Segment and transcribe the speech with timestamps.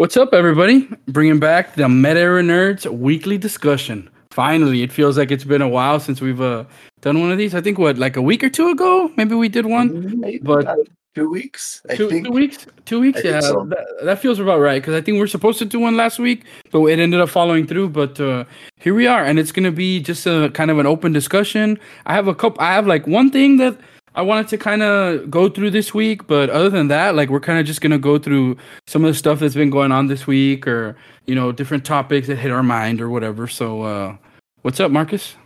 [0.00, 0.88] What's up, everybody?
[1.08, 4.08] Bringing back the Meta Era Nerds weekly discussion.
[4.30, 6.64] Finally, it feels like it's been a while since we've uh,
[7.02, 7.54] done one of these.
[7.54, 10.18] I think what, like a week or two ago, maybe we did one.
[10.18, 10.66] Maybe But-
[11.14, 11.82] two weeks.
[11.90, 12.24] I Two, think.
[12.24, 13.20] two weeks, two weeks.
[13.22, 13.66] I Yeah, so.
[13.68, 16.18] that, that feels about right because I think we are supposed to do one last
[16.18, 17.90] week, but it ended up following through.
[17.90, 18.44] But uh,
[18.76, 21.78] here we are, and it's gonna be just a kind of an open discussion.
[22.06, 22.62] I have a couple.
[22.62, 23.76] I have like one thing that
[24.14, 27.40] I wanted to kind of go through this week, but other than that, like we're
[27.40, 28.56] kind of just gonna go through
[28.86, 30.96] some of the stuff that's been going on this week, or
[31.26, 33.46] you know, different topics that hit our mind or whatever.
[33.46, 34.16] So, uh,
[34.62, 35.36] what's up, Marcus?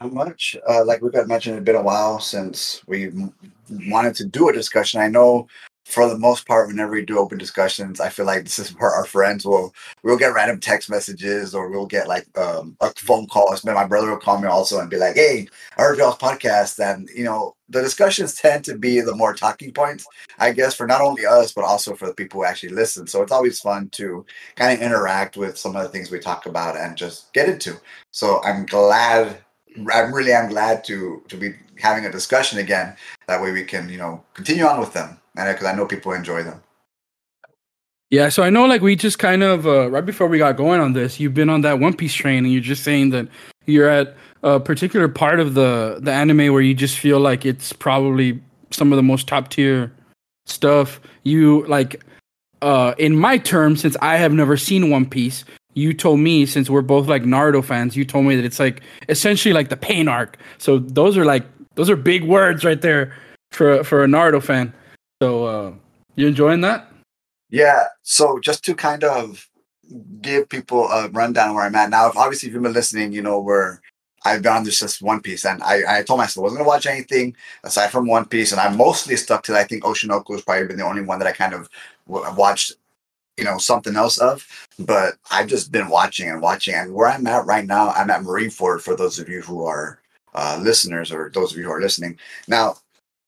[0.00, 0.56] Not much.
[0.68, 3.10] Uh, like we've got mentioned, it's been a while since we
[3.88, 5.00] wanted to do a discussion.
[5.00, 5.48] I know
[5.86, 8.90] for the most part, whenever we do open discussions, I feel like this is where
[8.90, 9.72] our friends will
[10.02, 13.56] we'll get random text messages or we'll get like um, a phone call.
[13.64, 15.46] My brother will call me also and be like, "Hey,
[15.78, 19.72] I heard y'all's podcast," and you know the discussions tend to be the more talking
[19.72, 20.04] points,
[20.40, 23.06] I guess, for not only us but also for the people who actually listen.
[23.06, 24.26] So it's always fun to
[24.56, 27.80] kind of interact with some of the things we talk about and just get into.
[28.10, 29.38] So I'm glad
[29.92, 32.96] I'm really I'm glad to to be having a discussion again.
[33.28, 36.12] That way we can you know continue on with them, and because I know people
[36.12, 36.62] enjoy them.
[38.10, 40.80] Yeah, so I know like we just kind of uh, right before we got going
[40.80, 43.26] on this, you've been on that One Piece train, and you're just saying that
[43.66, 47.72] you're at a particular part of the the anime where you just feel like it's
[47.72, 49.92] probably some of the most top tier
[50.46, 51.00] stuff.
[51.24, 52.04] You like,
[52.62, 56.70] uh, in my terms, since I have never seen One Piece, you told me since
[56.70, 60.06] we're both like Naruto fans, you told me that it's like essentially like the pain
[60.06, 60.38] arc.
[60.58, 63.12] So those are like those are big words right there
[63.50, 64.72] for for a Naruto fan.
[65.22, 65.72] So uh,
[66.14, 66.88] you enjoying that?
[67.50, 67.84] Yeah.
[68.02, 69.48] So just to kind of
[70.20, 72.08] give people a rundown where I'm at now.
[72.08, 73.80] If obviously if you've been listening, you know where
[74.24, 76.68] I've been on this just One Piece, and I, I told myself I wasn't gonna
[76.68, 79.56] watch anything aside from One Piece, and I'm mostly stuck to.
[79.56, 81.68] I think Oshinoko has probably been the only one that I kind of
[82.08, 82.72] w- watched,
[83.36, 84.46] you know, something else of.
[84.78, 88.22] But I've just been watching and watching, and where I'm at right now, I'm at
[88.22, 88.80] Marineford.
[88.80, 90.00] For those of you who are
[90.34, 92.18] uh, listeners, or those of you who are listening,
[92.48, 92.78] now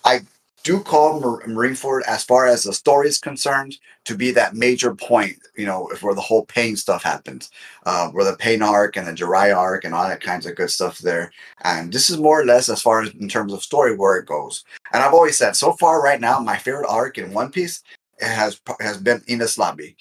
[0.05, 0.23] I
[0.69, 4.95] do call Mar- Marineford as far as the story is concerned to be that major
[4.95, 7.51] point, you know, where the whole pain stuff happens,
[7.87, 10.71] uh, where the pain arc and the Jirai arc and all that kinds of good
[10.71, 11.33] stuff there.
[11.65, 14.27] And this is more or less as far as in terms of story where it
[14.27, 14.63] goes.
[14.93, 17.83] And I've always said, so far right now, my favorite arc in One Piece
[18.21, 19.97] has has been Enies Lobby.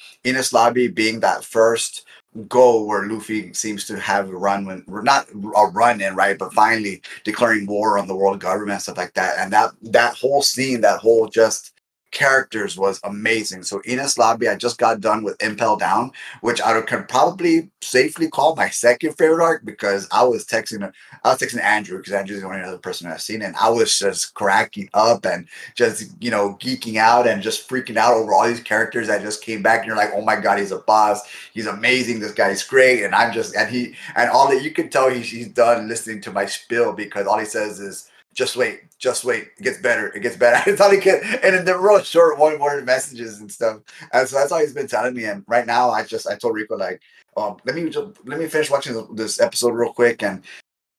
[0.52, 2.06] Lobby being that first
[2.48, 6.54] goal where Luffy seems to have run when we're not a run in right, but
[6.54, 9.38] finally declaring war on the world government and stuff like that.
[9.40, 11.74] And that that whole scene, that whole just
[12.12, 13.64] characters was amazing.
[13.64, 18.30] So Enies Lobby, I just got done with Impel Down, which I could probably safely
[18.30, 20.92] call my second favorite arc because I was texting
[21.24, 23.98] I was texting Andrew because Andrew's the only other person I've seen, and I was
[23.98, 28.48] just cracking up and just you know geeking out and just freaking out over all
[28.48, 29.80] these characters that just came back.
[29.80, 31.22] And you're like, oh my god, he's a boss.
[31.54, 32.20] He's amazing.
[32.20, 33.04] This guy's great.
[33.04, 36.22] And I'm just and he and all that you can tell he's, he's done listening
[36.22, 39.50] to my spiel because all he says is just wait, just wait.
[39.58, 40.10] It gets better.
[40.10, 40.62] It gets better.
[40.70, 41.20] That's all he can.
[41.44, 43.80] And in the real short one word messages and stuff.
[44.14, 45.26] And so that's all he's been telling me.
[45.26, 47.02] And right now, I just I told Rico like,
[47.36, 50.44] um, let me just, let me finish watching this episode real quick, and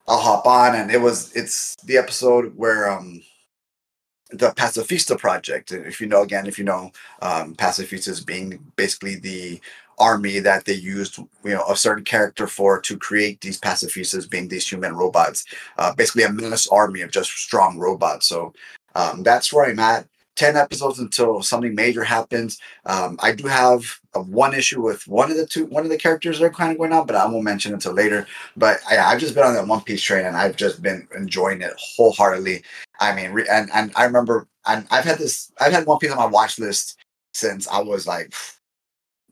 [0.05, 0.75] I'll hop on.
[0.75, 3.21] And it was it's the episode where um
[4.31, 5.71] the Pacifista project.
[5.71, 9.61] If you know again, if you know, um, Pacifistas being basically the
[9.99, 14.47] army that they used, you know, a certain character for to create these pacifistas, being
[14.47, 15.45] these human robots.
[15.77, 18.27] Uh, basically, a menace army of just strong robots.
[18.27, 18.53] So
[18.95, 20.07] um, that's where I'm at.
[20.35, 22.59] Ten episodes until something major happens.
[22.85, 23.83] Um, I do have
[24.13, 26.71] a one issue with one of the two, one of the characters that are kind
[26.71, 28.25] of going on, but I won't mention until later.
[28.55, 31.73] But I've just been on that One Piece train, and I've just been enjoying it
[31.77, 32.63] wholeheartedly.
[33.01, 36.11] I mean, re- and and I remember, and I've had this, I've had One Piece
[36.11, 36.97] on my watch list
[37.33, 38.33] since I was like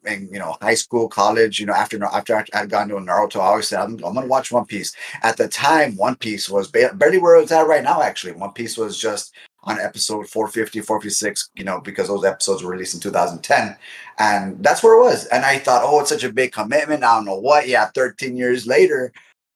[0.06, 1.60] in you know high school, college.
[1.60, 4.28] You know, after after I had gone to Naruto, I always said I'm, I'm gonna
[4.28, 4.96] watch One Piece.
[5.24, 8.02] At the time, One Piece was barely where it's at right now.
[8.02, 11.50] Actually, One Piece was just on episode 450, 456.
[11.56, 13.76] You know, because those episodes were released in 2010,
[14.20, 15.26] and that's where it was.
[15.28, 17.04] And I thought, oh, it's such a big commitment.
[17.04, 17.68] I don't know what.
[17.68, 19.12] Yeah, 13 years later.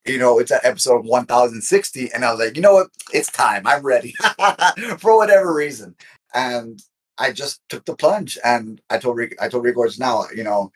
[0.05, 2.87] You know, it's at episode 1060, and I was like, you know what?
[3.13, 3.67] It's time.
[3.67, 4.15] I'm ready
[4.97, 5.95] for whatever reason.
[6.33, 6.81] And
[7.21, 10.71] I just took the plunge, and I told I told Rick Gordon now, you know,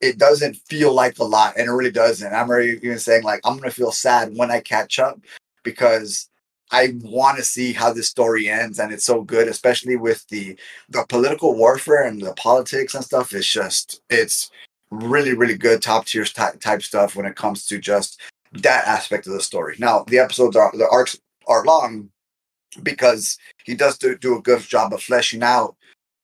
[0.00, 2.32] it doesn't feel like a lot, and it really doesn't.
[2.34, 5.20] I'm already even saying like I'm gonna feel sad when I catch up
[5.62, 6.28] because
[6.72, 10.58] I want to see how this story ends, and it's so good, especially with the
[10.88, 13.32] the political warfare and the politics and stuff.
[13.32, 14.50] It's just it's
[14.90, 18.20] really really good top tier type stuff when it comes to just
[18.52, 19.76] that aspect of the story.
[19.78, 22.10] Now the episodes are the arcs are long
[22.82, 25.76] because he does do, do a good job of fleshing out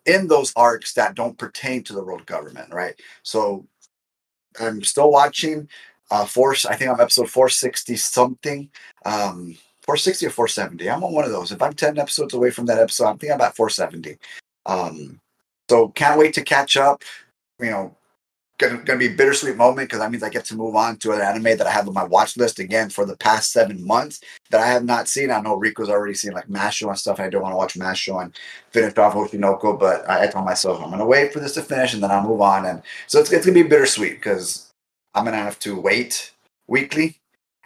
[0.07, 2.95] in those arcs that don't pertain to the world government, right?
[3.23, 3.67] So
[4.61, 5.69] I'm still watching
[6.11, 8.69] uh force i think i'm episode 460 something
[9.07, 11.51] um 460 or 470 i'm on one of those.
[11.51, 14.19] If i'm 10 episodes away from that episode i'm thinking about 470
[14.67, 15.21] um
[15.71, 17.03] so can't wait to catch up
[17.59, 17.97] you know
[18.69, 21.13] gonna, gonna be a bittersweet moment because that means i get to move on to
[21.13, 24.21] an anime that i have on my watch list again for the past seven months
[24.51, 27.27] that i have not seen i know rico's already seen like Mashle and stuff And
[27.27, 28.37] i don't want to watch Mashle and
[28.71, 31.95] finish off oshinoko but I, I told myself i'm gonna wait for this to finish
[31.95, 34.65] and then i'll move on and so it's, it's gonna be bittersweet because
[35.15, 36.33] I'm gonna have to wait
[36.67, 37.21] weekly,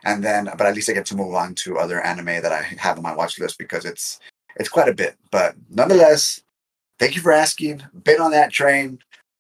[0.05, 2.63] and then but at least I get to move on to other anime that I
[2.79, 4.21] have on my watch list because it's
[4.57, 5.17] it's quite a bit.
[5.31, 6.43] But nonetheless,
[6.99, 7.83] thank you for asking.
[8.05, 8.99] Been on that train,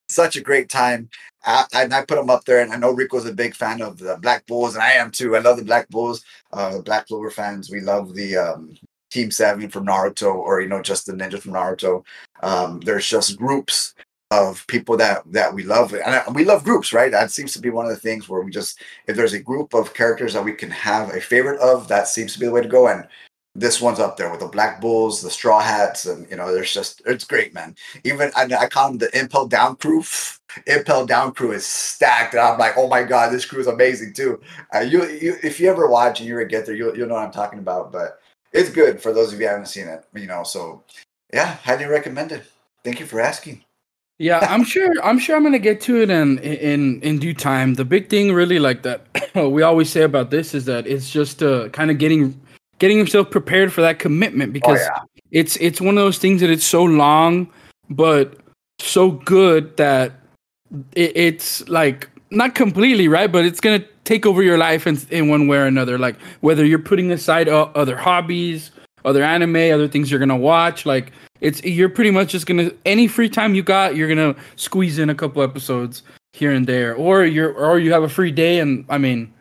[0.09, 1.09] such a great time.
[1.45, 3.99] I, and I put them up there, and I know Rico's a big fan of
[3.99, 5.37] the Black Bulls, and I am too.
[5.37, 7.71] I love the Black Bulls, uh, Black Clover fans.
[7.71, 8.77] We love the um,
[9.11, 12.05] Team Seven from Naruto, or you know, just the ninja from Naruto.
[12.43, 13.95] Um, there's just groups
[14.31, 17.71] of people that that we love and we love groups right that seems to be
[17.71, 20.53] one of the things where we just if there's a group of characters that we
[20.53, 23.09] can have a favorite of that seems to be the way to go and
[23.61, 26.73] this one's up there with the black bulls the straw hats and you know there's
[26.73, 27.75] just it's great man
[28.05, 30.05] even i, I call them the impel down crew
[30.67, 34.13] impel down crew is stacked and i'm like oh my god this crew is amazing
[34.13, 34.41] too
[34.75, 37.15] uh, you, you if you ever watch and you're a get there you'll, you'll know
[37.15, 38.21] what i'm talking about but
[38.53, 40.83] it's good for those of you who haven't seen it you know so
[41.33, 42.43] yeah highly recommended
[42.85, 43.65] thank you for asking
[44.21, 44.93] yeah, I'm sure.
[45.05, 47.75] I'm sure I'm gonna get to it in in in due time.
[47.75, 49.07] The big thing, really, like that
[49.37, 52.41] we always say about this is that it's just uh, kind of getting
[52.79, 55.03] getting yourself prepared for that commitment oh, because oh, yeah.
[55.31, 57.51] it's it's one of those things that it's so long,
[57.91, 58.37] but
[58.81, 60.13] so good that
[60.95, 65.29] it, it's like not completely right, but it's gonna take over your life in in
[65.29, 65.99] one way or another.
[65.99, 68.71] Like whether you're putting aside uh, other hobbies,
[69.05, 73.07] other anime, other things you're gonna watch, like it's you're pretty much just gonna any
[73.09, 76.03] free time you got, you're gonna squeeze in a couple episodes
[76.33, 79.33] here and there, or you're or you have a free day, and I mean,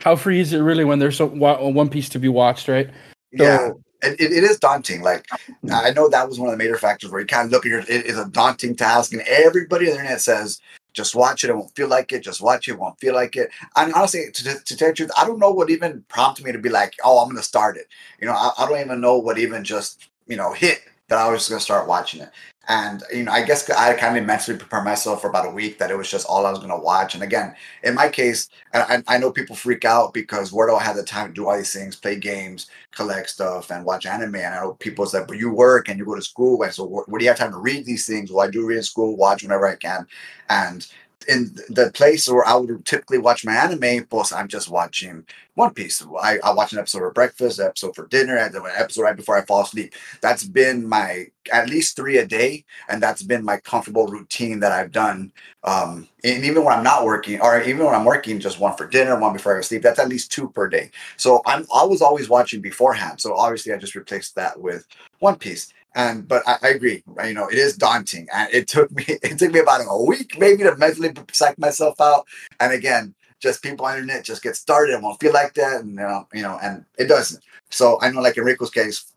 [0.00, 2.88] how free is it really when there's so One Piece to be watched, right?
[3.36, 3.70] So, yeah.
[4.02, 5.02] It, it is daunting.
[5.02, 5.26] Like
[5.60, 5.72] hmm.
[5.72, 7.70] I know that was one of the major factors where you kind of look at
[7.70, 7.80] your.
[7.80, 10.58] It is a daunting task, and everybody on the internet says
[10.92, 11.50] just watch it.
[11.50, 12.22] It won't feel like it.
[12.22, 12.72] Just watch it.
[12.72, 13.50] it won't feel like it.
[13.76, 16.44] And honestly, to, to, to tell you the truth, I don't know what even prompted
[16.44, 17.86] me to be like, oh, I'm going to start it.
[18.20, 21.30] You know, I, I, don't even know what even just, you know, hit that I
[21.30, 22.30] was going to start watching it.
[22.70, 25.78] And, you know, I guess I kind of mentally prepared myself for about a week
[25.78, 27.14] that it was just all I was going to watch.
[27.14, 30.82] And again, in my case, I, I know people freak out because where do I
[30.84, 34.36] have the time to do all these things, play games, collect stuff, and watch anime?
[34.36, 36.62] And I know people say, but you work and you go to school.
[36.62, 38.30] And so, what, do you have time to read these things?
[38.30, 40.06] Well, I do read in school, watch whenever I can.
[40.48, 40.86] And
[41.28, 45.24] in the place where I would typically watch my anime, plus I'm just watching
[45.54, 46.04] One Piece.
[46.20, 49.16] I, I watch an episode for breakfast, an episode for dinner, and an episode right
[49.16, 49.94] before I fall asleep.
[50.22, 54.72] That's been my at least three a day, and that's been my comfortable routine that
[54.72, 55.32] I've done.
[55.64, 58.86] Um, and even when I'm not working, or even when I'm working, just one for
[58.86, 59.82] dinner, one before I go sleep.
[59.82, 60.90] That's at least two per day.
[61.16, 63.20] So I'm I was always watching beforehand.
[63.20, 64.86] So obviously I just replaced that with
[65.18, 65.72] One Piece.
[65.94, 69.38] And but I, I, agree, you know, it is daunting, and it took me it
[69.38, 72.26] took me about a week maybe to mentally psych myself out.
[72.60, 75.80] And again, just people on the internet just get started and won't feel like that,
[75.80, 77.42] and you know, you know, and it doesn't.
[77.70, 79.10] So I know, like in Rico's case,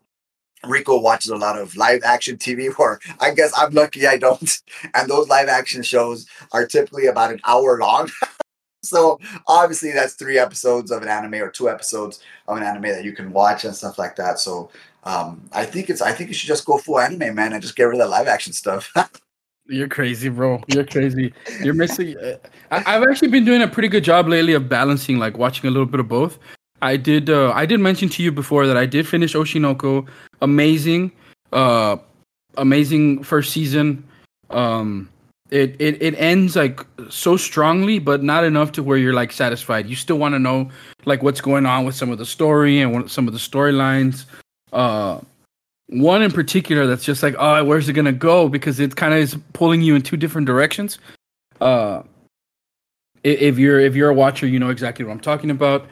[0.66, 4.60] Rico watches a lot of live action TV, where I guess I'm lucky I don't.
[4.94, 8.10] And those live action shows are typically about an hour long.
[8.82, 13.04] so obviously that's three episodes of an anime or two episodes of an anime that
[13.04, 14.38] you can watch and stuff like that.
[14.38, 14.70] So
[15.04, 17.76] um, I think it's I think you should just go full anime, man, and just
[17.76, 18.92] get rid of the live action stuff.
[19.66, 20.62] You're crazy, bro.
[20.66, 21.32] You're crazy.
[21.62, 22.16] You're missing.
[22.18, 22.36] Uh,
[22.70, 25.70] I, have actually been doing a pretty good job lately of balancing, like watching a
[25.70, 26.38] little bit of both.
[26.82, 27.30] I did.
[27.30, 30.06] Uh, I did mention to you before that I did finish Oshinoko.
[30.42, 31.12] Amazing,
[31.52, 31.96] uh,
[32.58, 34.04] amazing first season.
[34.50, 35.08] Um,
[35.50, 39.86] it, it it ends like so strongly, but not enough to where you're like satisfied.
[39.86, 40.70] You still want to know
[41.06, 44.26] like what's going on with some of the story and some of the storylines
[44.72, 45.20] uh
[45.88, 49.20] one in particular that's just like oh where's it gonna go because it kind of
[49.20, 50.98] is pulling you in two different directions
[51.60, 52.02] uh
[53.22, 55.86] if you're if you're a watcher you know exactly what i'm talking about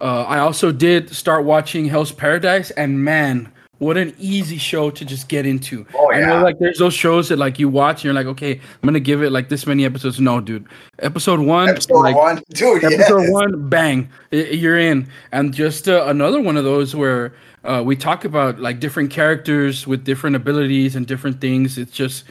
[0.00, 5.04] uh i also did start watching hell's paradise and man what an easy show to
[5.04, 5.86] just get into.
[5.94, 6.18] Oh, yeah.
[6.18, 8.86] I know like there's those shows that like you watch and you're like, okay, I'm
[8.86, 10.20] gonna give it like this many episodes.
[10.20, 10.66] No, dude.
[10.98, 12.84] Episode one, episode like, one, dude.
[12.84, 13.30] Episode yes.
[13.30, 15.08] one, bang, you're in.
[15.32, 17.32] And just uh, another one of those where
[17.68, 21.76] uh, we talk about like different characters with different abilities and different things.
[21.76, 22.24] It's just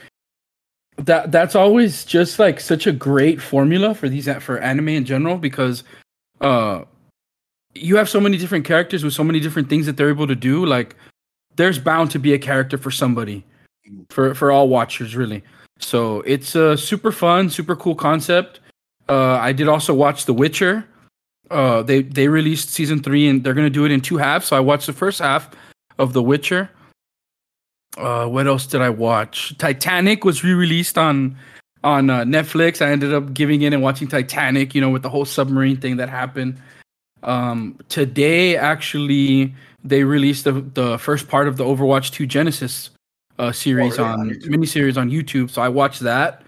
[0.98, 5.38] that that's always just like such a great formula for these for anime in general
[5.38, 5.84] because
[6.42, 6.84] uh
[7.76, 10.36] you have so many different characters with so many different things that they're able to
[10.36, 10.96] do like
[11.56, 13.46] there's bound to be a character for somebody
[14.10, 15.44] for for all watchers really.
[15.80, 18.60] So it's a super fun, super cool concept.
[19.08, 20.86] Uh, I did also watch The Witcher.
[21.50, 24.48] Uh, they they released season three and they're gonna do it in two halves.
[24.48, 25.50] So I watched the first half
[25.98, 26.70] of The Witcher.
[27.98, 29.58] Uh, what else did I watch?
[29.58, 31.36] Titanic was re-released on
[31.84, 32.82] on uh, Netflix.
[32.86, 34.76] I ended up giving in and watching Titanic.
[34.76, 36.60] You know, with the whole submarine thing that happened.
[37.24, 42.92] Um, today, actually, they released the the first part of the Overwatch 2 Genesis
[43.40, 44.36] uh, series Oh, really?
[44.36, 45.50] on miniseries on YouTube.
[45.50, 46.44] So I watched that.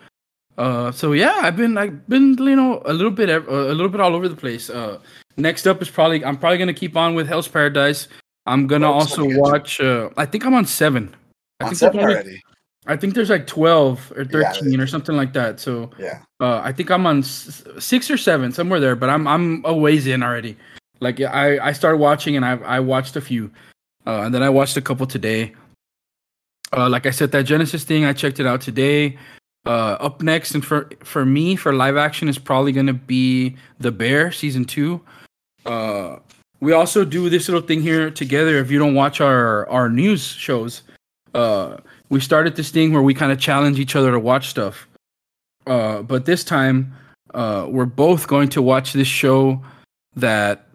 [0.60, 3.88] Uh, so yeah, I've been I've been you know a little bit uh, a little
[3.88, 4.70] bit all over the place.
[4.70, 5.00] Uh,
[5.38, 8.10] next up is probably I'm probably gonna keep on with Hell's Paradise.
[8.46, 9.80] I'm gonna Oh, also watch.
[9.80, 11.16] Uh, I think I'm on seven.
[11.62, 12.42] I On think seven only- already.
[12.88, 15.60] I think there's like twelve or Yeah, thirteen or something like that.
[15.62, 16.20] So Yeah.
[16.42, 19.74] uh, I think I'm on s- six or seven somewhere there, but I'm I'm a
[19.74, 20.58] ways in already.
[21.00, 23.50] Like I I started watching and I I watched a few,
[24.08, 25.54] uh, and then I watched a couple today.
[26.76, 29.18] Uh, like I said, that Genesis thing I checked it out today.
[29.70, 33.92] Uh, up next and for for me for live action is probably gonna be The
[33.92, 35.00] Bear season two.
[35.64, 36.16] Uh,
[36.60, 38.58] we also do this little thing here together.
[38.58, 40.82] If you don't watch our our news shows,
[41.36, 41.78] uh,
[42.10, 44.88] we started this thing where we kind of challenge each other to watch stuff.
[45.68, 46.92] Uh, but this time,
[47.36, 49.62] uh, we're both going to watch this show
[50.16, 50.66] that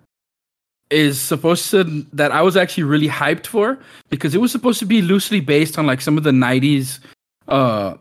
[0.90, 3.76] is supposed to that I was actually really hyped for
[4.08, 7.00] because it was supposed to be loosely based on like some of the '90s
[7.48, 7.96] uh,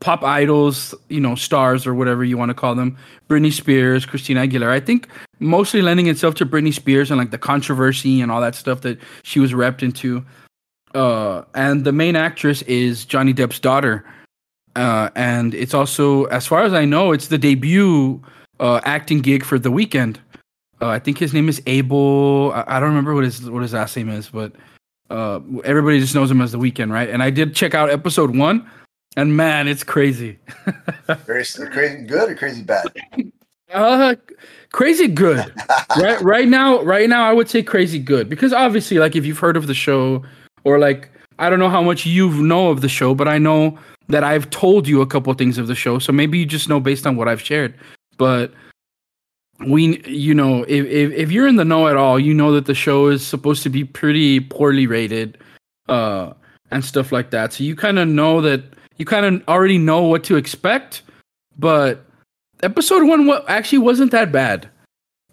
[0.00, 2.96] pop idols, you know, stars or whatever you want to call them.
[3.28, 4.70] Britney Spears, Christina Aguilera.
[4.70, 5.08] I think
[5.40, 8.98] mostly lending itself to Britney Spears and like the controversy and all that stuff that
[9.22, 10.24] she was repped into.
[10.94, 14.04] Uh, and the main actress is Johnny Depp's daughter.
[14.76, 18.22] Uh, and it's also, as far as I know, it's the debut
[18.60, 20.16] uh, acting gig for the Weeknd.
[20.80, 22.52] Uh, I think his name is Abel.
[22.52, 24.52] I, I don't remember what his what his last name is, but
[25.10, 27.10] uh, everybody just knows him as the Weeknd, right?
[27.10, 28.68] And I did check out episode one,
[29.18, 30.38] and man, it's crazy.
[31.26, 32.86] Very crazy good or crazy bad?
[33.72, 34.14] Uh,
[34.70, 35.52] crazy good.
[35.98, 39.38] right right now right now i would say crazy good because obviously like if you've
[39.38, 40.22] heard of the show
[40.64, 43.78] or like i don't know how much you know of the show but i know
[44.08, 46.78] that i've told you a couple things of the show so maybe you just know
[46.78, 47.74] based on what i've shared
[48.18, 48.52] but
[49.66, 52.66] we you know if, if if you're in the know at all you know that
[52.66, 55.38] the show is supposed to be pretty poorly rated
[55.88, 56.32] uh
[56.70, 58.62] and stuff like that so you kind of know that
[58.98, 61.02] you kind of already know what to expect
[61.58, 62.04] but
[62.62, 64.68] episode one actually wasn't that bad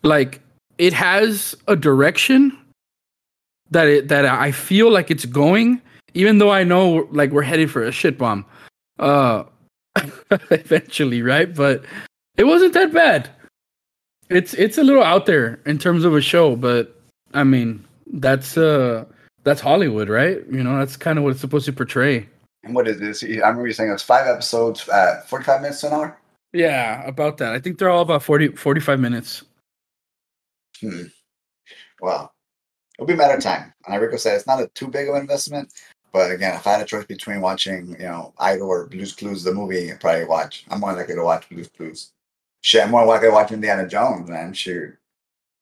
[0.04, 0.42] like
[0.78, 2.58] it has a direction
[3.72, 5.82] that it that I feel like it's going,
[6.14, 8.46] even though I know like we're headed for a shit bomb,
[9.00, 9.44] uh,
[10.32, 11.54] eventually, right?
[11.54, 11.84] But
[12.38, 13.30] it wasn't that bad.
[14.30, 17.00] It's it's a little out there in terms of a show, but
[17.34, 19.06] I mean that's uh
[19.44, 20.40] that's Hollywood, right?
[20.52, 22.28] You know that's kind of what it's supposed to portray.
[22.66, 23.24] And what is this?
[23.24, 26.18] I remember you saying it was five episodes at 45 minutes to an hour.
[26.52, 27.54] Yeah, about that.
[27.54, 29.44] I think they're all about 40, 45 minutes.
[30.82, 31.04] Hmm.
[32.02, 32.34] Well,
[32.98, 33.72] it'll be a matter of time.
[33.88, 35.72] And Rico said, it's not a too big of an investment.
[36.12, 39.44] But again, if I had a choice between watching, you know, Idol or Blues Clues,
[39.44, 40.66] the movie, I'd probably watch.
[40.70, 42.14] I'm more likely to watch Blues Clues.
[42.62, 44.54] Shit, I'm more likely to watch Indiana Jones, man.
[44.54, 44.98] Shoot.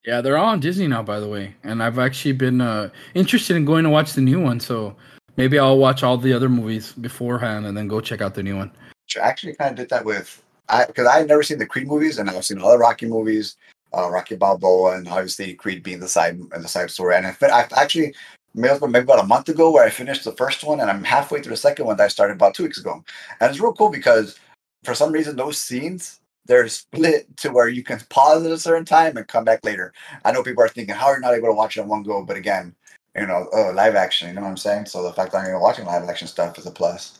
[0.06, 1.56] Yeah, they're all on Disney now, by the way.
[1.64, 4.60] And I've actually been uh, interested in going to watch the new one.
[4.60, 4.96] So
[5.38, 8.58] maybe I'll watch all the other movies beforehand and then go check out the new
[8.58, 8.72] one.
[9.16, 11.88] I actually kind of did that with, I because I had never seen the Creed
[11.88, 13.58] movies, and I've seen all the Rocky movies,
[13.96, 17.16] uh, Rocky Balboa, and obviously Creed being the side and the side story.
[17.16, 18.16] And I, fin- I actually
[18.56, 21.52] maybe about a month ago where I finished the first one, and I'm halfway through
[21.52, 23.04] the second one that I started about two weeks ago.
[23.40, 24.40] And it's real cool because
[24.84, 28.86] for some reason those scenes they're split to where you can pause at a certain
[28.86, 29.94] time and come back later.
[30.26, 32.04] I know people are thinking, how are you not able to watch it in one
[32.04, 32.24] go?
[32.24, 32.76] But again,
[33.16, 34.88] you know, oh, live action, you know what I'm saying?
[34.88, 37.20] So the fact that I'm even watching live action stuff is a plus.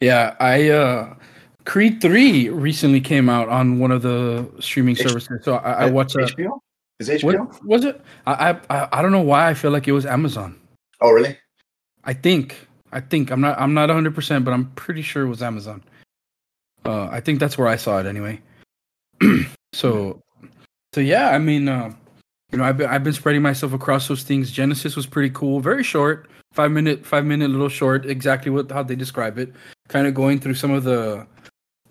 [0.00, 1.14] Yeah, I uh
[1.64, 5.44] Creed 3 recently came out on one of the streaming H- services.
[5.44, 6.36] So I, I watched that.
[6.36, 6.58] HBO?
[6.98, 7.46] Is HBO?
[7.46, 8.00] What was it?
[8.26, 10.60] I, I I I don't know why I feel like it was Amazon.
[11.00, 11.38] Oh, really?
[12.04, 12.66] I think.
[12.92, 15.82] I think I'm not I'm not 100%, but I'm pretty sure it was Amazon.
[16.84, 18.40] Uh I think that's where I saw it anyway.
[19.72, 20.20] so
[20.94, 21.94] so yeah, I mean uh
[22.54, 24.52] you know, I've been I've been spreading myself across those things.
[24.52, 28.84] Genesis was pretty cool, very short, 5 minute 5 minute little short, exactly what how
[28.84, 29.52] they describe it.
[29.88, 31.26] Kind of going through some of the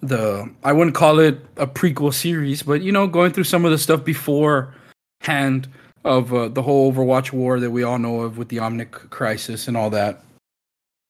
[0.01, 3.71] the I wouldn't call it a prequel series, but you know, going through some of
[3.71, 5.67] the stuff beforehand
[6.05, 9.67] of uh, the whole Overwatch war that we all know of with the Omnic crisis
[9.67, 10.23] and all that.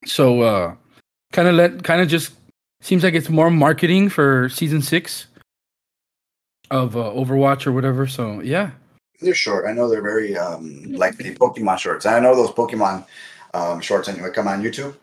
[0.04, 0.76] So uh
[1.32, 2.34] kind of let kind of just
[2.82, 5.28] seems like it's more marketing for season 6
[6.72, 8.08] of uh, Overwatch or whatever.
[8.08, 8.72] So, yeah.
[9.24, 9.66] They're short.
[9.68, 12.06] I know they're very um like the Pokemon shorts.
[12.06, 13.06] And I know those Pokemon
[13.54, 14.96] um shorts anyway come on YouTube.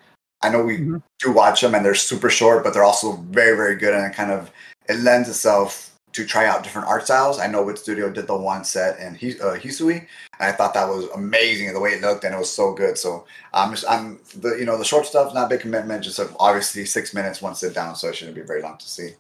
[0.43, 1.03] I know we Mhm.
[1.19, 4.17] do watch them and they're super short, but they're also very, very good and it
[4.17, 4.51] kind of
[4.89, 7.39] it lends itself to try out different art styles.
[7.39, 10.09] I know what studio did the one set in Hi- uh, Hisui, and
[10.41, 12.99] I thought that was amazing the way it looked and it was so good.
[12.99, 16.19] So I'm just I'm the you know the short stuff not a big commitment, just
[16.19, 19.11] uh, obviously six minutes one sit down, so it shouldn't be very long to see.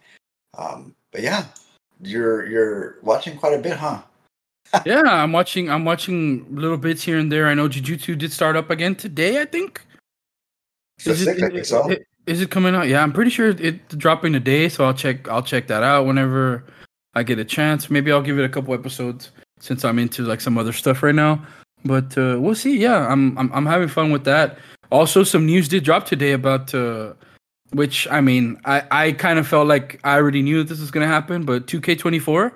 [0.58, 1.44] Um, but yeah,
[2.00, 4.00] you're you're watching quite a bit, huh?
[4.86, 5.70] Yeah, I'm watching.
[5.70, 7.46] I'm watching little bits here and there.
[7.48, 9.40] I know Jujutsu did start up again today.
[9.40, 9.82] I think.
[11.04, 11.96] Is it, six, I think so.
[12.26, 12.86] is it coming out?
[12.88, 14.68] Yeah, I'm pretty sure it's dropping today.
[14.68, 15.28] So I'll check.
[15.28, 16.64] I'll check that out whenever
[17.14, 17.90] I get a chance.
[17.90, 21.14] Maybe I'll give it a couple episodes since I'm into like some other stuff right
[21.14, 21.44] now.
[21.84, 22.78] But uh, we'll see.
[22.78, 24.58] Yeah, I'm, I'm I'm having fun with that.
[24.90, 26.74] Also, some news did drop today about.
[26.74, 27.14] Uh,
[27.72, 30.90] which I mean, I, I kind of felt like I already knew that this was
[30.90, 32.52] gonna happen, but 2K24,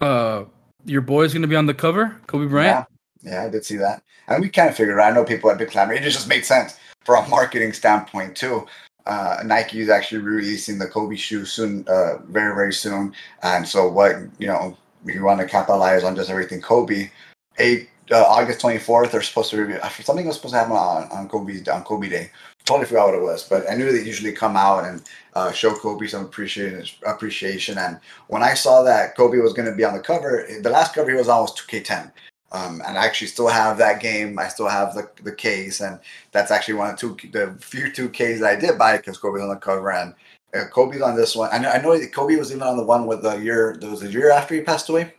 [0.00, 0.44] uh,
[0.84, 2.86] your boy is gonna be on the cover, Kobe Bryant.
[3.22, 4.98] Yeah, yeah, I did see that, and we kind of figured.
[5.00, 5.12] out.
[5.12, 6.02] I know people had been clamoring.
[6.02, 8.66] It just made sense from a marketing standpoint too.
[9.06, 13.88] Uh, Nike is actually releasing the Kobe shoe soon, uh, very very soon, and so
[13.88, 17.10] what you know, if you want to capitalize on just everything Kobe,
[17.58, 21.08] eight uh, August twenty fourth, they're supposed to review something was supposed to happen on
[21.10, 22.30] on Kobe on Kobe Day.
[22.64, 25.02] Totally forgot what it was, but I knew they usually come out and
[25.34, 26.82] uh, show Kobe some appreciation.
[27.06, 30.70] Appreciation, and when I saw that Kobe was going to be on the cover, the
[30.70, 32.10] last cover he was on was two K ten.
[32.52, 34.38] Um, and I actually still have that game.
[34.38, 35.98] I still have the, the case, and
[36.32, 39.42] that's actually one of two the few two Ks that I did buy because Kobe's
[39.42, 40.14] on the cover and
[40.54, 41.50] uh, Kobe's on this one.
[41.52, 43.76] I know, I know Kobe was even on the one with the year.
[43.78, 45.12] There was a year after he passed away,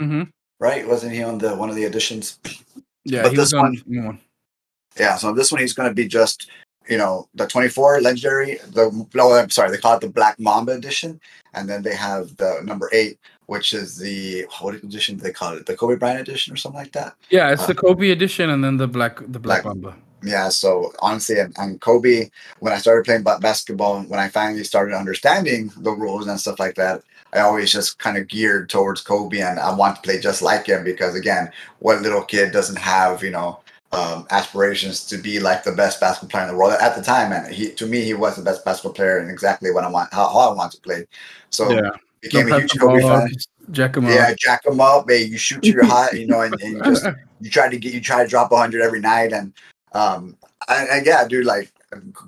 [0.00, 0.22] Mm-hmm.
[0.60, 0.86] right?
[0.88, 2.38] Wasn't he on the one of the editions?
[3.04, 4.20] Yeah, But he was this on one.
[4.98, 5.16] Yeah.
[5.16, 6.50] So this one he's going to be just
[6.88, 8.56] you know the 24 legendary.
[8.72, 11.20] The no, I'm sorry, they call it the Black Mamba edition,
[11.54, 15.54] and then they have the number eight, which is the what edition do they call
[15.56, 15.66] it?
[15.66, 17.14] The Kobe Bryant edition or something like that.
[17.30, 19.96] Yeah, it's Uh, the Kobe edition and then the black the black, Black- Mamba.
[20.22, 24.94] yeah so honestly and, and kobe when i started playing basketball when i finally started
[24.96, 27.02] understanding the rules and stuff like that
[27.34, 30.66] i always just kind of geared towards kobe and i want to play just like
[30.66, 33.60] him because again what little kid doesn't have you know
[33.96, 36.74] um, aspirations to be like the best basketball player in the world.
[36.80, 39.70] At the time and he to me he was the best basketball player and exactly
[39.70, 41.06] what i want how, how i want to play.
[41.50, 43.28] So yeah, became a Don't huge kobe fan.
[43.70, 44.36] jack him yeah up.
[44.36, 47.06] jack him up hey, you shoot to your hot you know and, and you just
[47.40, 49.52] you try to get you try to drop 100 every night and
[49.92, 50.36] um
[50.68, 51.72] and, and yeah dude like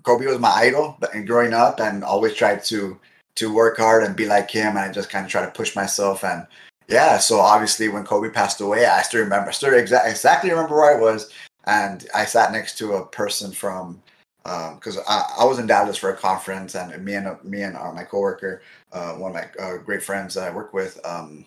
[0.02, 2.98] kobe was my idol but and growing up and always tried to
[3.34, 5.76] to work hard and be like him and i just kind of try to push
[5.76, 6.46] myself and
[6.88, 10.76] yeah so obviously when kobe passed away i still remember I still exa- exactly remember
[10.76, 11.30] where i was
[11.68, 14.02] and i sat next to a person from
[14.74, 17.92] because I, I was in Dallas for a conference, and me and me and uh,
[17.92, 21.44] my coworker, uh, one of my uh, great friends that I work with, um,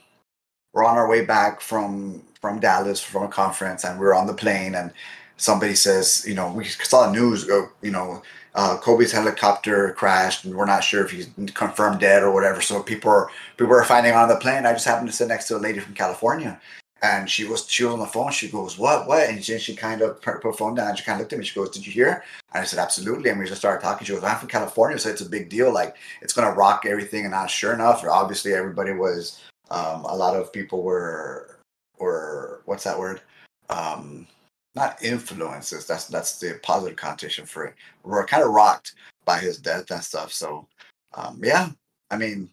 [0.74, 4.34] we're on our way back from from Dallas from a conference, and we're on the
[4.34, 4.92] plane, and
[5.38, 8.22] somebody says, you know, we saw the news, uh, you know,
[8.56, 12.62] uh, Kobe's helicopter crashed, and we're not sure if he's confirmed dead or whatever.
[12.62, 14.66] So people are people are finding out on the plane.
[14.66, 16.60] I just happened to sit next to a lady from California,
[17.02, 18.32] and she was she was on the phone.
[18.32, 19.08] She goes, "What?
[19.08, 20.90] What?" And she, she kind of put her phone down.
[20.90, 21.46] And she kind of looked at me.
[21.46, 24.06] She goes, "Did you hear?" And I said, "Absolutely." And we just started talking.
[24.06, 25.74] She goes, "I'm from California, so it's a big deal.
[25.74, 29.42] Like it's gonna rock everything." And I, sure enough, obviously everybody was.
[29.72, 31.60] Um, a lot of people were
[32.00, 33.22] were what's that word?
[33.70, 34.28] Um,
[34.76, 35.88] not influences.
[35.88, 37.76] That's that's the positive connotation for it.
[38.04, 38.94] We were kind of rocked
[39.26, 40.32] by his death and stuff.
[40.34, 40.68] So
[41.16, 41.70] um, yeah,
[42.10, 42.50] I mean,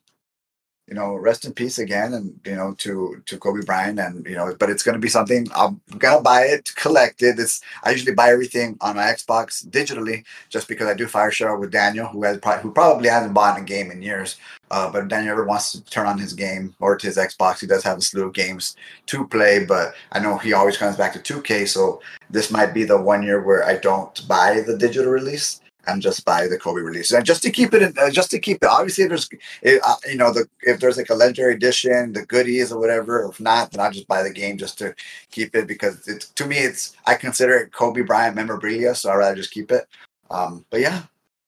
[0.88, 4.36] you know, rest in peace again, and you know, to to Kobe Bryant, and you
[4.36, 7.38] know, but it's gonna be something I'm gonna buy it, collect it.
[7.38, 11.56] It's I usually buy everything on my Xbox digitally, just because I do fire share
[11.56, 14.36] with Daniel, who has probably, who probably hasn't bought a game in years.
[14.70, 17.60] Uh, but if Daniel ever wants to turn on his game or to his Xbox,
[17.60, 19.64] he does have a slew of games to play.
[19.64, 23.22] But I know he always comes back to 2K, so this might be the one
[23.22, 27.24] year where I don't buy the digital release and just buy the Kobe release, and
[27.24, 28.68] just to keep it, in, uh, just to keep it.
[28.68, 29.28] Obviously, if there's,
[29.62, 33.28] it, uh, you know, the if there's like a legendary edition, the goodies or whatever.
[33.30, 34.94] If not, then I'll just buy the game just to
[35.30, 39.16] keep it because it's to me, it's I consider it Kobe Bryant memorabilia, so I'd
[39.16, 39.86] rather just keep it.
[40.30, 41.02] Um, but yeah,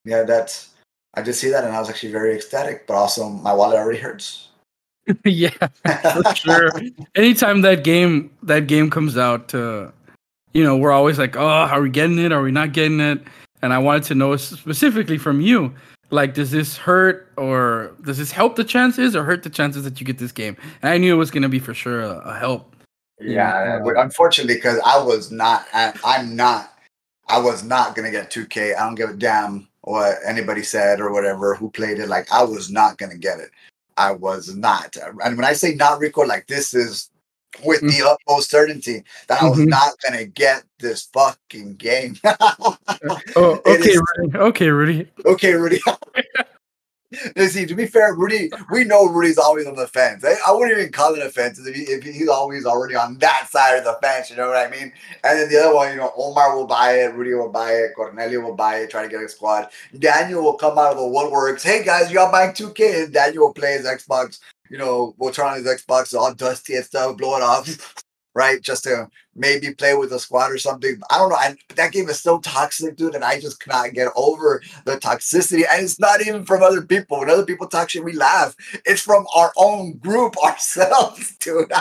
[0.04, 0.70] yeah, that's
[1.14, 2.86] I did see that, and I was actually very ecstatic.
[2.86, 4.48] But also, my wallet already hurts.
[5.24, 5.50] yeah,
[6.12, 6.70] for sure.
[7.14, 9.90] Anytime that game that game comes out, uh,
[10.52, 12.32] you know, we're always like, "Oh, are we getting it?
[12.32, 13.20] Are we not getting it?"
[13.62, 15.74] And I wanted to know specifically from you,
[16.10, 20.00] like, does this hurt or does this help the chances or hurt the chances that
[20.00, 20.56] you get this game?
[20.82, 22.74] And I knew it was going to be for sure a, a help.
[23.20, 26.72] Yeah, but unfortunately, because I was not, I, I'm not,
[27.28, 28.76] I was not gonna get 2K.
[28.76, 32.08] I don't give a damn what anybody said or whatever who played it.
[32.08, 33.50] Like I was not gonna get it.
[33.96, 34.96] I was not.
[35.22, 37.09] And when I say not Rico, like this is
[37.64, 39.68] with the utmost certainty that I was Mhm.
[39.68, 42.16] not gonna get this fucking game.
[43.36, 44.36] Oh, okay, is- Rudy.
[44.38, 45.08] Okay, Rudy.
[45.24, 45.80] okay, Rudy.
[47.34, 50.24] You See, to be fair, Rudy, we know Rudy's always on the fence.
[50.24, 53.18] I, I wouldn't even call it a fence if, he, if he's always already on
[53.18, 54.30] that side of the fence.
[54.30, 54.92] You know what I mean?
[55.24, 57.96] And then the other one, you know, Omar will buy it, Rudy will buy it,
[57.96, 59.70] Cornelio will buy it, try to get a squad.
[59.98, 61.64] Daniel will come out of the woodworks.
[61.64, 63.02] Hey guys, y'all buying 2K?
[63.04, 64.38] And Daniel plays Xbox.
[64.70, 67.94] You know, we'll turn on his Xbox, all dusty and stuff, blow it off,
[68.34, 68.62] right?
[68.62, 71.00] Just to maybe play with a squad or something.
[71.10, 71.38] I don't know.
[71.42, 75.64] And that game is so toxic, dude, and I just cannot get over the toxicity.
[75.70, 77.20] And it's not even from other people.
[77.20, 78.54] When other people talk shit, we laugh.
[78.84, 81.72] It's from our own group, ourselves, dude.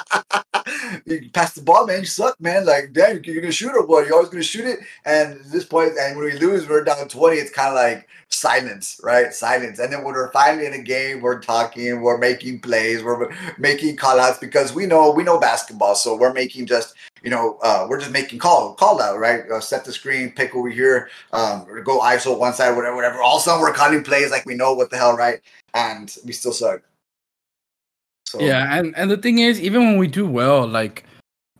[1.05, 1.99] you pass the ball, man.
[1.99, 2.65] You suck, man.
[2.65, 4.01] Like, damn, you're gonna shoot it, boy.
[4.01, 4.79] You're always gonna shoot it.
[5.05, 7.37] And at this point, and when we lose, we're down 20.
[7.37, 9.33] It's kind of like silence, right?
[9.33, 9.79] Silence.
[9.79, 13.95] And then when we're finally in a game, we're talking, we're making plays, we're making
[13.95, 15.95] call outs because we know we know basketball.
[15.95, 19.49] So we're making just you know, uh, we're just making call call out, right?
[19.49, 23.21] Uh, set the screen, pick over here, um, or go ISO one side, whatever, whatever.
[23.21, 25.39] All of a sudden, we're calling plays like we know what the hell, right?
[25.73, 26.81] And we still suck.
[28.25, 31.03] So, Yeah, and and the thing is, even when we do well, like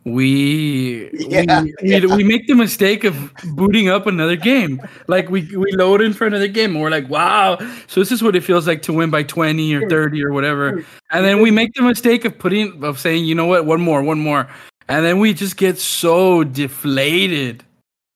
[0.04, 2.16] we Yeah, we, we, yeah.
[2.16, 4.80] we make the mistake of booting up another game.
[5.08, 7.58] Like we we load in for another game, and we're like, wow.
[7.86, 10.84] So this is what it feels like to win by twenty or thirty or whatever.
[11.10, 14.02] And then we make the mistake of putting of saying, you know what, one more,
[14.02, 14.48] one more,
[14.88, 17.64] and then we just get so deflated.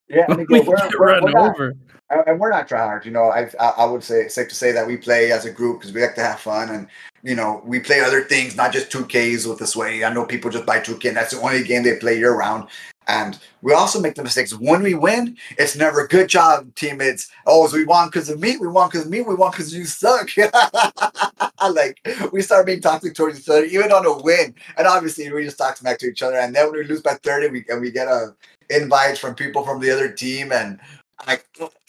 [0.09, 0.27] yeah.
[0.29, 1.75] We mean, we're, get we're, run we're not, over.
[2.11, 3.05] and and we're not tryhard.
[3.05, 5.45] You know, I, I I would say it's safe to say that we play as
[5.45, 6.89] a group because we like to have fun, and
[7.23, 10.05] you know, we play other things, not just 2Ks with the sweaty.
[10.05, 12.69] I know people just buy 2K, and that's the only game they play year round.
[13.07, 15.37] And we also make the mistakes when we win.
[15.59, 17.31] It's never a good job, teammates.
[17.47, 18.57] Oh, we won because of me.
[18.57, 19.21] We won because of me.
[19.21, 20.31] We won because you suck.
[21.71, 22.01] like
[22.33, 24.55] we start being toxic towards each other, even on a win.
[24.77, 26.39] And obviously, we just talk smack to each other.
[26.39, 28.35] And then when we lose by 30, we and we get a
[28.71, 30.81] invites from people from the other team and
[31.27, 31.47] like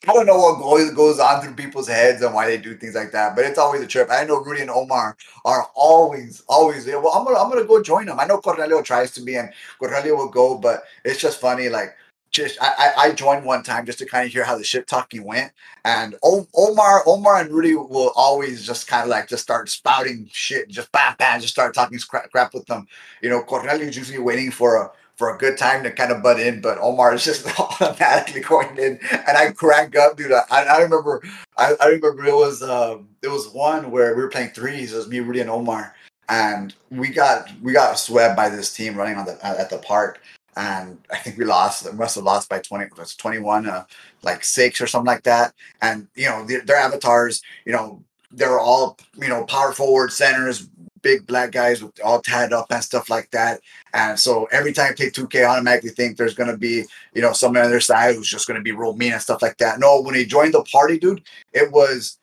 [0.07, 2.95] I don't know what goes goes on through people's heads and why they do things
[2.95, 4.09] like that, but it's always a trip.
[4.11, 6.85] I know Rudy and Omar are always, always.
[6.85, 8.19] Well, I'm gonna I'm gonna go join them.
[8.19, 11.69] I know Cornelio tries to be and Cornelio will go, but it's just funny.
[11.69, 11.95] Like
[12.31, 14.87] just I, I I joined one time just to kind of hear how the shit
[14.87, 15.51] talking went.
[15.85, 20.69] And Omar Omar and Rudy will always just kind of like just start spouting shit,
[20.69, 22.87] just bam bam, just start talking crap, crap with them.
[23.21, 26.39] You know, Cornelio's usually waiting for a for a good time to kind of butt
[26.39, 30.31] in, but Omar is just automatically going in, and I crack up, dude.
[30.31, 31.21] I, I remember,
[31.57, 34.93] I, I remember it was um, it was one where we were playing threes.
[34.93, 35.95] It was me, Rudy, and Omar,
[36.29, 39.77] and we got we got swept by this team running on the at, at the
[39.77, 40.21] park,
[40.57, 41.85] and I think we lost.
[41.85, 42.85] We must have lost by twenty.
[42.85, 43.85] It was twenty one, uh,
[44.23, 45.53] like six or something like that.
[45.81, 50.67] And you know their, their avatars, you know, they're all you know power forward centers,
[51.05, 53.61] big black guys with all tatted up and stuff like that.
[53.93, 57.31] And so every time you play 2K, I automatically think there's gonna be, you know,
[57.31, 59.79] someone on their side who's just gonna be real mean and stuff like that.
[59.79, 61.21] No, when he joined the party, dude,
[61.53, 62.17] it was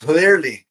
[0.00, 0.66] clearly,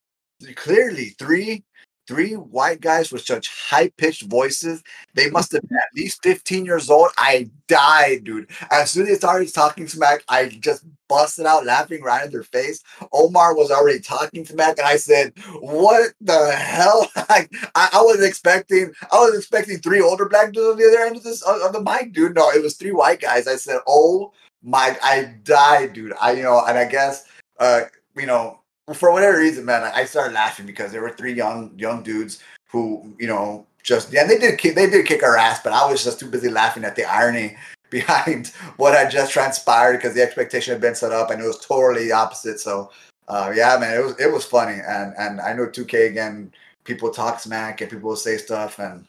[0.55, 1.63] clearly three,
[2.11, 4.83] three white guys with such high-pitched voices.
[5.13, 7.09] They must have been at least 15 years old.
[7.17, 8.49] I died, dude.
[8.69, 12.43] As soon as they started talking smack, I just busted out laughing right in their
[12.43, 12.83] face.
[13.13, 18.21] Omar was already talking smack, and I said, "What the hell?" like, I, I was
[18.21, 21.71] expecting, I was expecting three older black dudes on the other end of this of
[21.71, 22.35] the mic, dude.
[22.35, 23.47] No, it was three white guys.
[23.47, 26.11] I said, "Oh my!" I died, dude.
[26.19, 27.25] I you know, and I guess,
[27.57, 27.83] uh,
[28.17, 28.60] you know,
[28.93, 33.13] for whatever reason, man, I, started laughing because there were three young young dudes who,
[33.19, 36.03] you know, just yeah, they did kick, they did kick our ass, but I was
[36.03, 37.57] just too busy laughing at the irony
[37.89, 41.65] behind what had just transpired because the expectation had been set up and it was
[41.65, 42.59] totally opposite.
[42.59, 42.91] So
[43.27, 46.51] uh, yeah, man, it was it was funny and and I know 2K again.
[46.83, 49.05] People talk smack and people say stuff and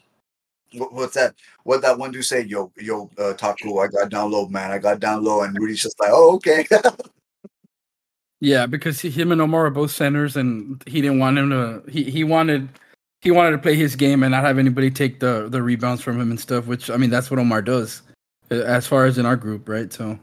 [0.73, 1.35] what, what's that?
[1.63, 2.41] What that one dude say?
[2.43, 4.71] Yo, yo, uh, Taku, I got down low, man.
[4.71, 6.65] I got down low, and Rudy's just like, oh, okay.
[8.43, 11.81] Yeah, because he, him and Omar are both centers, and he didn't want him to.
[11.89, 12.67] He, he wanted
[13.21, 16.19] he wanted to play his game and not have anybody take the the rebounds from
[16.19, 16.67] him and stuff.
[16.67, 18.01] Which I mean, that's what Omar does,
[18.51, 19.93] as far as in our group, right?
[19.93, 20.19] So,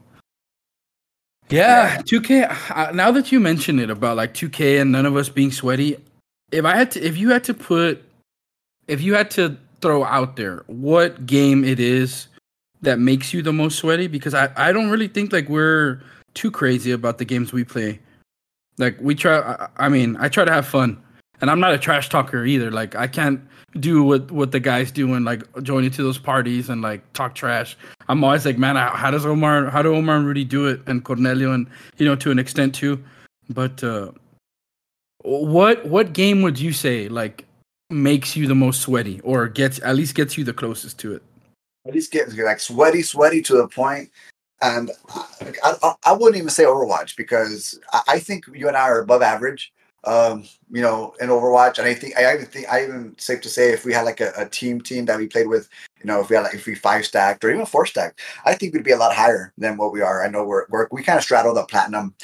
[1.49, 2.43] yeah, two K.
[2.43, 5.51] Uh, now that you mention it about like two K and none of us being
[5.51, 5.97] sweaty,
[6.51, 8.03] if I had to, if you had to put,
[8.87, 12.27] if you had to throw out there what game it is
[12.83, 16.03] that makes you the most sweaty, because I I don't really think like we're
[16.35, 17.99] too crazy about the games we play.
[18.77, 19.39] Like we try.
[19.39, 21.01] I, I mean, I try to have fun,
[21.41, 22.71] and I'm not a trash talker either.
[22.71, 23.41] Like I can't
[23.79, 27.35] do what what the guys do and like join into those parties and like talk
[27.35, 27.77] trash.
[28.09, 31.03] I'm always like, man, how, does Omar, how do Omar and Rudy do it, and
[31.03, 33.01] Cornelio, and you know, to an extent too.
[33.49, 34.11] But uh,
[35.23, 37.45] what what game would you say like
[37.89, 41.23] makes you the most sweaty, or gets at least gets you the closest to it?
[41.87, 44.09] At least gets like sweaty, sweaty to the point.
[44.61, 44.91] And
[45.63, 49.01] I, I, I wouldn't even say Overwatch because I, I think you and I are
[49.01, 49.71] above average
[50.03, 51.77] um, you know, in Overwatch.
[51.77, 54.19] And I think I even think I even safe to say if we had like
[54.19, 55.69] a, a, team team that we played with,
[55.99, 58.55] you know, if we had like if we five stacked or even four stacked, I
[58.55, 60.23] think we'd be a lot higher than what we are.
[60.23, 62.15] I know we're, we're we kind of straddle the platinum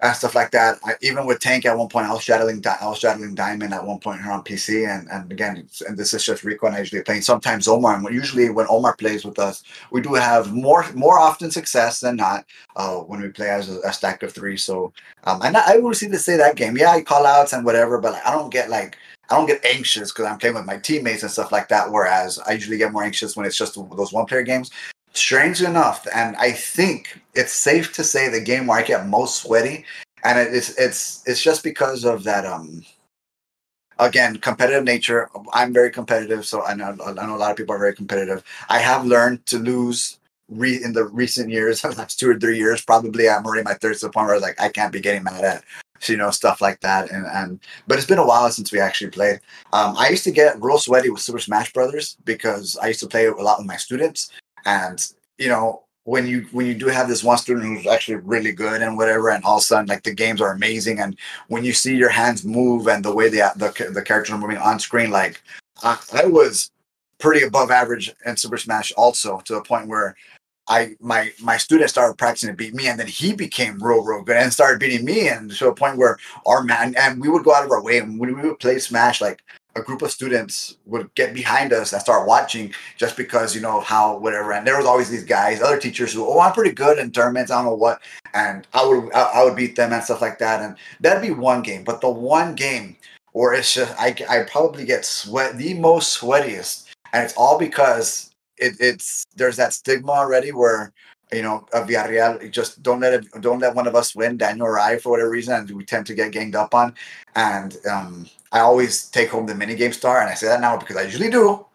[0.00, 0.78] and stuff like that.
[0.84, 3.86] I, even with Tank at one point, I was straddling I was straddling Diamond at
[3.86, 6.80] one point here on PC, and and again, and this is just Rico and I
[6.80, 7.22] usually playing.
[7.22, 11.50] Sometimes Omar, and usually when Omar plays with us, we do have more more often
[11.50, 12.44] success than not
[12.76, 14.56] uh, when we play as a, a stack of three.
[14.56, 14.92] So,
[15.24, 16.76] um, and I, I will see to say that game.
[16.76, 18.96] Yeah, I call outs and whatever, but like, I don't get like.
[19.28, 21.90] I don't get anxious because I'm playing with my teammates and stuff like that.
[21.90, 24.70] Whereas I usually get more anxious when it's just those one player games.
[25.16, 29.42] Strange enough, and I think it's safe to say the game where I get most
[29.42, 29.86] sweaty
[30.24, 32.84] and it's it's it's just because of that um
[33.98, 35.30] again competitive nature.
[35.54, 38.44] I'm very competitive so i know i know a lot of people are very competitive.
[38.68, 40.18] I have learned to lose
[40.50, 43.74] re- in the recent years the last two or three years probably i'm already my
[43.74, 45.64] third to the point where I was like i can't be getting mad at
[46.06, 49.10] you know stuff like that and and but it's been a while since we actually
[49.10, 49.40] played.
[49.72, 53.06] Um i used to get real sweaty with super smash brothers because i used to
[53.06, 54.30] play a lot with my students
[54.66, 58.52] and you know when you when you do have this one student who's actually really
[58.52, 61.16] good and whatever, and all of a sudden like the games are amazing, and
[61.48, 64.58] when you see your hands move and the way the the, the characters are moving
[64.58, 65.42] on screen, like
[65.82, 66.70] I, I was
[67.18, 70.14] pretty above average in Super Smash also to the point where
[70.68, 74.22] I my my student started practicing to beat me, and then he became real real
[74.22, 77.44] good and started beating me, and to a point where our man and we would
[77.44, 79.42] go out of our way and when we would play Smash, like
[79.76, 83.80] a group of students would get behind us and start watching just because you know
[83.80, 84.52] how whatever.
[84.52, 87.50] And there was always these guys other teachers who oh i'm pretty good in tournaments
[87.50, 88.00] i don't know what
[88.34, 90.62] and i would i would beat them and stuff like that.
[90.62, 91.84] And that'd be one game.
[91.84, 92.96] But the one game
[93.32, 98.34] where it's just i, I probably get sweat the most sweatiest and it's all because
[98.56, 100.92] it, it's there's that stigma already where
[101.32, 104.68] you know, of Villarreal, just don't let it, don't let one of us win, Daniel
[104.68, 106.94] Rai, for whatever reason, and we tend to get ganged up on.
[107.34, 110.76] And um, I always take home the mini game star, and I say that now
[110.76, 111.66] because I usually do.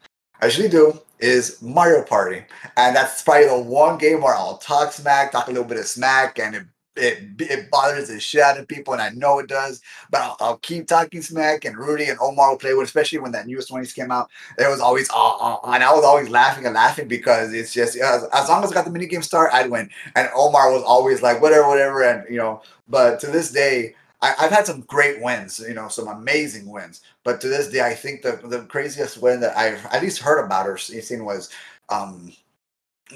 [0.42, 2.44] I usually do is Mario Party,
[2.78, 5.86] and that's probably the one game where I'll talk smack, talk a little bit of
[5.86, 6.64] smack, and it
[6.96, 9.82] it, it bothers the shit out of people, and I know it does.
[10.10, 13.32] But I'll, I'll, keep talking smack, and Rudy and Omar will play with, especially when
[13.32, 14.30] that newest 20s came out.
[14.58, 17.96] There was always, uh, uh, and I was always laughing and laughing because it's just
[17.98, 19.90] as, as long as I got the mini game start, I'd win.
[20.16, 22.62] And Omar was always like, whatever, whatever, and you know.
[22.88, 27.02] But to this day, I, have had some great wins, you know, some amazing wins.
[27.24, 30.44] But to this day, I think the the craziest win that I've at least heard
[30.44, 31.50] about or seen was
[31.90, 32.32] um,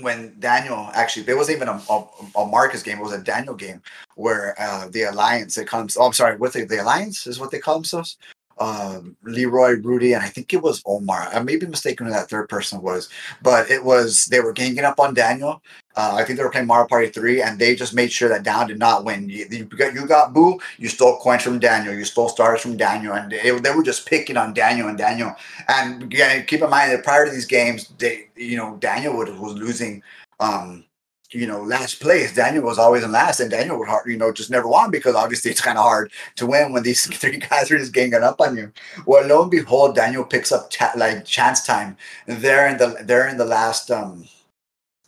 [0.02, 3.56] when Daniel actually there wasn't even a, a, a, Marcus game, it was a Daniel
[3.56, 3.82] game
[4.16, 5.98] where uh, the Alliance it comes.
[5.98, 8.18] Oh, I'm sorry, what the, the Alliance is what they call themselves.
[8.58, 11.28] Um, Leroy, Rudy, and I think it was Omar.
[11.34, 13.10] I may be mistaken who that third person was,
[13.42, 15.62] but it was they were ganging up on Daniel.
[15.98, 18.44] Uh, I think they were playing Mario Party 3, and they just made sure that
[18.44, 19.30] Down did not win.
[19.30, 22.78] You, you got you got Boo, you stole coins from Daniel, you stole stars from
[22.78, 25.34] Daniel, and they, they were just picking on Daniel and Daniel.
[25.68, 29.32] And again, keep in mind that prior to these games, they you know Daniel was,
[29.32, 30.04] was losing
[30.40, 30.84] um,
[31.32, 32.34] you know, last place.
[32.34, 35.16] Daniel was always in last, and Daniel would, hard, you know, just never won because
[35.16, 38.40] obviously it's kind of hard to win when these three guys are just ganging up
[38.40, 38.72] on you.
[39.06, 43.28] Well, lo and behold, Daniel picks up cha- like chance time there in the there
[43.28, 44.26] in the last um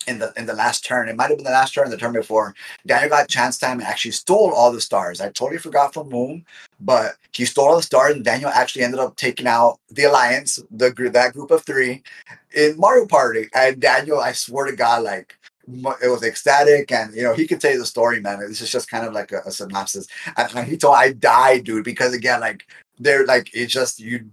[0.08, 1.10] in the in the last turn.
[1.10, 2.56] It might have been the last turn, the turn before.
[2.86, 5.22] Daniel got chance time and actually stole all the stars.
[5.22, 6.46] I totally forgot from whom,
[6.80, 10.60] but he stole all the stars, and Daniel actually ended up taking out the alliance,
[10.72, 12.04] the that group of three,
[12.56, 13.50] in Mario Party.
[13.54, 15.38] And Daniel, I swear to God, like
[16.02, 18.72] it was ecstatic and you know he could tell you the story man this is
[18.72, 22.40] just kind of like a, a synopsis and he told i died dude because again
[22.40, 22.66] like
[23.00, 24.30] they're like it's just you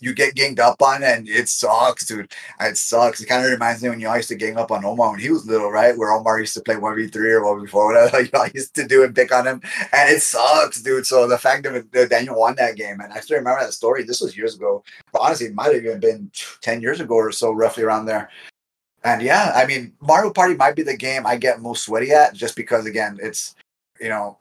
[0.00, 2.32] you get ganged up on and it sucks, dude.
[2.60, 3.20] It sucks.
[3.20, 5.30] It kind of reminds me when you used to gang up on Omar when he
[5.30, 5.96] was little, right?
[5.96, 7.72] Where Omar used to play 1v3 or 1v4,
[8.10, 9.60] whatever you used to do and pick on him.
[9.92, 11.06] And it sucks, dude.
[11.06, 14.04] So the fact that Daniel won that game, and I still remember that story.
[14.04, 14.82] This was years ago.
[15.12, 16.30] But honestly, it might have even been
[16.62, 18.30] 10 years ago or so, roughly around there.
[19.04, 22.34] And yeah, I mean, Mario Party might be the game I get most sweaty at
[22.34, 23.54] just because, again, it's,
[24.00, 24.38] you know,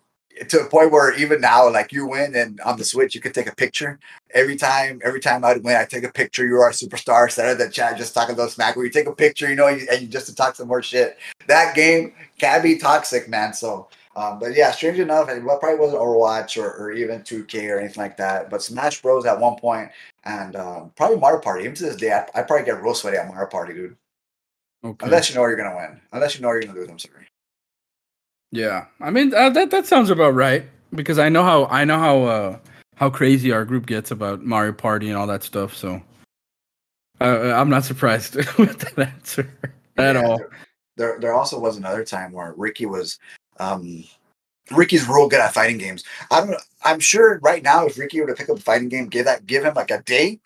[0.49, 3.33] to the point where even now, like you win and on the Switch, you can
[3.33, 3.99] take a picture.
[4.33, 6.45] Every time, every time I win, I take a picture.
[6.45, 7.25] You are a superstar.
[7.25, 9.67] Instead of the chat just talking about smack, where you take a picture, you know,
[9.67, 11.17] and you just to talk some more shit.
[11.47, 13.53] That game can be toxic, man.
[13.53, 17.79] So, um, but yeah, strange enough, it probably wasn't Overwatch or, or even 2K or
[17.79, 18.49] anything like that.
[18.49, 19.89] But Smash Bros at one point,
[20.23, 21.63] and um, probably Mario Party.
[21.63, 23.97] Even to this day, I, I probably get real sweaty at Mario Party, dude.
[24.83, 25.05] Okay.
[25.05, 26.01] Unless you know you're gonna win.
[26.11, 26.89] Unless you know you're gonna lose.
[26.89, 27.27] I'm sorry.
[28.53, 30.63] Yeah, I mean uh, that that sounds about right
[30.93, 32.57] because I know how I know how uh,
[32.95, 35.75] how crazy our group gets about Mario Party and all that stuff.
[35.75, 35.99] So
[37.19, 39.49] uh, I'm not surprised with that answer
[39.97, 40.41] at yeah, all.
[40.97, 43.17] There, there also was another time where Ricky was,
[43.59, 44.03] um,
[44.71, 46.03] Ricky's real good at fighting games.
[46.29, 49.25] I'm, I'm sure right now if Ricky were to pick up a fighting game, give
[49.25, 50.39] that, give him like a day,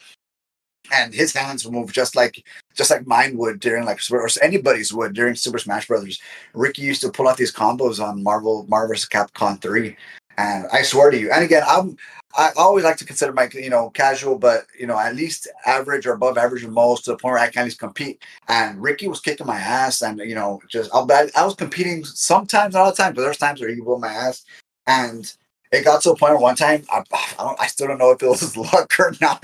[0.94, 2.46] and his hands will move just like
[2.78, 6.22] just like mine would during like or anybody's would during Super Smash Brothers.
[6.54, 9.10] Ricky used to pull out these combos on Marvel Marvel vs.
[9.10, 9.96] Capcom 3.
[10.38, 11.98] And I swear to you, and again, I'm
[12.38, 16.06] I always like to consider my you know casual, but you know at least average
[16.06, 18.22] or above average or most to the point where I can at least compete.
[18.48, 22.76] And Ricky was kicking my ass, and you know just I, I was competing sometimes,
[22.76, 24.46] not all the time, but there's times where he whooped my ass,
[24.86, 25.34] and
[25.72, 28.28] it got to a point one time I, I, I, still don't know if it
[28.28, 29.44] was luck or not,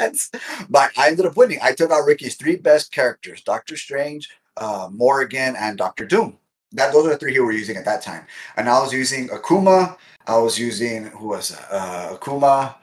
[0.69, 1.59] but I ended up winning.
[1.62, 6.38] I took out Ricky's three best characters: Doctor Strange, uh, Morrigan, and Doctor Doom.
[6.71, 8.25] That those are the three he were using at that time.
[8.57, 9.97] And I was using Akuma.
[10.25, 12.75] I was using who was uh, Akuma,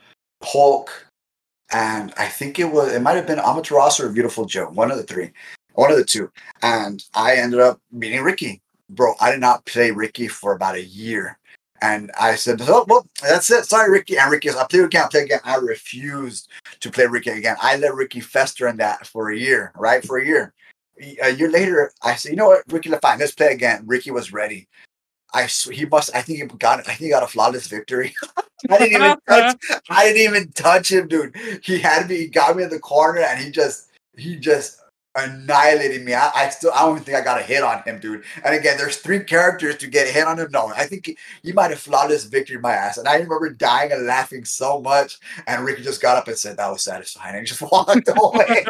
[0.42, 1.07] Hulk,
[1.72, 4.96] and I think it was it might have been Amaterasu or Beautiful Joe, one of
[4.96, 5.31] the three,
[5.74, 6.31] one of the two.
[6.62, 8.61] And I ended up beating Ricky.
[8.90, 11.38] Bro, I did not play Ricky for about a year
[11.83, 13.64] and I said, oh, well, that's it.
[13.64, 14.19] Sorry, Ricky.
[14.19, 15.40] And Ricky I play again, play again.
[15.45, 16.49] I refused
[16.81, 17.57] to play Ricky again.
[17.61, 20.05] I let Ricky fester in that for a year, right?
[20.05, 20.53] For a year.
[21.23, 23.85] A year later, I said, you know what, Ricky, fine, let's play again.
[23.87, 24.69] Ricky was ready.
[25.33, 26.14] I he must.
[26.14, 26.81] I think he got.
[26.81, 28.12] I think he got a flawless victory.
[28.71, 29.57] I didn't even touch.
[29.88, 31.37] I didn't even touch him, dude.
[31.62, 32.16] He had me.
[32.16, 33.88] He got me in the corner, and he just.
[34.16, 34.81] He just
[35.14, 36.14] annihilating me.
[36.14, 38.23] I, I, still I don't even think I got a hit on him, dude.
[38.44, 40.51] And again, there's three characters to get a hit on him.
[40.53, 42.96] No, I think he, he might have flawless victory in my ass.
[42.96, 45.18] And I remember dying and laughing so much.
[45.46, 48.64] And Ricky just got up and said that was satisfying and just walked away.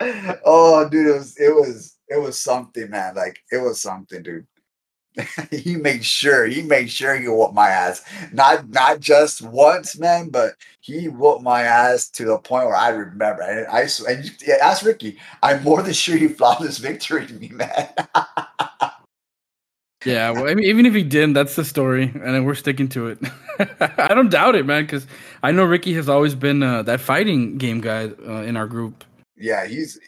[0.44, 3.14] oh, dude, it was it was it was something, man.
[3.14, 4.46] Like it was something, dude.
[5.50, 8.04] he made sure he made sure he whooped my ass.
[8.32, 12.88] Not not just once, man, but he whooped my ass to the point where I
[12.90, 13.42] remember.
[13.42, 15.18] And I and you, yeah, ask Ricky.
[15.42, 17.88] I'm more than sure he flawless victory to me, man.
[20.04, 23.08] yeah, well, I mean, even if he didn't, that's the story, and we're sticking to
[23.08, 23.18] it.
[23.98, 25.06] I don't doubt it, man, because
[25.42, 29.04] I know Ricky has always been uh, that fighting game guy uh, in our group.
[29.36, 29.98] Yeah, he's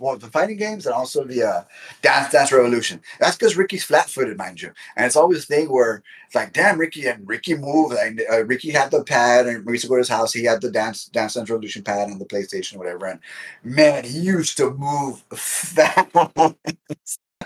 [0.00, 1.62] well, the fighting games and also the uh,
[2.02, 3.00] Dance Dance Revolution.
[3.20, 6.78] That's because Ricky's flat-footed, mind you, and it's always a thing where it's like, damn,
[6.78, 7.94] Ricky and Ricky moved.
[7.94, 10.32] And uh, Ricky had the pad, and we used to go to his house.
[10.32, 13.06] He had the Dance Dance Dance Revolution pad on the PlayStation, whatever.
[13.06, 13.20] And
[13.62, 16.08] man, he used to move fast.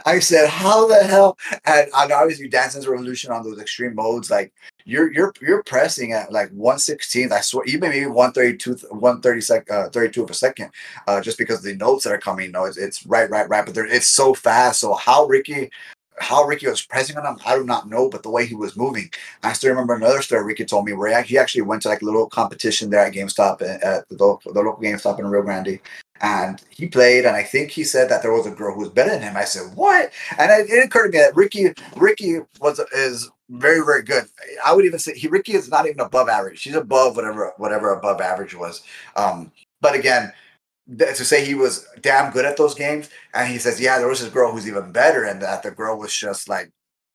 [0.04, 4.30] I said, "How the hell?" And, and obviously, Dance Dance Revolution on those extreme modes,
[4.30, 4.52] like
[4.86, 7.32] you're you're you're pressing at like 116th.
[7.32, 10.70] I swear, even maybe 132, 130 sec, uh, 32 of a second,
[11.08, 12.46] uh, just because the notes that are coming.
[12.46, 13.66] You know, it's, it's right, right, right.
[13.66, 14.80] But it's so fast.
[14.80, 15.70] So how Ricky,
[16.20, 18.08] how Ricky was pressing on him, I do not know.
[18.08, 19.10] But the way he was moving,
[19.42, 22.06] I still remember another story Ricky told me where he actually went to like a
[22.06, 25.80] little competition there at GameStop at, at the, local, the local GameStop in Rio Grande,
[26.20, 28.90] and he played, and I think he said that there was a girl who was
[28.90, 29.36] better than him.
[29.36, 33.84] I said, "What?" And it, it occurred to me that Ricky, Ricky was is very,
[33.84, 34.24] very good.
[34.64, 36.58] I would even say he Ricky is not even above average.
[36.58, 38.82] She's above whatever whatever above average was.
[39.14, 40.32] Um, but again,
[40.98, 44.20] to say he was damn good at those games, and he says, "Yeah, there was
[44.20, 46.70] this girl who's even better," and that the girl was just like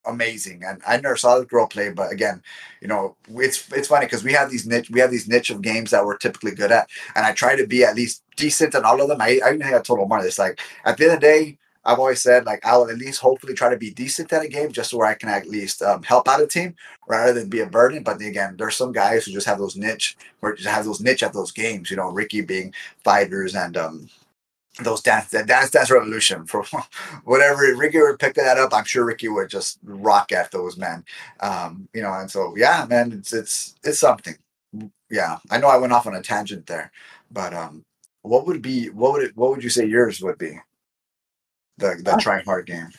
[0.05, 0.63] amazing.
[0.65, 2.41] And I never saw the girl play, but again,
[2.81, 5.61] you know, it's it's funny because we have these niche we have these niche of
[5.61, 8.83] games that we're typically good at, and I try to be at least decent in
[8.85, 9.21] all of them.
[9.21, 10.39] I, I even think I told Omar this.
[10.39, 13.21] Like at the end of the day, I've always said like I will at least
[13.21, 15.81] hopefully try to be decent at a game just so where I can at least
[15.81, 16.75] um, help out a team
[17.07, 18.03] rather than be a burden.
[18.03, 21.23] But again, there's some guys who just have those niche or just have those niche
[21.23, 21.89] at those games.
[21.89, 24.09] You know, Ricky being fighters and um,
[24.79, 26.63] those dance that dance dance revolution for
[27.23, 28.73] whatever Ricky would pick that up.
[28.73, 31.03] I'm sure Ricky would just rock at those men.
[31.39, 34.35] Um, you know, and so yeah, man, it's it's it's something.
[35.09, 36.91] Yeah, I know I went off on a tangent there,
[37.31, 37.83] but um,
[38.21, 40.59] what would be what would it what would you say yours would be?
[41.81, 42.89] The the try hard game.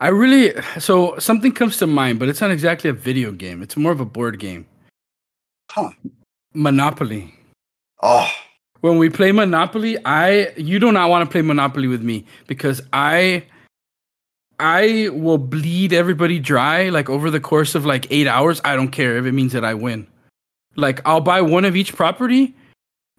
[0.00, 3.62] I really so something comes to mind, but it's not exactly a video game.
[3.62, 4.66] It's more of a board game.
[5.70, 5.90] Huh.
[6.54, 7.34] Monopoly.
[8.02, 8.30] Oh,
[8.80, 12.80] when we play Monopoly, I you do not want to play Monopoly with me because
[12.92, 13.44] I
[14.58, 18.60] I will bleed everybody dry like over the course of like 8 hours.
[18.64, 20.06] I don't care if it means that I win.
[20.76, 22.54] Like I'll buy one of each property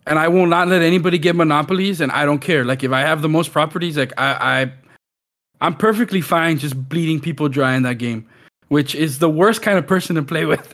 [0.08, 2.66] and I will not let anybody get monopolies and I don't care.
[2.66, 4.74] Like if I have the most properties, like I I
[5.62, 8.28] I'm perfectly fine just bleeding people dry in that game,
[8.70, 10.74] which is the worst kind of person to play with.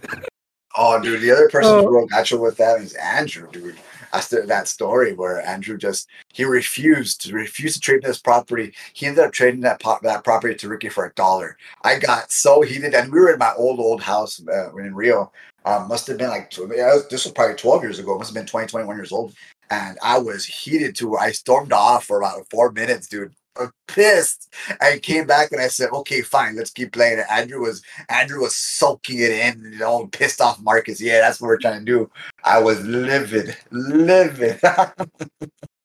[0.78, 1.82] oh, dude, the other person oh.
[1.82, 3.75] who wrote natural with that is Andrew, dude.
[4.13, 8.73] after that story where Andrew just he refused to refuse to trade this property.
[8.93, 11.57] He ended up trading that po- that property to Ricky for a dollar.
[11.84, 15.32] I got so heated, and we were in my old old house uh, in Rio.
[15.68, 18.18] Um, must have been like this was probably 12 years ago.
[18.18, 19.34] Must have been 20, 21 years old.
[19.70, 23.34] And I was heated to I stormed off for about four minutes, dude
[23.88, 24.53] pissed.
[24.82, 28.41] I came back and I said, "Okay, fine, let's keep playing it." Andrew was Andrew
[28.41, 31.01] was soaking it in, you know, pissed off Marcus.
[31.01, 32.11] Yeah, that's what we're trying to do.
[32.43, 34.59] I was livid, livid.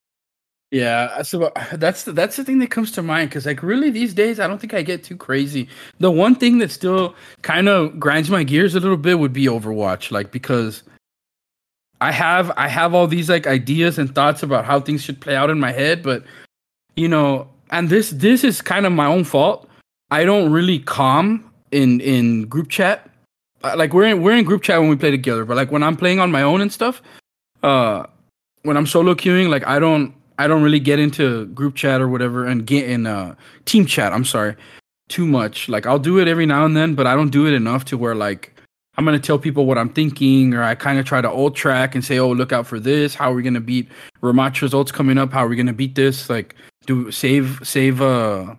[0.72, 4.14] yeah, so that's the, that's the thing that comes to mind because like really these
[4.14, 5.68] days I don't think I get too crazy.
[5.98, 9.44] The one thing that still kind of grinds my gears a little bit would be
[9.44, 10.82] Overwatch, like because.
[12.00, 15.36] I have I have all these like ideas and thoughts about how things should play
[15.36, 16.24] out in my head, but
[16.96, 19.68] you know, and this this is kind of my own fault.
[20.10, 23.08] I don't really calm in in group chat.
[23.62, 25.84] Uh, like we're in we're in group chat when we play together, but like when
[25.84, 27.02] I'm playing on my own and stuff,
[27.62, 28.06] uh,
[28.62, 32.08] when I'm solo queuing, like I don't I don't really get into group chat or
[32.08, 34.12] whatever and get in uh team chat.
[34.12, 34.56] I'm sorry,
[35.08, 35.68] too much.
[35.68, 37.98] Like I'll do it every now and then, but I don't do it enough to
[37.98, 38.54] where like
[38.96, 41.94] I'm gonna tell people what I'm thinking, or I kind of try to old track
[41.94, 43.14] and say, "Oh, look out for this.
[43.14, 43.88] How are we gonna beat
[44.22, 45.32] rematch results coming up?
[45.32, 46.54] How are we gonna beat this?" Like
[46.86, 48.54] do save save uh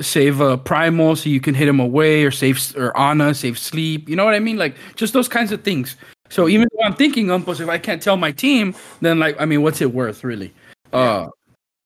[0.00, 4.08] save uh primal so you can hit him away or save or Ana save sleep
[4.08, 5.96] you know what I mean like just those kinds of things
[6.28, 9.44] so even though I'm thinking um if I can't tell my team then like I
[9.44, 10.52] mean what's it worth really?
[10.92, 11.28] Uh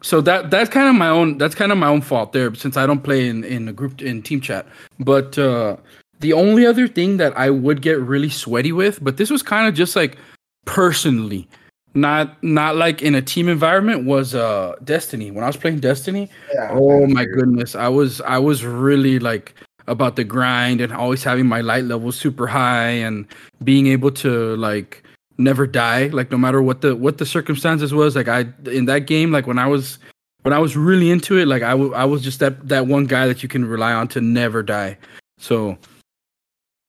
[0.02, 2.76] so that that's kind of my own that's kind of my own fault there since
[2.76, 4.66] I don't play in in a group in team chat.
[4.98, 5.76] But uh
[6.20, 9.68] the only other thing that I would get really sweaty with but this was kind
[9.68, 10.16] of just like
[10.64, 11.48] personally
[11.94, 15.30] not not like in a team environment was uh Destiny.
[15.30, 19.54] When I was playing Destiny, yeah, oh my goodness, I was I was really like
[19.92, 23.26] about the grind and always having my light level super high and
[23.62, 25.04] being able to like
[25.38, 29.06] never die like no matter what the what the circumstances was like I in that
[29.06, 29.98] game like when I was
[30.42, 33.06] when I was really into it like I, w- I was just that that one
[33.06, 34.98] guy that you can rely on to never die.
[35.38, 35.78] So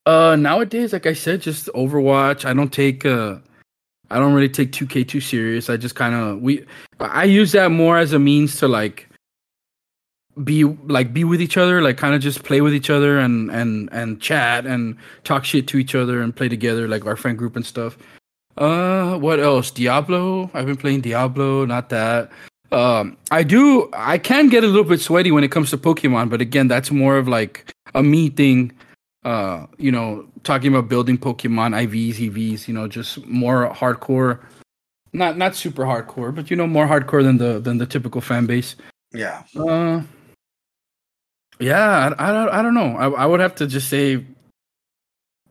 [0.06, 3.38] uh nowadays like I said just Overwatch I don't take uh
[4.10, 5.70] I don't really take 2K too serious.
[5.70, 6.66] I just kind of we
[7.00, 9.10] I use that more as a means to like
[10.44, 13.52] be like be with each other, like kind of just play with each other and
[13.52, 17.38] and and chat and talk shit to each other and play together like our friend
[17.38, 17.98] group and stuff.
[18.58, 19.72] Uh what else?
[19.72, 20.50] Diablo.
[20.54, 22.32] I've been playing Diablo, not that.
[22.72, 26.30] Um I do I can get a little bit sweaty when it comes to Pokemon,
[26.30, 28.72] but again, that's more of like a me thing
[29.26, 34.40] uh, you know, talking about building Pokemon IVs, EVs, you know, just more hardcore,
[35.14, 38.46] not not super hardcore, but you know, more hardcore than the than the typical fan
[38.46, 38.76] base.
[39.14, 39.44] Yeah.
[39.56, 40.02] Uh,
[41.60, 42.98] yeah, I, I don't I don't know.
[42.98, 44.26] I, I would have to just say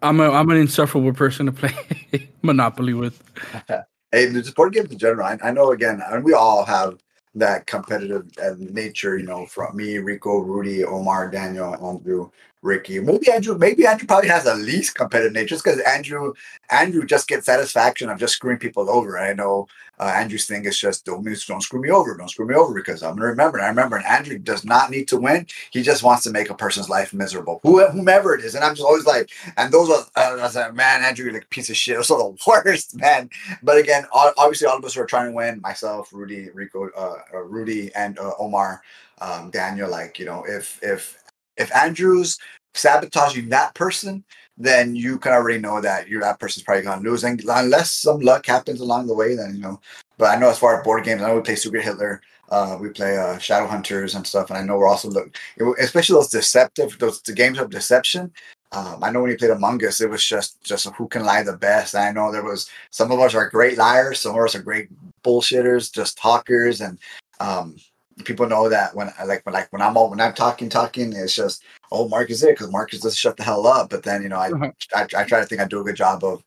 [0.02, 3.22] I'm a I'm an insufferable person to play Monopoly with.
[3.68, 5.26] hey, the board games in general.
[5.26, 6.98] I, I know again, and we all have
[7.34, 9.16] that competitive uh, nature.
[9.16, 12.30] You know, from me, Rico, Rudy, Omar, Daniel, Andrew.
[12.62, 13.00] Ricky.
[13.00, 13.58] Maybe Andrew.
[13.58, 16.32] Maybe Andrew probably has the least competitive nature, just because Andrew.
[16.70, 19.18] Andrew just gets satisfaction of just screwing people over.
[19.18, 19.66] I know
[19.98, 23.02] uh, Andrew's thing is just don't don't screw me over, don't screw me over because
[23.02, 23.58] I'm gonna remember.
[23.58, 25.46] And I remember, and Andrew does not need to win.
[25.70, 28.54] He just wants to make a person's life miserable, whomever it is.
[28.54, 30.06] And I'm just always like, and those are.
[30.16, 31.96] Uh, I was like, man, Andrew, you're like piece of shit.
[32.02, 33.28] Those are the worst, man.
[33.62, 35.60] But again, obviously, all of us are trying to win.
[35.60, 38.82] Myself, Rudy, Rico, uh, uh, Rudy, and uh, Omar,
[39.20, 39.90] um, Daniel.
[39.90, 41.21] Like you know, if if
[41.56, 42.38] if Andrew's
[42.74, 44.24] sabotaging that person,
[44.56, 47.24] then you can already know that you're that person's probably gonna lose.
[47.24, 49.80] And unless some luck happens along the way, then you know.
[50.18, 52.76] But I know as far as board games, I know we play Secret Hitler, uh,
[52.80, 55.36] we play uh, Shadow Hunters and stuff, and I know we're also look,
[55.80, 58.30] especially those deceptive, those the games of deception.
[58.72, 61.42] Um, I know when you played Among Us, it was just just who can lie
[61.42, 61.94] the best.
[61.94, 64.62] And I know there was some of us are great liars, some of us are
[64.62, 64.88] great
[65.24, 66.98] bullshitters, just talkers, and
[67.40, 67.76] um,
[68.24, 71.12] people know that when I like when like when I'm all when I'm talking talking,
[71.12, 73.90] it's just oh Mark is it because Marcus doesn't shut the hell up.
[73.90, 74.70] But then you know I, uh-huh.
[74.94, 76.42] I, I try to think I do a good job of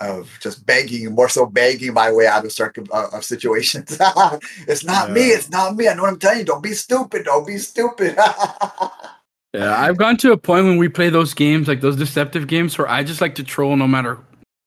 [0.00, 3.98] of just begging, more so begging my way out of circum uh, of situations.
[4.68, 5.14] it's not yeah.
[5.14, 5.20] me.
[5.22, 5.88] It's not me.
[5.88, 6.44] I know what I'm telling you.
[6.44, 7.24] Don't be stupid.
[7.24, 8.16] Don't be stupid.
[9.52, 12.76] yeah, I've gone to a point when we play those games, like those deceptive games,
[12.78, 14.18] where I just like to troll no matter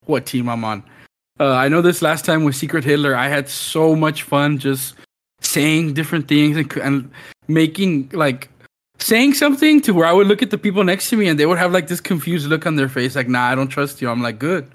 [0.05, 0.83] what team I'm on.
[1.39, 4.95] Uh, I know this last time with Secret Hitler, I had so much fun just
[5.43, 7.11] saying different things and, and
[7.47, 8.49] making like
[8.99, 11.45] saying something to where I would look at the people next to me and they
[11.45, 14.09] would have like this confused look on their face, like, "Nah, I don't trust you."
[14.09, 14.69] I'm like, "Good,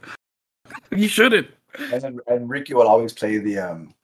[0.91, 1.49] you shouldn't."
[1.93, 3.95] And, and Ricky will always play the um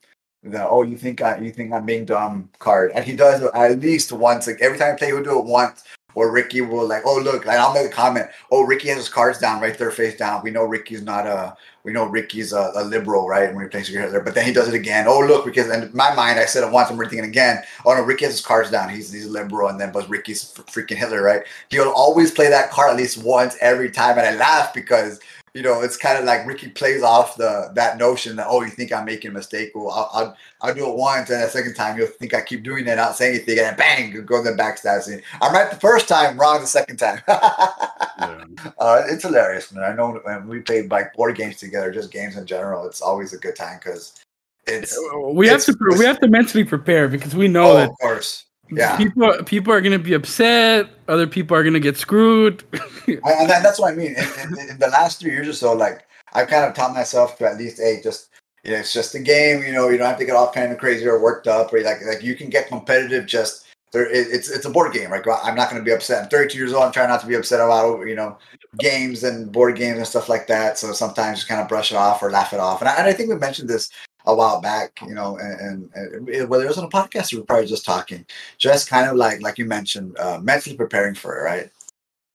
[0.43, 3.81] the oh you think I you think I'm being dumb card, and he does at
[3.81, 4.47] least once.
[4.47, 5.85] Like every time I play, he'll do it once.
[6.15, 8.27] Or Ricky will like, oh look, and I'll make a comment.
[8.51, 10.43] Oh, Ricky has his cards down right there, face down.
[10.43, 13.49] We know Ricky's not a we know Ricky's a, a liberal, right?
[13.49, 15.07] And we Secret Hitler, but then he does it again.
[15.07, 17.63] Oh look, because in my mind, I said it once, I'm it again.
[17.85, 18.89] Oh no, Ricky has his cards down.
[18.89, 21.43] He's he's a liberal, and then but Ricky's freaking Hitler, right?
[21.69, 25.21] He'll always play that card at least once every time, and I laugh because
[25.55, 28.71] you know, it's kind of like Ricky plays off the that notion that oh, you
[28.71, 29.71] think I'm making a mistake?
[29.73, 32.65] Well, I'll, I'll, I'll do it once, and the second time you'll think I keep
[32.65, 36.09] doing it, not saying anything, and bang, go to the backstab I'm right the first
[36.09, 37.23] time, wrong the second time.
[37.29, 38.45] yeah.
[38.79, 39.85] uh, it's hilarious, man.
[39.85, 43.33] I know when we play like board games together, just games in general, it's always
[43.33, 44.21] a good time because
[44.67, 47.91] it's we it's, have to we have to mentally prepare because we know oh, that
[47.91, 48.97] of course yeah.
[48.97, 50.91] People people are going to be upset.
[51.09, 52.65] Other people are going to get screwed.
[53.07, 54.15] And that, that's what i mean.
[54.17, 57.37] In, in, in, the last three years or so like i've kind of taught myself
[57.37, 58.31] to at least hey just
[58.65, 60.73] you know, it's just a game you know you don't have to get all kind
[60.73, 64.51] of crazy or worked up or like like you can get competitive just there it's
[64.51, 65.23] it's a board game right?
[65.43, 66.23] I'm not going to be upset.
[66.23, 68.39] I'm 32 years old i'm trying not to be upset about you know
[68.79, 70.79] games and board games and stuff like that.
[70.79, 72.81] So sometimes just kind of brush it off or laugh it off.
[72.81, 73.91] And I, and I think we mentioned this
[74.27, 77.39] a while back, you know, and, and, and, whether it was on a podcast we
[77.39, 78.25] were probably just talking,
[78.59, 81.71] just kind of like like you mentioned, uh, mentally preparing for it, right?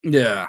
[0.04, 0.48] Yeah.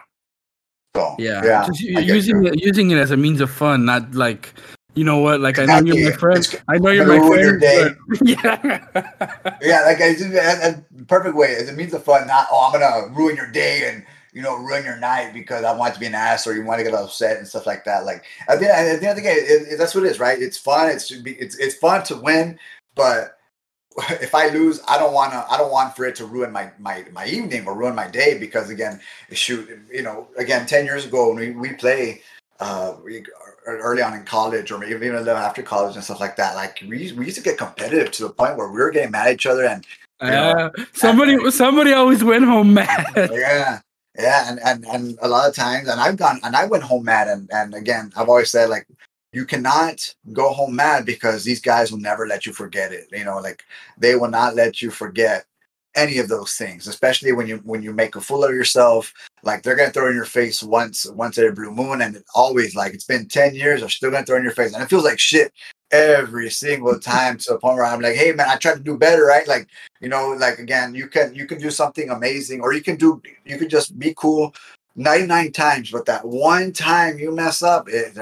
[0.95, 4.53] So, yeah, yeah, just using it, using it as a means of fun, not like
[4.95, 5.75] you know what, like exactly.
[5.75, 6.39] I know you're my friend.
[6.39, 7.61] It's, I know you're my friend.
[7.61, 12.27] But, yeah, yeah, like a perfect way as a means of fun.
[12.27, 15.75] Not oh, I'm gonna ruin your day and you know, ruin your night because I
[15.77, 18.05] want to be an ass or you want to get upset and stuff like that.
[18.05, 20.21] Like at the, at the end of the day, it, it, that's what it is,
[20.21, 20.41] right?
[20.41, 20.89] It's fun.
[20.91, 21.33] It should be.
[21.33, 22.59] It's it's fun to win,
[22.95, 23.39] but
[24.11, 25.45] if I lose, I don't want to.
[25.51, 28.39] I don't want for it to ruin my my my evening or ruin my day
[28.39, 29.01] because again,
[29.33, 32.23] shoot, you know, again, ten years ago when we we play.
[32.61, 33.25] Uh, we,
[33.67, 36.55] early on in college or maybe even a little after college and stuff like that.
[36.55, 39.29] Like we, we used to get competitive to the point where we were getting mad
[39.29, 39.87] at each other and
[40.21, 43.07] uh, somebody and, somebody always went home mad.
[43.33, 43.81] Yeah,
[44.23, 47.05] yeah, and, and and a lot of times, and I've gone and I went home
[47.05, 48.87] mad, and and again, I've always said like
[49.33, 53.09] you cannot go home mad because these guys will never let you forget it.
[53.13, 53.63] You know, like
[53.99, 55.45] they will not let you forget
[55.97, 59.13] any of those things, especially when you when you make a fool of yourself.
[59.43, 62.75] Like they're gonna throw in your face once once at a blue moon, and always
[62.75, 65.05] like it's been ten years, they're still gonna throw in your face, and it feels
[65.05, 65.53] like shit
[65.91, 68.97] every single time to the point where I'm like, hey man, I try to do
[68.97, 69.47] better, right?
[69.47, 69.69] Like,
[70.01, 73.21] you know, like again, you can you can do something amazing, or you can do
[73.45, 74.55] you can just be cool
[74.97, 78.13] 99 times, but that one time you mess up, it,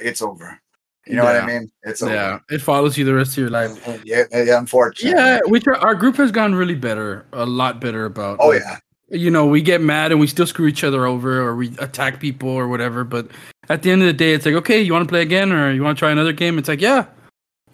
[0.00, 0.60] it's over.
[1.06, 1.32] You know yeah.
[1.34, 1.70] what I mean?
[1.82, 2.14] It's over.
[2.14, 3.78] yeah, it follows you the rest of your life.
[4.04, 5.18] Yeah, yeah unfortunately.
[5.18, 8.38] Yeah, which are, our group has gone really better, a lot better about.
[8.40, 8.78] Oh like, yeah.
[9.10, 12.20] You know, we get mad and we still screw each other over, or we attack
[12.20, 13.28] people or whatever, but
[13.68, 15.72] at the end of the day, it's like, okay, you want to play again or
[15.72, 16.58] you want to try another game?
[16.58, 17.06] It's like, yeah,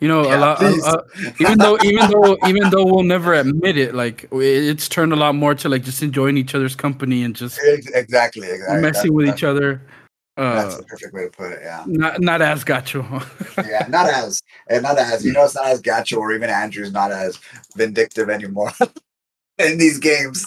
[0.01, 0.63] you know, yeah, a lot.
[0.63, 1.03] Uh, uh,
[1.41, 5.35] even though, even though, even though we'll never admit it, like it's turned a lot
[5.35, 8.81] more to like just enjoying each other's company and just exactly, exactly.
[8.81, 9.83] messing with each other.
[10.39, 11.61] Uh, that's the perfect way to put it.
[11.63, 11.85] Yeah.
[11.87, 13.05] Not not as gacho.
[13.69, 16.93] yeah, not as and not as you know, it's not as gacho or even Andrew's
[16.93, 17.39] not as
[17.77, 18.73] vindictive anymore
[19.59, 20.47] in these games.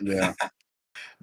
[0.00, 0.32] Yeah.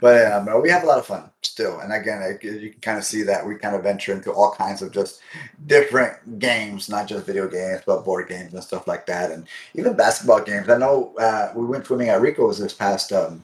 [0.01, 1.79] But um, we have a lot of fun still.
[1.79, 4.51] And again, I, you can kind of see that we kind of venture into all
[4.51, 5.21] kinds of just
[5.67, 9.31] different games, not just video games, but board games and stuff like that.
[9.31, 10.69] And even basketball games.
[10.69, 13.43] I know uh, we went swimming at Rico's this past um,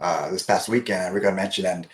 [0.00, 1.14] uh, this past weekend.
[1.14, 1.86] Rico mentioned, and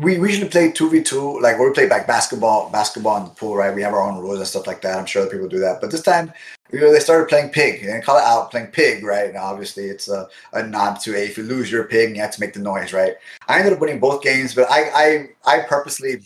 [0.00, 3.56] we usually play two v two, like we play like basketball, basketball in the pool,
[3.56, 3.74] right?
[3.74, 4.98] We have our own rules and stuff like that.
[4.98, 6.32] I'm sure people do that, but this time,
[6.72, 9.28] you know, they started playing pig and call it out playing pig, right?
[9.28, 12.32] And obviously, it's a, a nod to a if you lose your pig, you have
[12.32, 13.14] to make the noise, right?
[13.48, 16.22] I ended up winning both games, but I I I purposely,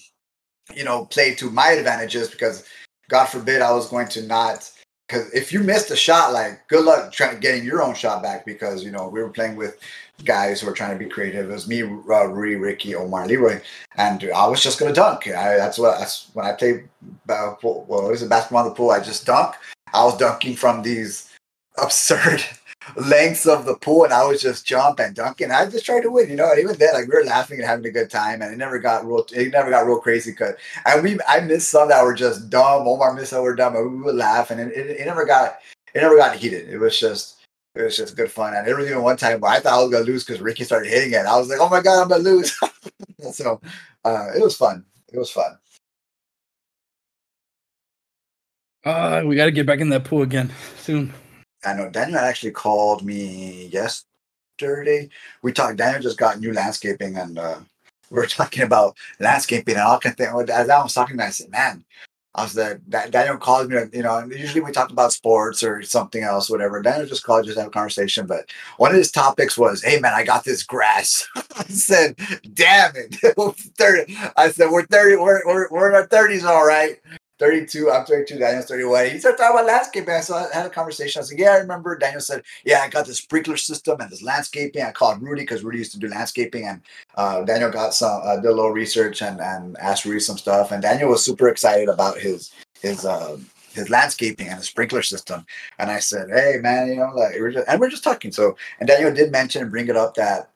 [0.75, 2.65] you know, played to my advantages because,
[3.09, 4.71] God forbid, I was going to not
[5.09, 8.23] because if you missed a shot, like good luck trying to getting your own shot
[8.23, 9.79] back because you know we were playing with
[10.25, 11.51] guys who are trying to be creative.
[11.51, 13.61] It was me, uh, Rudy, Ricky, Omar, Leroy,
[13.97, 15.27] and I was just gonna dunk.
[15.29, 16.89] I, that's what that's when I played.
[17.29, 18.91] Uh, well, what was it basketball in the pool?
[18.91, 19.55] I just dunk.
[19.93, 21.33] I was dunking from these
[21.79, 22.43] absurd
[22.97, 25.51] lengths of the pool, and I was just jumping, and dunking.
[25.51, 26.51] I just tried to win, you know.
[26.51, 28.79] And even then, like we were laughing and having a good time, and it never
[28.79, 29.27] got real.
[29.33, 30.33] It never got real crazy.
[30.33, 30.55] Cause
[30.85, 32.87] and we, I missed some that were just dumb.
[32.87, 35.59] Omar missed some were dumb, and we would laugh, and it, it, it never got.
[35.95, 36.69] It never got heated.
[36.69, 37.36] It was just
[37.77, 38.55] it was just good fun.
[38.55, 40.65] And there was even one time where I thought I was gonna lose because Ricky
[40.65, 41.27] started hitting it.
[41.27, 42.59] I was like, oh my god, I'm gonna lose.
[43.33, 43.61] so
[44.05, 44.85] uh, it was fun.
[45.13, 45.59] It was fun.
[48.85, 51.13] Uh, we got to get back in that pool again soon.
[51.65, 55.09] I know Daniel actually called me yesterday.
[55.43, 55.77] We talked.
[55.77, 57.59] Daniel just got new landscaping, and uh,
[58.11, 60.51] we are talking about landscaping and all kind of things.
[60.51, 61.85] As I was talking, I said, "Man,
[62.37, 62.81] I was like,
[63.11, 66.83] Daniel calls me, you know, usually we talk about sports or something else, whatever.
[66.83, 68.27] Daniel just called, just have a conversation.
[68.27, 71.27] But one of his topics was, hey, man, I got this grass.
[71.57, 72.17] I said,
[72.53, 73.17] damn it.
[73.79, 74.17] 30.
[74.37, 77.01] I said, we're 30, we're, we're, we're in our 30s, all right.
[77.39, 79.11] 32, I'm 32, Daniel's 31.
[79.11, 80.23] He started talking about landscaping.
[80.23, 81.21] So I had a conversation.
[81.21, 81.97] I said, Yeah, I remember.
[81.99, 84.83] Daniel said, Yeah, I got this sprinkler system and this landscaping.
[84.83, 86.67] I called Rudy because Rudy used to do landscaping.
[86.67, 86.81] And
[87.17, 90.73] uh, Daniel got some, uh, did a little research and, and asked Rudy some stuff.
[90.73, 93.37] And Daniel was super excited about his, his, uh,
[93.73, 95.45] his landscaping and his sprinkler system.
[95.79, 98.33] And I said, Hey, man, you know, like, we're just, and we're just talking.
[98.33, 100.51] So, and Daniel did mention and bring it up that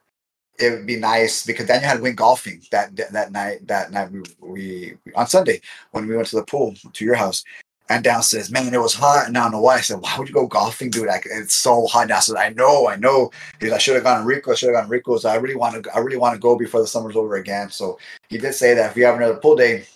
[0.61, 3.67] it would be nice because Daniel had went golfing that that night.
[3.67, 5.61] That night we, we on Sunday
[5.93, 7.45] when we went to the pool to your house,
[7.89, 9.77] and Daniel says, "Man, it was hot." And I don't know why.
[9.77, 11.07] I said, "Why would you go golfing, dude?
[11.07, 13.31] Like it's so hot." And I said, "I know, I know."
[13.61, 14.53] He's, "I should have gone to Rico.
[14.53, 15.25] I should have gone to Rico's.
[15.25, 15.95] I really want to.
[15.95, 17.99] I really want to go before the summer's over again." So
[18.29, 19.87] he did say that if we have another pool day,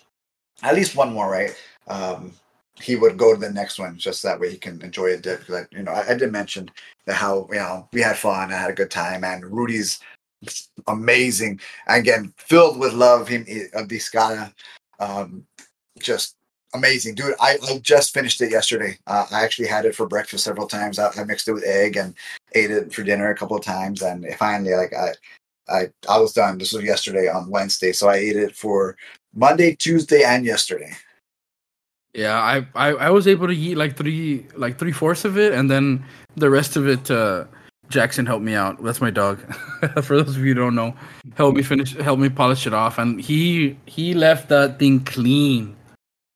[0.62, 1.54] at least one more, right?
[1.86, 2.32] Um,
[2.80, 5.22] he would go to the next one just that way he can enjoy it.
[5.22, 6.70] Because you know, I, I did mention
[7.06, 8.52] that how you know we had fun.
[8.52, 10.00] I had a good time, and Rudy's
[10.86, 11.60] amazing.
[11.86, 13.28] Again, filled with love.
[13.28, 14.52] Him, uh, Discada,
[15.00, 15.46] um,
[16.00, 16.36] just
[16.74, 17.34] amazing, dude.
[17.40, 18.98] I, I just finished it yesterday.
[19.06, 20.98] Uh, I actually had it for breakfast several times.
[20.98, 22.14] I, I, mixed it with egg and
[22.54, 25.12] ate it for dinner a couple of times, and finally, like I,
[25.68, 26.58] I, I was done.
[26.58, 28.96] This was yesterday on Wednesday, so I ate it for
[29.34, 30.92] Monday, Tuesday, and yesterday.
[32.12, 35.52] Yeah, I, I, I was able to eat like three like three fourths of it,
[35.52, 36.04] and then
[36.36, 37.10] the rest of it.
[37.10, 37.44] Uh,
[37.88, 38.82] Jackson helped me out.
[38.82, 39.40] That's my dog.
[40.02, 40.94] For those of you who don't know,
[41.36, 45.76] help me finish, help me polish it off, and he he left that thing clean.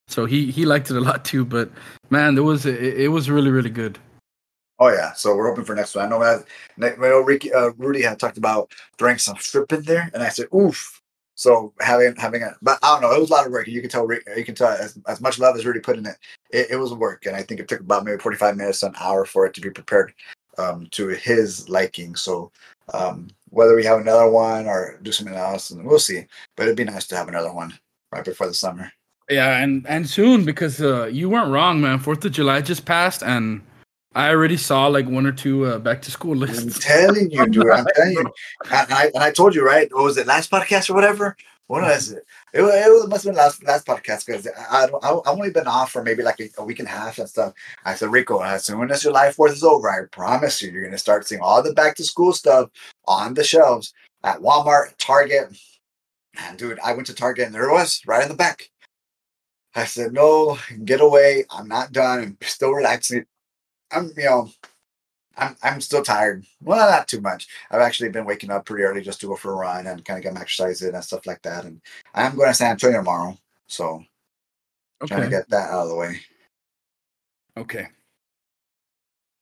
[0.09, 1.45] So he he liked it a lot too.
[1.45, 1.71] But
[2.11, 3.99] man, it was it, it was really really good.
[4.79, 6.07] Oh yeah, so we're hoping for next one.
[6.07, 6.45] I know that
[6.81, 10.29] I know Ricky uh, Rudy had talked about throwing some strip in there, and I
[10.29, 11.03] said, "Oof."
[11.35, 13.69] So having having a, but I don't know, it was a lot of work.
[13.69, 16.17] You can tell you can tell as, as much love as Rudy put in it,
[16.51, 18.95] it, it was work, and I think it took about maybe forty five minutes, an
[19.01, 20.13] hour for it to be prepared
[20.59, 22.17] um, to his liking.
[22.17, 22.51] So
[22.93, 26.27] um, whether we have another one or do something else, and we'll see.
[26.57, 27.79] But it'd be nice to have another one
[28.13, 28.91] right before the summer.
[29.31, 31.99] Yeah, and and soon because uh, you weren't wrong, man.
[31.99, 33.61] Fourth of July just passed, and
[34.15, 36.63] I already saw like one or two uh, back to school lists.
[36.63, 37.71] I'm telling you, dude.
[37.71, 38.33] I'm telling you.
[38.71, 39.93] And I, and I told you, right?
[39.93, 41.37] What was it last podcast or whatever?
[41.67, 42.25] What was it?
[42.53, 45.51] It, was, it must have been last last podcast because I, I, I, have only
[45.51, 47.53] been off for maybe like a, a, week and a half and stuff.
[47.85, 50.83] I said, Rico, as soon as your life force is over, I promise you, you're
[50.83, 52.71] going to start seeing all the back to school stuff
[53.07, 53.93] on the shelves
[54.25, 55.59] at Walmart, Target.
[56.39, 58.71] And dude, I went to Target and there it was right in the back.
[59.75, 61.45] I said, no, get away.
[61.51, 62.21] I'm not done.
[62.21, 63.27] I'm still relaxing.
[63.93, 64.51] I'm, you know,
[65.39, 66.45] I'm I'm still tired.
[66.63, 67.49] Well, not too much.
[67.71, 70.19] I've actually been waking up pretty early just to go for a run and kind
[70.19, 71.65] of get my exercise in and stuff like that.
[71.65, 71.81] And
[72.15, 74.05] I'm going to San Antonio tomorrow, so
[75.03, 75.15] okay.
[75.15, 76.21] trying to get that out of the way.
[77.57, 77.87] Okay.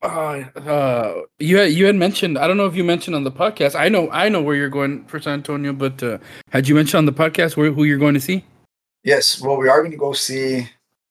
[0.03, 2.39] Uh, uh, you had, you had mentioned.
[2.39, 3.75] I don't know if you mentioned on the podcast.
[3.75, 6.19] I know I know where you're going for San Antonio, but uh,
[6.51, 8.45] had you mentioned on the podcast where who you're going to see?
[9.03, 9.41] Yes.
[9.41, 10.69] Well, we are going to go see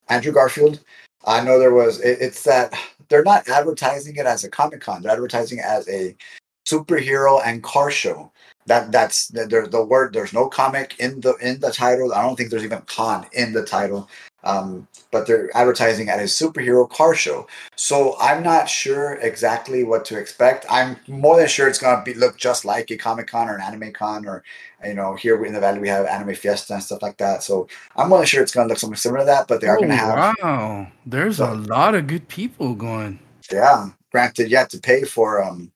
[0.10, 0.82] Andrew Garfield.
[1.26, 2.00] I know there was.
[2.00, 2.74] It, it's that
[3.10, 5.02] they're not advertising it as a Comic Con.
[5.02, 6.16] They're advertising it as a
[6.66, 8.32] superhero and car show.
[8.68, 10.14] That that's the, the word.
[10.14, 12.14] There's no comic in the in the title.
[12.14, 14.10] I don't think there's even con in the title.
[14.46, 17.48] Um, but they're advertising at a superhero car show.
[17.76, 20.66] So I'm not sure exactly what to expect.
[20.70, 23.62] I'm more than sure it's gonna be look just like a Comic Con or an
[23.62, 24.44] Anime Con or
[24.86, 27.44] you know here in the Valley we have Anime Fiesta and stuff like that.
[27.44, 29.48] So I'm more than sure it's gonna look something similar to that.
[29.48, 30.88] But they are oh, gonna have wow.
[31.06, 33.20] There's so, a lot of good people going.
[33.52, 33.90] Yeah.
[34.12, 35.72] Granted, you have to pay for um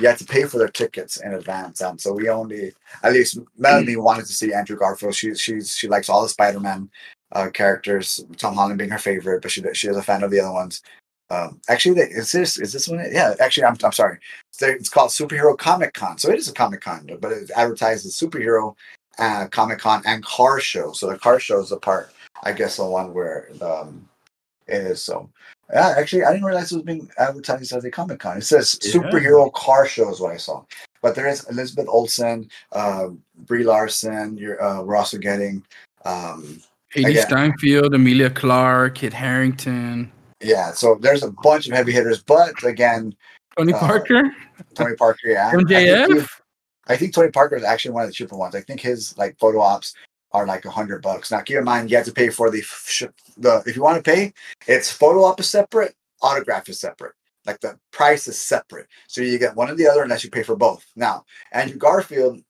[0.00, 1.82] you have to pay for their tickets in advance.
[1.82, 5.14] Um, so we only, at least Melanie wanted to see Andrew Garfield.
[5.14, 6.90] She she's she likes all the Spider Man
[7.32, 8.24] uh, characters.
[8.36, 10.82] Tom Holland being her favorite, but she she is a fan of the other ones.
[11.30, 13.04] Um, actually, is this is this one?
[13.10, 14.18] Yeah, actually, I'm I'm sorry.
[14.60, 18.74] It's called Superhero Comic Con, so it is a Comic Con, but it advertises superhero
[19.18, 20.92] uh, Comic Con and car show.
[20.92, 22.12] So the car show is the part,
[22.42, 24.08] I guess, the one where um,
[24.66, 25.02] it is.
[25.02, 25.30] So
[25.72, 28.38] yeah, actually, I didn't realize it was being advertised as a Comic Con.
[28.38, 28.92] It says yeah.
[28.92, 30.64] superhero car show is what I saw.
[31.00, 33.08] But there is Elizabeth Olsen, uh,
[33.46, 34.36] Brie Larson.
[34.36, 35.64] You're, uh, we're also getting
[36.04, 36.60] um,
[36.94, 37.26] Hailee Again.
[37.26, 40.10] Steinfeld, Emilia Clarke, Kit Harington.
[40.42, 43.14] Yeah, so there's a bunch of heavy hitters, but again,
[43.56, 44.34] Tony uh, Parker,
[44.74, 46.04] Tony Parker, yeah, MJF.
[46.04, 46.28] I think,
[46.88, 48.54] I think Tony Parker is actually one of the cheaper ones.
[48.54, 49.94] I think his like photo ops
[50.32, 51.30] are like a hundred bucks.
[51.30, 52.62] Now, keep in mind you have to pay for the
[53.36, 54.32] the if you want to pay,
[54.66, 57.14] it's photo op is separate, autograph is separate.
[57.46, 60.42] Like the price is separate, so you get one or the other unless you pay
[60.42, 60.84] for both.
[60.96, 62.40] Now, Andrew Garfield,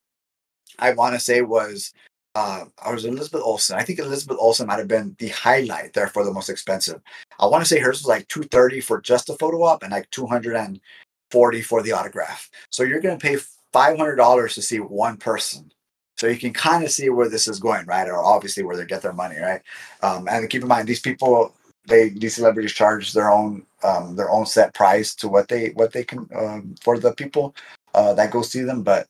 [0.78, 1.92] I want to say was
[2.34, 3.76] uh, or was Elizabeth Olsen?
[3.76, 7.00] I think Elizabeth Olsen might have been the highlight therefore the most expensive.
[7.38, 10.10] I want to say hers was like 230 for just a photo op and like
[10.10, 12.50] 240 for the autograph.
[12.70, 13.36] So you're going to pay
[13.74, 15.72] $500 to see one person.
[16.16, 18.06] So you can kind of see where this is going, right?
[18.06, 19.62] Or obviously where they get their money, right?
[20.02, 21.54] Um, and keep in mind, these people,
[21.86, 25.94] they these celebrities charge their own um, their own set price to what they what
[25.94, 27.54] they can um, for the people
[27.94, 28.82] uh, that go see them.
[28.82, 29.08] But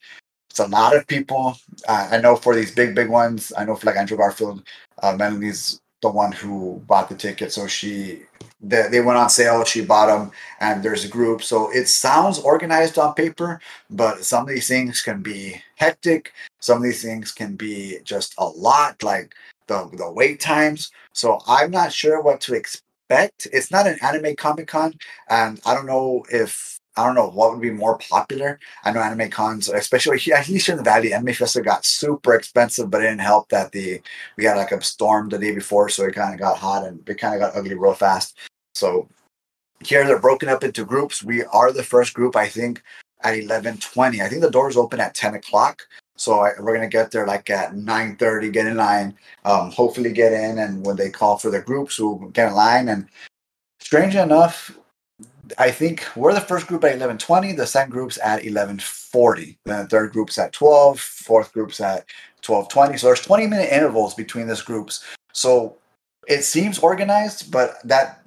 [0.51, 1.57] it's a lot of people.
[1.89, 4.65] Uh, I know for these big, big ones, I know for like Andrew Garfield,
[5.03, 7.53] uh, Melanie's the one who bought the ticket.
[7.53, 8.23] So she,
[8.61, 9.65] they, they went on sale.
[9.65, 11.43] She bought them, and there's a group.
[11.43, 16.33] So it sounds organized on paper, but some of these things can be hectic.
[16.59, 19.35] Some of these things can be just a lot, like
[19.69, 20.91] the the wait times.
[21.13, 23.47] So I'm not sure what to expect.
[23.53, 24.95] It's not an anime comic con,
[25.29, 28.61] and I don't know if I don't know what would be more popular.
[28.85, 31.87] I know anime cons, especially here, at least here in the Valley, Anime Fiesta got
[31.87, 34.03] super expensive, but it didn't help that the
[34.37, 37.09] we had like a storm the day before, so it kind of got hot and
[37.09, 38.37] it kind of got ugly real fast.
[38.75, 39.09] So
[39.83, 41.25] here they're broken up into groups.
[41.25, 42.83] We are the first group, I think,
[43.23, 44.21] at eleven twenty.
[44.21, 45.87] I think the doors open at ten o'clock.
[46.17, 48.51] So I, we're gonna get there like at nine thirty.
[48.51, 49.17] Get in line.
[49.47, 52.91] Um, hopefully get in, and when they call for the groups, we'll get in line.
[52.91, 53.09] And
[53.81, 54.77] strange enough,
[55.59, 57.57] I think we're the first group at 11:20.
[57.57, 59.59] The second group's at 11:40.
[59.65, 61.01] Then the third group's at 12.
[61.01, 62.05] Fourth group's at
[62.43, 62.97] 12:20.
[62.99, 65.05] So there's 20 minute intervals between these groups.
[65.33, 65.77] So
[66.29, 68.23] it seems organized, but that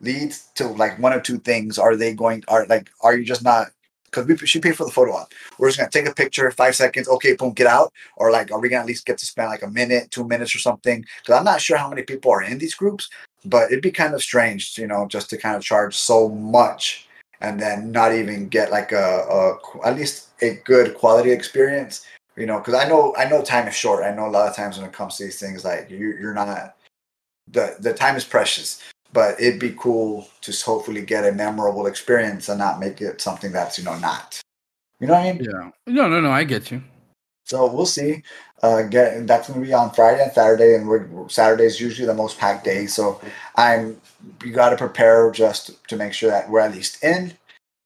[0.00, 1.78] leads to like one or two things.
[1.78, 2.44] Are they going?
[2.48, 2.90] Are like?
[3.02, 3.68] Are you just not?
[4.10, 5.32] Because we she paid for the photo op.
[5.58, 7.08] We're just gonna take a picture, five seconds.
[7.08, 7.92] Okay, boom, get out.
[8.16, 10.54] Or like, are we gonna at least get to spend like a minute, two minutes,
[10.54, 11.04] or something?
[11.20, 13.08] Because I'm not sure how many people are in these groups
[13.44, 17.08] but it'd be kind of strange, you know, just to kind of charge so much
[17.40, 18.98] and then not even get like a,
[19.30, 22.04] a at least a good quality experience,
[22.36, 24.04] you know, because I know I know time is short.
[24.04, 26.34] I know a lot of times when it comes to these things, like you, you're
[26.34, 26.76] not
[27.50, 28.82] the the time is precious.
[29.12, 33.52] But it'd be cool to hopefully get a memorable experience and not make it something
[33.52, 34.40] that's you know not.
[35.00, 35.44] You know what I mean?
[35.44, 35.70] Yeah.
[35.86, 36.30] No, no, no.
[36.30, 36.82] I get you.
[37.44, 38.22] So we'll see.
[38.62, 42.14] Uh, get that's to be on Friday and Saturday, and we're, Saturday is usually the
[42.14, 42.86] most packed day.
[42.86, 43.20] So
[43.56, 44.00] I'm
[44.44, 47.32] you got to prepare just to make sure that we're at least in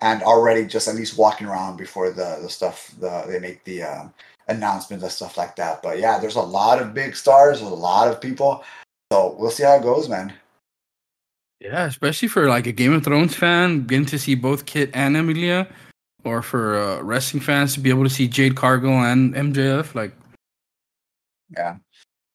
[0.00, 3.82] and already just at least walking around before the the stuff the they make the
[3.82, 4.08] uh,
[4.48, 5.82] announcements and stuff like that.
[5.82, 8.64] But yeah, there's a lot of big stars, there's a lot of people.
[9.12, 10.32] So we'll see how it goes, man.
[11.62, 15.16] Yeah, especially for like a Game of Thrones fan, getting to see both Kit and
[15.16, 15.68] Emilia,
[16.24, 20.12] or for uh, wrestling fans to be able to see Jade Cargill and MJF, like
[21.56, 21.76] yeah,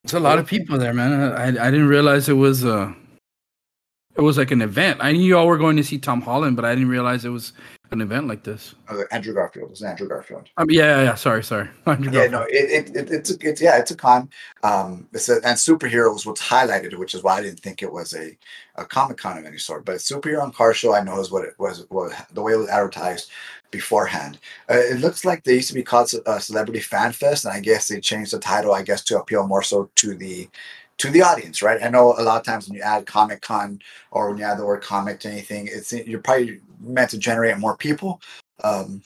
[0.05, 1.33] it's a lot of people there, man.
[1.33, 2.93] I I didn't realize it was uh
[4.17, 4.99] it was like an event.
[5.01, 7.53] I knew y'all were going to see Tom Holland, but I didn't realize it was
[7.91, 8.75] an event like this.
[8.89, 9.71] Oh, Andrew Garfield.
[9.71, 10.49] It's Andrew Garfield.
[10.57, 11.15] Um, yeah, yeah, yeah.
[11.15, 11.69] Sorry, sorry.
[11.85, 12.31] Andrew yeah, Garfield.
[12.31, 14.29] no, it, it, it, it's it's yeah, it's a con.
[14.63, 18.13] Um, it's a, and superheroes was highlighted, which is why I didn't think it was
[18.13, 18.37] a,
[18.75, 19.85] a comic con of any sort.
[19.85, 21.85] But superhero and car show, I know is what it was.
[21.89, 23.31] Was the way it was advertised
[23.71, 24.39] beforehand.
[24.69, 27.59] Uh, it looks like they used to be called uh, Celebrity Fan Fest, and I
[27.59, 30.49] guess they changed the title, I guess, to appeal more so to the
[30.97, 31.81] to the audience, right?
[31.81, 33.79] I know a lot of times when you add Comic Con
[34.11, 37.57] or when you add the word comic to anything, it's you're probably meant to generate
[37.57, 38.21] more people.
[38.63, 39.01] Um,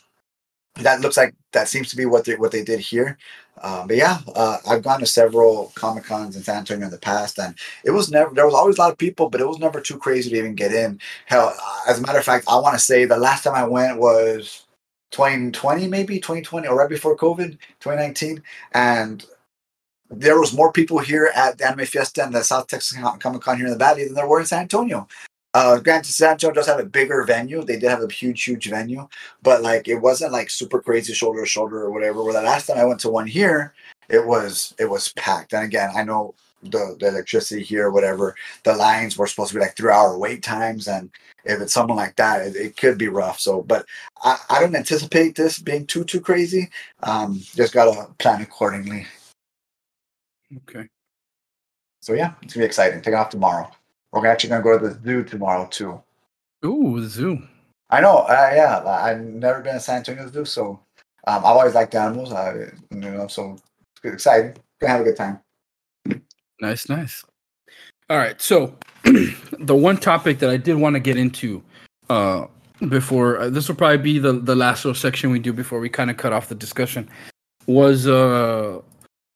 [0.75, 3.17] that looks like that seems to be what they what they did here.
[3.61, 6.97] Um, but yeah, uh, I've gone to several Comic Cons in San Antonio in the
[6.97, 9.59] past, and it was never there was always a lot of people, but it was
[9.59, 10.99] never too crazy to even get in.
[11.25, 11.53] Hell,
[11.87, 14.63] as a matter of fact, I want to say the last time I went was
[15.11, 18.41] 2020, maybe 2020, or right before COVID, 2019,
[18.73, 19.25] and
[20.11, 23.57] there was more people here at the Anime Fiesta and the South Texas Comic Con
[23.57, 25.07] here in the Valley than there were in San Antonio.
[25.53, 27.63] Uh, granted, San Antonio does have a bigger venue.
[27.63, 29.07] They did have a huge, huge venue,
[29.41, 32.23] but like it wasn't like super crazy shoulder to shoulder or whatever.
[32.23, 33.73] Where the last time I went to one here,
[34.09, 35.53] it was it was packed.
[35.53, 38.35] And again, I know the, the electricity here, whatever.
[38.63, 41.09] The lines were supposed to be like three hour wait times, and
[41.43, 43.39] if it's something like that, it, it could be rough.
[43.39, 43.85] So, but
[44.23, 46.69] I, I don't anticipate this being too too crazy.
[47.03, 49.05] Um, just gotta plan accordingly.
[50.57, 50.87] Okay.
[52.01, 53.01] So yeah, it's gonna be exciting.
[53.01, 53.69] Take off tomorrow.
[54.11, 56.01] We're actually gonna go to the zoo tomorrow too.
[56.65, 57.41] Ooh, the zoo.
[57.89, 58.19] I know.
[58.19, 60.79] Uh, yeah, I've never been to San Antonio Zoo, so
[61.27, 62.31] um, I've always liked animals.
[62.31, 62.53] I,
[62.91, 63.57] you know, so
[64.03, 64.55] it's exciting.
[64.79, 65.39] Gonna have a good time.
[66.59, 67.23] Nice, nice.
[68.09, 71.63] All right, so the one topic that I did want to get into
[72.09, 72.47] uh,
[72.89, 75.89] before uh, this will probably be the the last little section we do before we
[75.89, 77.07] kind of cut off the discussion
[77.67, 78.79] was uh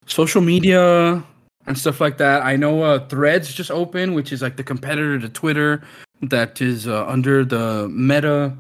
[0.06, 1.24] social media
[1.68, 2.44] and stuff like that.
[2.44, 5.82] I know uh, Threads just opened, which is like the competitor to Twitter
[6.22, 8.56] that is uh, under the Meta,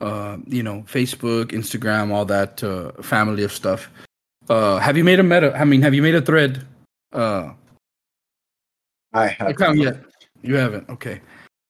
[0.00, 3.90] uh, you know, Facebook, Instagram, all that uh, family of stuff.
[4.48, 5.54] Uh, have you made a meta?
[5.54, 6.66] I mean, have you made a thread?
[7.12, 7.52] Uh,
[9.12, 9.48] I have.
[9.48, 9.98] account yet?
[10.42, 10.88] You haven't.
[10.88, 11.20] Okay.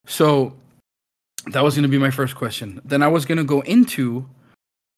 [0.07, 0.55] So
[1.47, 2.81] that was going to be my first question.
[2.83, 4.27] Then I was going to go into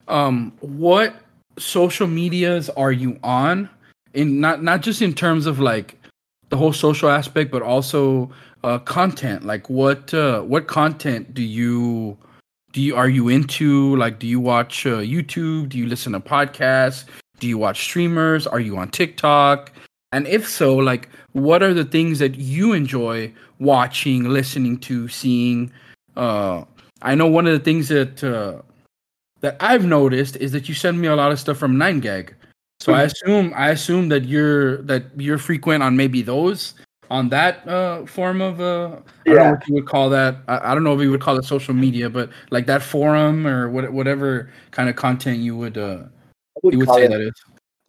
[0.10, 1.16] um what
[1.58, 3.70] social medias are you on
[4.14, 6.00] in not not just in terms of like
[6.50, 8.30] the whole social aspect but also
[8.64, 9.46] uh content.
[9.46, 12.18] Like what uh what content do you
[12.72, 13.96] do you are you into?
[13.98, 15.70] Like do you watch uh, youtube?
[15.70, 17.06] Do you listen to podcasts?
[17.40, 18.48] Do you watch streamers?
[18.48, 19.72] Are you on tiktok?
[20.12, 25.72] And if so like what are the things that you enjoy watching listening to seeing?
[26.16, 26.66] Uh
[27.02, 28.62] i know one of the things that uh
[29.42, 32.34] that i've noticed is that you send me a lot of stuff from 9gag
[32.84, 36.74] so i assume i assume that you're that you're frequent on maybe those
[37.10, 39.52] on that uh form of uh i don't know Yeah.
[39.52, 40.36] what you would call that.
[40.48, 43.48] I, I don't know if you would call it social media but like that forum
[43.48, 46.04] or what, whatever kind of content you would uh
[46.62, 47.34] would you would call say it that is.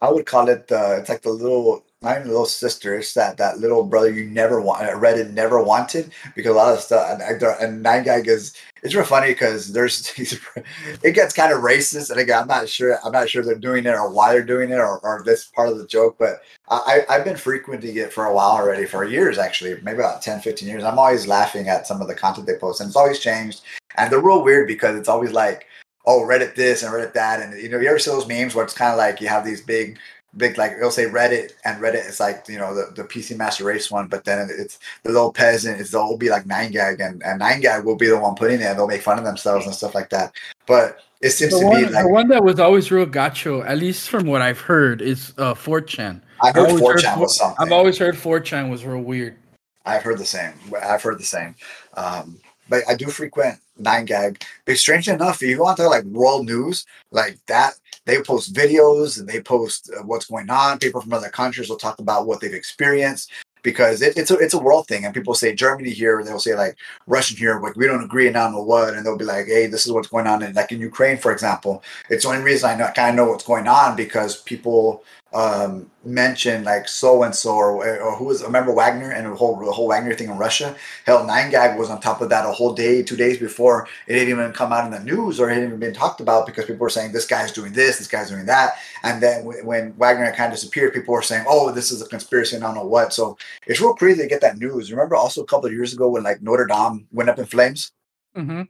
[0.01, 2.95] I would call it uh, it's like the little the little sister.
[2.95, 4.83] It's that that little brother you never want.
[4.83, 8.53] Uh, Reddit never wanted because a lot of stuff and, and, nine gag is
[8.83, 10.11] it's real funny because there's
[11.03, 13.85] it gets kind of racist and again I'm not sure I'm not sure they're doing
[13.85, 17.05] it or why they're doing it or, or this part of the joke but I-
[17.09, 20.67] I've been frequenting it for a while already for years actually maybe about 10 15
[20.67, 23.61] years I'm always laughing at some of the content they post and it's always changed
[23.97, 25.65] and they're real weird because it's always like
[26.05, 28.63] oh Reddit this and Reddit that and you know you ever see those memes where
[28.63, 29.97] it's kind of like you have these big
[30.37, 33.63] big like they'll say Reddit and Reddit is like you know the, the PC Master
[33.63, 35.79] Race one, but then it's the little peasant.
[35.79, 38.61] It's they'll be like nine gag and, and nine gag will be the one putting
[38.61, 40.33] it and they'll make fun of themselves and stuff like that.
[40.65, 43.65] But it seems the to one, be like the one that was always real gacho,
[43.65, 46.21] at least from what I've heard, is uh 4chan.
[46.41, 47.65] I heard always 4chan four- was something.
[47.65, 49.37] I've always heard 4chan was real weird.
[49.85, 50.53] I've heard the same.
[50.83, 51.55] I've heard the same.
[51.93, 54.43] Um, but I do frequent nine gag.
[54.65, 57.75] But strangely enough, if you want to like world news like that,
[58.05, 60.79] they post videos and they post uh, what's going on.
[60.79, 63.31] People from other countries will talk about what they've experienced
[63.63, 65.03] because it, it's a it's a world thing.
[65.03, 66.77] And people say Germany here, they'll say like
[67.07, 69.47] Russian here, like we don't agree and I don't know what, and they'll be like,
[69.47, 70.43] hey, this is what's going on.
[70.43, 73.31] And like in Ukraine, for example, it's the only reason I know kind of know
[73.31, 75.03] what's going on because people
[75.35, 79.57] um mention like so and so or or who was remember Wagner and the whole
[79.59, 80.75] the whole Wagner thing in Russia.
[81.05, 84.13] Hell, Nine Gag was on top of that a whole day, two days before it
[84.13, 86.65] hadn't even come out in the news or it hadn't even been talked about because
[86.65, 89.93] people were saying this guy's doing this, this guy's doing that, and then when, when
[89.97, 92.75] Wagner kind of disappeared, people were saying, oh, this is a conspiracy and I don't
[92.75, 93.13] know what.
[93.13, 94.91] So it's real crazy to get that news.
[94.91, 97.91] Remember also a couple of years ago when like Notre Dame went up in flames
[98.35, 98.63] Mm-hmm.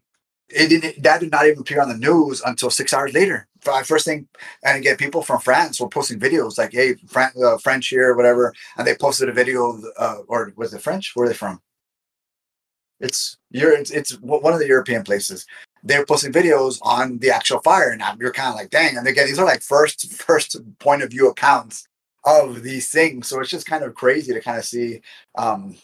[0.50, 3.48] it didn't that did not even appear on the news until six hours later.
[3.66, 4.28] First thing,
[4.64, 8.54] and again, people from France were posting videos like, "Hey, Fran- uh, French here, whatever,"
[8.78, 11.12] and they posted a video, uh, or was it French?
[11.16, 11.62] Where are they from?
[13.00, 15.46] It's you're it's, it's one of the European places.
[15.84, 19.28] They're posting videos on the actual fire, and you're kind of like, "Dang!" And again,
[19.28, 21.88] these are like first first point of view accounts
[22.26, 25.02] of these things, so it's just kind of crazy to kind of see
[25.38, 25.76] um,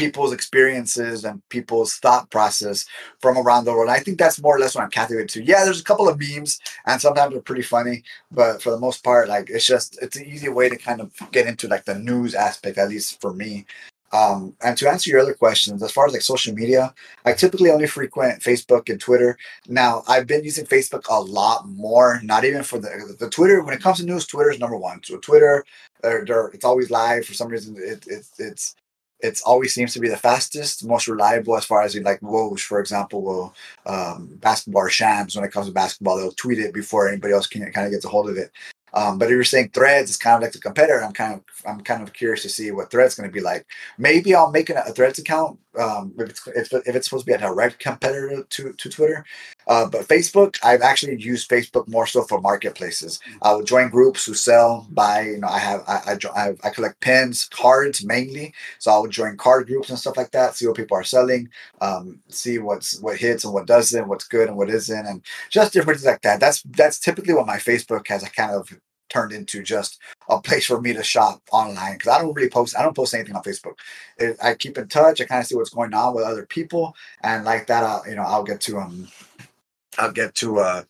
[0.00, 2.86] people's experiences and people's thought process
[3.20, 3.90] from around the world.
[3.90, 5.44] I think that's more or less what I'm captivated to.
[5.44, 9.04] Yeah, there's a couple of memes and sometimes they're pretty funny, but for the most
[9.04, 11.98] part, like it's just it's an easy way to kind of get into like the
[11.98, 13.66] news aspect, at least for me.
[14.12, 16.92] Um, and to answer your other questions, as far as like social media,
[17.24, 19.38] I typically only frequent Facebook and Twitter.
[19.68, 23.62] Now, I've been using Facebook a lot more, not even for the the Twitter.
[23.62, 25.00] When it comes to news, Twitter is number one.
[25.04, 25.64] So Twitter,
[26.02, 27.24] they're, they're, it's always live.
[27.24, 28.74] For some reason, it, it, it's
[29.22, 32.80] it's always seems to be the fastest, most reliable as far as like Woj, for
[32.80, 33.54] example, will
[33.86, 37.70] um, basketball Shams when it comes to basketball, they'll tweet it before anybody else can
[37.72, 38.50] kind of gets a hold of it.
[38.92, 41.42] Um, but if you're saying threads is kind of like the competitor, I'm kind of
[41.66, 43.66] I'm kind of curious to see what threads going to be like.
[43.98, 47.30] Maybe I'll make a, a threads account um, if it's if, if it's supposed to
[47.30, 49.24] be a direct competitor to to Twitter.
[49.70, 53.20] Uh, but Facebook, I've actually used Facebook more so for marketplaces.
[53.42, 55.22] I will join groups who sell, buy.
[55.28, 58.52] You know, I have I I, I, I collect pins, cards mainly.
[58.80, 61.48] So I would join card groups and stuff like that, see what people are selling,
[61.80, 65.72] um, see what's what hits and what doesn't, what's good and what isn't, and just
[65.72, 66.40] different things like that.
[66.40, 68.70] That's that's typically what my Facebook has kind of
[69.10, 72.76] turned into just a place for me to shop online because I don't really post.
[72.78, 73.74] I don't post anything on Facebook.
[74.18, 75.20] It, I keep in touch.
[75.20, 78.16] I kind of see what's going on with other people, and like that, I'll, you
[78.16, 79.08] know, I'll get to um,
[80.00, 80.82] I'll get to uh.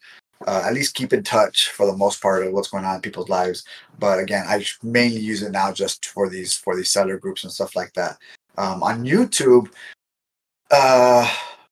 [0.46, 3.02] Uh, at least keep in touch for the most part of what's going on in
[3.02, 3.62] people's lives.
[3.98, 7.52] But again, I mainly use it now just for these for these seller groups and
[7.52, 8.16] stuff like that.
[8.56, 9.70] Um, on YouTube,
[10.70, 11.30] uh,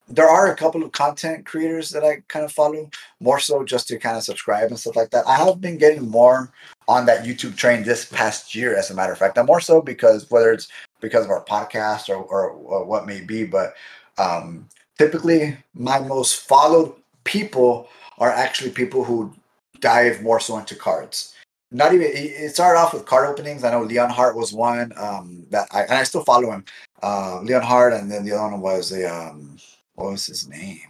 [0.08, 3.88] there are a couple of content creators that I kind of follow, more so just
[3.88, 5.26] to kind of subscribe and stuff like that.
[5.26, 6.52] I have been getting more
[6.88, 9.38] on that YouTube train this past year, as a matter of fact.
[9.38, 10.68] I'm more so because whether it's
[11.00, 13.74] because of our podcast or, or, or what may be, but
[14.16, 14.68] um,
[14.98, 16.94] typically my most followed
[17.28, 19.32] people are actually people who
[19.80, 21.34] dive more so into cards.
[21.70, 23.62] not even it started off with card openings.
[23.62, 26.64] I know Leonhart was one um, that I and I still follow him.
[27.02, 29.58] Uh, Leonhart, and then the other one was the um,
[29.94, 30.80] what was his name?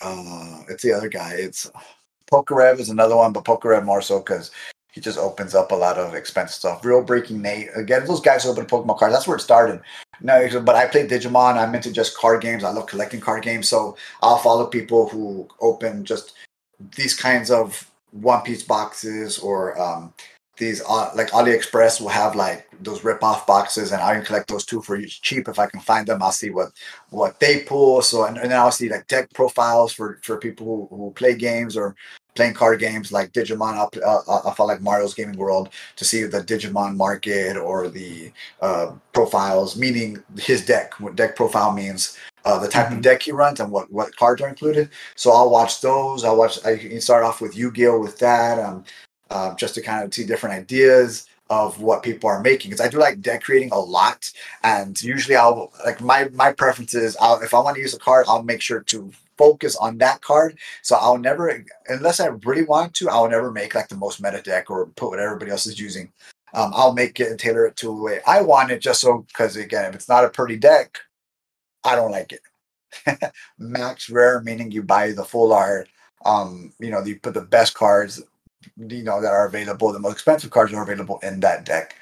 [0.00, 1.34] Uh, it's the other guy.
[1.34, 1.70] It's
[2.32, 4.50] Pokerev is another one, but Pokerev more so because
[4.94, 6.84] he just opens up a lot of expensive stuff.
[6.84, 7.68] Real Breaking Nate.
[7.74, 9.12] Again, those guys open Pokemon cards.
[9.12, 9.80] That's where it started.
[10.20, 11.56] No, but I play Digimon.
[11.56, 12.62] I'm into just card games.
[12.62, 13.68] I love collecting card games.
[13.68, 16.34] So I'll follow people who open just
[16.94, 20.14] these kinds of One Piece boxes or um,
[20.58, 24.64] these uh, like AliExpress will have like those rip-off boxes, and I can collect those
[24.64, 26.22] too for cheap if I can find them.
[26.22, 26.70] I'll see what
[27.10, 28.00] what they pull.
[28.02, 31.34] So and, and then I'll see like deck profiles for for people who, who play
[31.34, 31.96] games or
[32.34, 33.74] playing card games like Digimon.
[33.74, 38.32] I'll, uh, I'll follow like Mario's Gaming World to see the Digimon market or the
[38.60, 40.98] uh, profiles, meaning his deck.
[41.00, 42.96] What deck profile means, uh, the type mm-hmm.
[42.96, 44.90] of deck he runs, and what what cards are included.
[45.16, 46.24] So I'll watch those.
[46.24, 46.64] I'll watch.
[46.64, 48.84] I can start off with Yu-Gi-Oh with that, um,
[49.30, 52.88] uh, just to kind of see different ideas of what people are making because I
[52.88, 54.30] do like deck creating a lot
[54.62, 57.98] and usually I'll like my my preference is I'll, if I want to use a
[57.98, 60.58] card I'll make sure to focus on that card.
[60.82, 64.42] So I'll never, unless I really want to, I'll never make like the most meta
[64.42, 66.12] deck or put what everybody else is using.
[66.54, 69.26] Um, I'll make it and tailor it to the way I want it, just so
[69.28, 70.98] because again, if it's not a pretty deck,
[71.82, 73.32] I don't like it.
[73.58, 75.88] Max rare meaning you buy the full art.
[76.24, 78.22] Um, you know, you put the best cards,
[78.76, 79.92] you know, that are available.
[79.92, 81.96] The most expensive cards are available in that deck.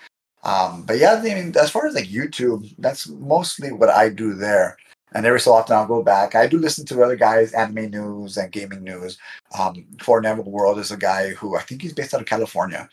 [0.44, 4.34] Um, but yeah, I mean, as far as like YouTube, that's mostly what I do
[4.34, 4.76] there
[5.14, 6.34] and every so often I'll go back.
[6.34, 9.18] I do listen to other guys, anime news and gaming news.
[9.58, 12.88] Um, For Neville World is a guy who I think he's based out of California,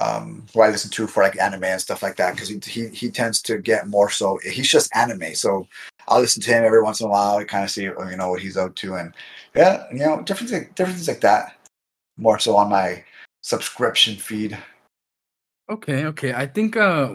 [0.00, 2.88] um, who I listen to for like anime and stuff like that because he, he
[2.88, 4.38] he tends to get more so.
[4.42, 5.66] He's just anime, so
[6.08, 7.36] I'll listen to him every once in a while.
[7.36, 9.14] I kind of see you know what he's up to, and
[9.54, 11.54] yeah, you know different different things like that.
[12.16, 13.04] More so on my
[13.42, 14.58] subscription feed.
[15.70, 16.32] Okay, okay.
[16.32, 17.14] I think uh,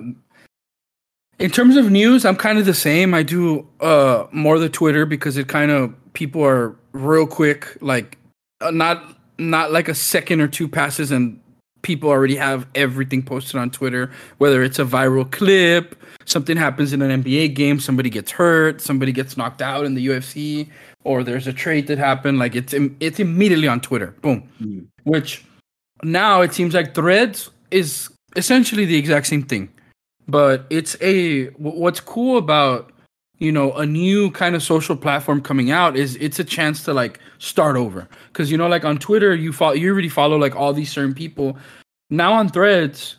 [1.43, 3.13] in terms of news, I'm kind of the same.
[3.13, 8.17] I do uh more the Twitter because it kind of people are real quick, like
[8.61, 11.37] uh, not not like a second or two passes and
[11.81, 17.01] people already have everything posted on Twitter, whether it's a viral clip, something happens in
[17.01, 20.69] an NBA game, somebody gets hurt, somebody gets knocked out in the UFC,
[21.03, 24.15] or there's a trade that happened, like it's it's immediately on Twitter.
[24.21, 24.47] Boom.
[24.61, 24.87] Mm.
[25.03, 25.43] Which
[26.03, 29.67] now it seems like Threads is essentially the exact same thing
[30.28, 32.91] but it's a what's cool about
[33.39, 36.93] you know a new kind of social platform coming out is it's a chance to
[36.93, 38.07] like start over.
[38.28, 41.13] Because you know like on twitter you follow you already follow like all these certain
[41.13, 41.57] people.
[42.09, 43.17] Now on threads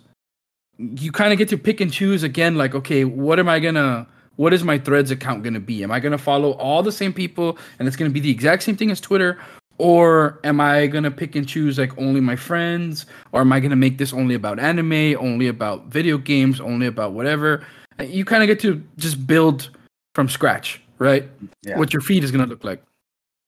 [0.79, 4.07] you kind of get to pick and choose again like okay what am i gonna
[4.37, 5.85] what is my threads account gonna be?
[5.85, 8.77] Am i gonna follow all the same people and it's gonna be the exact same
[8.77, 9.39] thing as twitter
[9.79, 13.07] or am I gonna pick and choose like only my friends?
[13.33, 17.13] Or am I gonna make this only about anime, only about video games, only about
[17.13, 17.67] whatever?
[18.01, 19.71] You kind of get to just build
[20.15, 21.29] from scratch, right?
[21.63, 21.79] Yeah.
[21.79, 22.83] What your feed is gonna look like.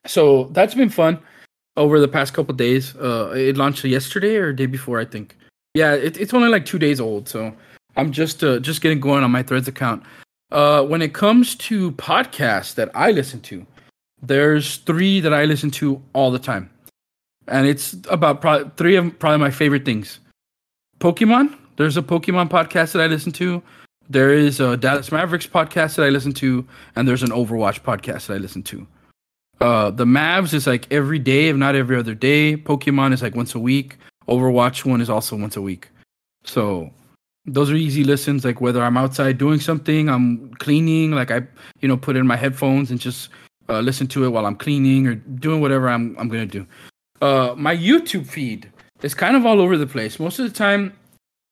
[0.06, 1.18] So that's been fun
[1.76, 2.94] over the past couple days.
[2.96, 5.36] Uh, it launched yesterday or day before, I think.
[5.74, 7.54] Yeah, it, it's only like two days old, so
[7.96, 10.02] I'm just uh, just getting going on my Threads account.
[10.52, 13.66] Uh, when it comes to podcasts that I listen to,
[14.22, 16.70] there's three that I listen to all the time,
[17.48, 20.20] and it's about pro- three of probably my favorite things.
[20.98, 21.56] Pokemon.
[21.76, 23.62] There's a Pokemon podcast that I listen to.
[24.08, 28.26] There is a Dallas Mavericks podcast that I listen to, and there's an Overwatch podcast
[28.26, 28.86] that I listen to.
[29.60, 32.56] Uh, the Mavs is like every day, if not every other day.
[32.56, 33.96] Pokemon is like once a week.
[34.28, 35.88] Overwatch one is also once a week.
[36.44, 36.90] So
[37.46, 38.44] those are easy listens.
[38.44, 41.42] Like whether I'm outside doing something, I'm cleaning, like I,
[41.80, 43.28] you know, put in my headphones and just
[43.68, 46.66] uh, listen to it while I'm cleaning or doing whatever I'm I'm gonna do.
[47.20, 48.70] Uh, my YouTube feed
[49.02, 50.18] is kind of all over the place.
[50.18, 50.92] Most of the time,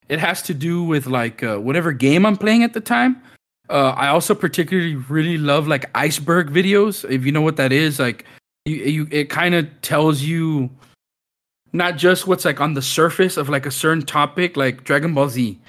[0.09, 3.21] it has to do with like uh, whatever game I'm playing at the time.
[3.69, 7.09] Uh, I also particularly really love like iceberg videos.
[7.09, 8.25] If you know what that is, like
[8.65, 10.69] you, you it kind of tells you
[11.73, 15.29] not just what's like on the surface of like a certain topic, like Dragon Ball
[15.29, 15.59] Z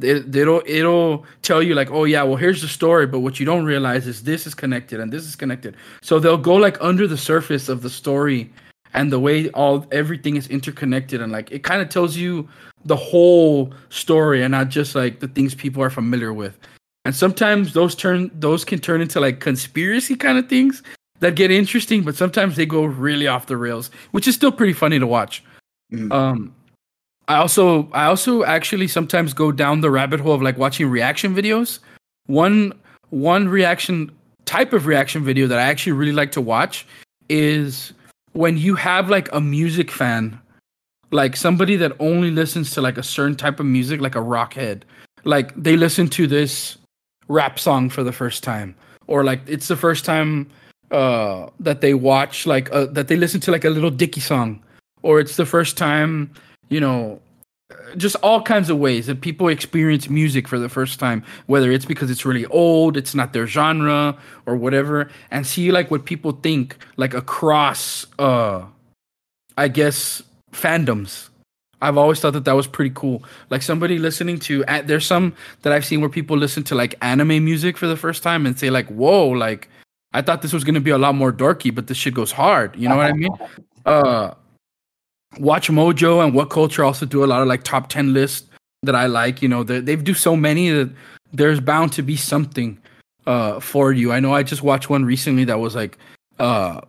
[0.00, 3.46] it, it'll it'll tell you like oh yeah well here's the story but what you
[3.46, 5.76] don't realize is this is connected and this is connected.
[6.02, 8.50] So they'll go like under the surface of the story
[8.92, 12.48] and the way all everything is interconnected and like it kind of tells you
[12.84, 16.58] the whole story and not just like the things people are familiar with.
[17.04, 20.82] And sometimes those turn those can turn into like conspiracy kind of things
[21.20, 24.72] that get interesting but sometimes they go really off the rails which is still pretty
[24.72, 25.44] funny to watch.
[25.92, 26.12] Mm.
[26.12, 26.54] um
[27.28, 31.34] I also I also actually sometimes go down the rabbit hole of like watching reaction
[31.34, 31.78] videos.
[32.26, 32.72] One
[33.10, 34.10] one reaction
[34.44, 36.86] type of reaction video that I actually really like to watch
[37.28, 37.92] is
[38.32, 40.38] when you have like a music fan
[41.14, 44.54] like somebody that only listens to like a certain type of music, like a rock
[44.54, 44.84] head.
[45.22, 46.76] Like they listen to this
[47.28, 48.74] rap song for the first time,
[49.06, 50.50] or like it's the first time
[50.90, 54.60] uh, that they watch like uh, that they listen to like a Lil Dicky song,
[55.02, 56.30] or it's the first time
[56.68, 57.20] you know
[57.96, 61.84] just all kinds of ways that people experience music for the first time whether it's
[61.84, 66.32] because it's really old it's not their genre or whatever and see like what people
[66.32, 68.62] think like across uh
[69.56, 70.22] i guess
[70.54, 71.28] fandoms.
[71.82, 73.22] I've always thought that that was pretty cool.
[73.50, 77.44] Like somebody listening to there's some that i've seen where people listen to like anime
[77.44, 79.68] music for the first time and say like whoa like
[80.14, 82.32] i thought this was going to be a lot more dorky but this shit goes
[82.32, 82.74] hard.
[82.76, 83.32] You know what i mean?
[83.84, 84.32] Uh
[85.36, 88.48] WatchMojo and WhatCulture also do a lot of like top 10 lists
[88.82, 89.42] that I like.
[89.42, 90.90] You know, they, they do so many that
[91.32, 92.78] there's bound to be something
[93.26, 94.12] uh, for you.
[94.12, 95.98] I know I just watched one recently that was like
[96.38, 96.80] uh,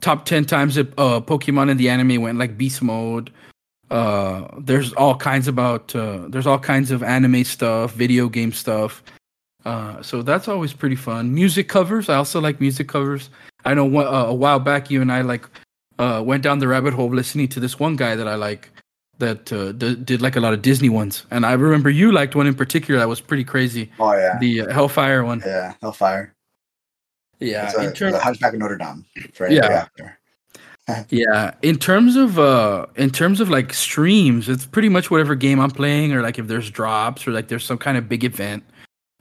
[0.00, 3.30] top 10 times that uh, Pokemon in the anime went like beast mode.
[3.90, 9.02] Uh, there's all kinds about uh, there's all kinds of anime stuff, video game stuff.
[9.64, 11.34] Uh, so that's always pretty fun.
[11.34, 12.08] Music covers.
[12.08, 13.30] I also like music covers.
[13.64, 15.46] I know uh, a while back you and I like
[16.02, 18.70] uh, went down the rabbit hole listening to this one guy that I like
[19.18, 22.34] that uh, d- did like a lot of Disney ones, and I remember you liked
[22.34, 23.90] one in particular that was pretty crazy.
[24.00, 25.42] Oh yeah, the uh, Hellfire one.
[25.46, 26.34] Yeah, Hellfire.
[27.38, 29.04] Yeah, a, in terms, the Hunchback of Notre Dame.
[29.48, 29.86] yeah.
[31.10, 35.60] yeah, in terms of uh in terms of like streams, it's pretty much whatever game
[35.60, 38.64] I'm playing, or like if there's drops, or like there's some kind of big event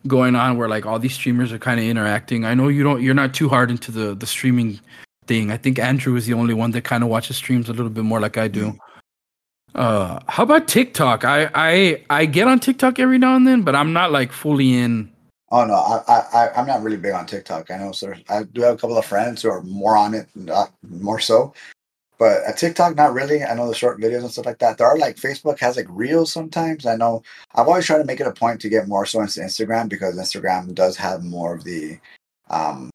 [0.08, 2.44] going on where like all these streamers are kind of interacting.
[2.44, 4.80] I know you don't, you're not too hard into the the streaming
[5.28, 5.52] thing.
[5.52, 8.04] I think Andrew is the only one that kind of watches streams a little bit
[8.04, 8.78] more like I do.
[9.74, 11.24] Uh, how about TikTok?
[11.24, 14.74] I I I get on TikTok every now and then, but I'm not like fully
[14.74, 15.12] in.
[15.50, 17.72] Oh no, I I I'm not really big on TikTok.
[17.72, 18.18] I know, sir.
[18.30, 21.54] I do have a couple of friends who are more on it, not more so.
[22.20, 23.44] But at TikTok, not really.
[23.44, 24.78] I know the short videos and stuff like that.
[24.78, 26.86] There are like Facebook has like reels sometimes.
[26.86, 27.24] I know.
[27.56, 30.16] I've always tried to make it a point to get more so into Instagram because
[30.16, 31.98] Instagram does have more of the
[32.50, 32.91] um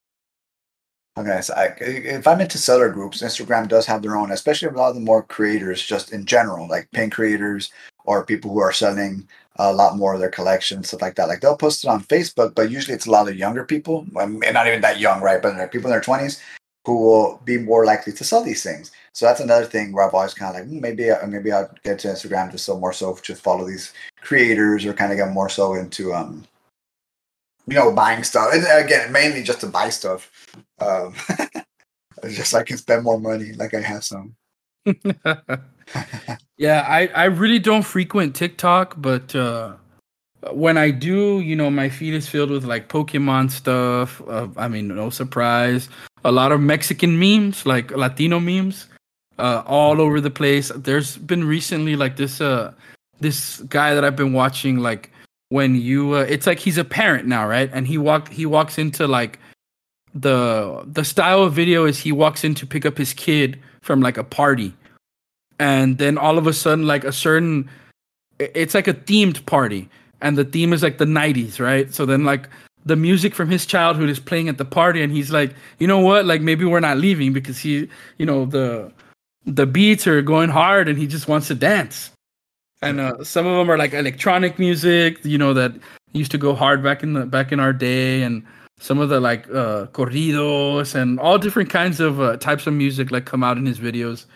[1.19, 4.73] Okay, so I, if I'm into seller groups, Instagram does have their own, especially a
[4.73, 7.71] lot of the more creators, just in general, like pin creators
[8.05, 11.29] or people who are selling a lot more of their collection, stuff like that.
[11.29, 14.41] Like they'll post it on Facebook, but usually it's a lot of younger people, and
[14.53, 15.41] not even that young, right?
[15.41, 16.39] But people in their 20s
[16.85, 18.93] who will be more likely to sell these things.
[19.13, 21.99] So that's another thing where I've always kind of like hmm, maybe maybe I'll get
[22.01, 25.49] to Instagram just so more so to follow these creators or kind of get more
[25.49, 26.47] so into um
[27.67, 28.51] you know, buying stuff.
[28.53, 30.31] And again, mainly just to buy stuff.
[30.79, 31.15] Um,
[32.29, 34.35] just so I can spend more money, like I have some.
[36.57, 39.75] yeah, I, I really don't frequent TikTok, but uh,
[40.53, 44.23] when I do, you know, my feed is filled with like Pokemon stuff.
[44.29, 45.89] Uh, I mean, no surprise.
[46.25, 48.87] A lot of Mexican memes, like Latino memes,
[49.39, 50.71] uh, all over the place.
[50.75, 52.73] There's been recently like this uh
[53.21, 55.11] this guy that I've been watching like
[55.49, 57.71] when you uh, it's like he's a parent now right?
[57.73, 59.39] And he walked he walks into like
[60.15, 64.01] the the style of video is he walks in to pick up his kid from
[64.01, 64.75] like a party.
[65.59, 67.71] And then all of a sudden like a certain
[68.39, 69.89] it's like a themed party.
[70.21, 71.93] And the theme is like the 90s right?
[71.95, 72.49] So then like
[72.85, 76.01] the music from his childhood is playing at the party and he's like you know
[76.01, 76.25] what?
[76.25, 77.89] Like maybe we're not leaving because he
[78.19, 78.93] you know the
[79.45, 82.11] the beats are going hard and he just wants to dance
[82.83, 85.73] and uh, some of them are like electronic music, you know, that
[86.13, 88.45] used to go hard back in the back in our day, and
[88.79, 93.11] some of the like uh, corridos and all different kinds of uh, types of music
[93.11, 94.27] like come out in his videos.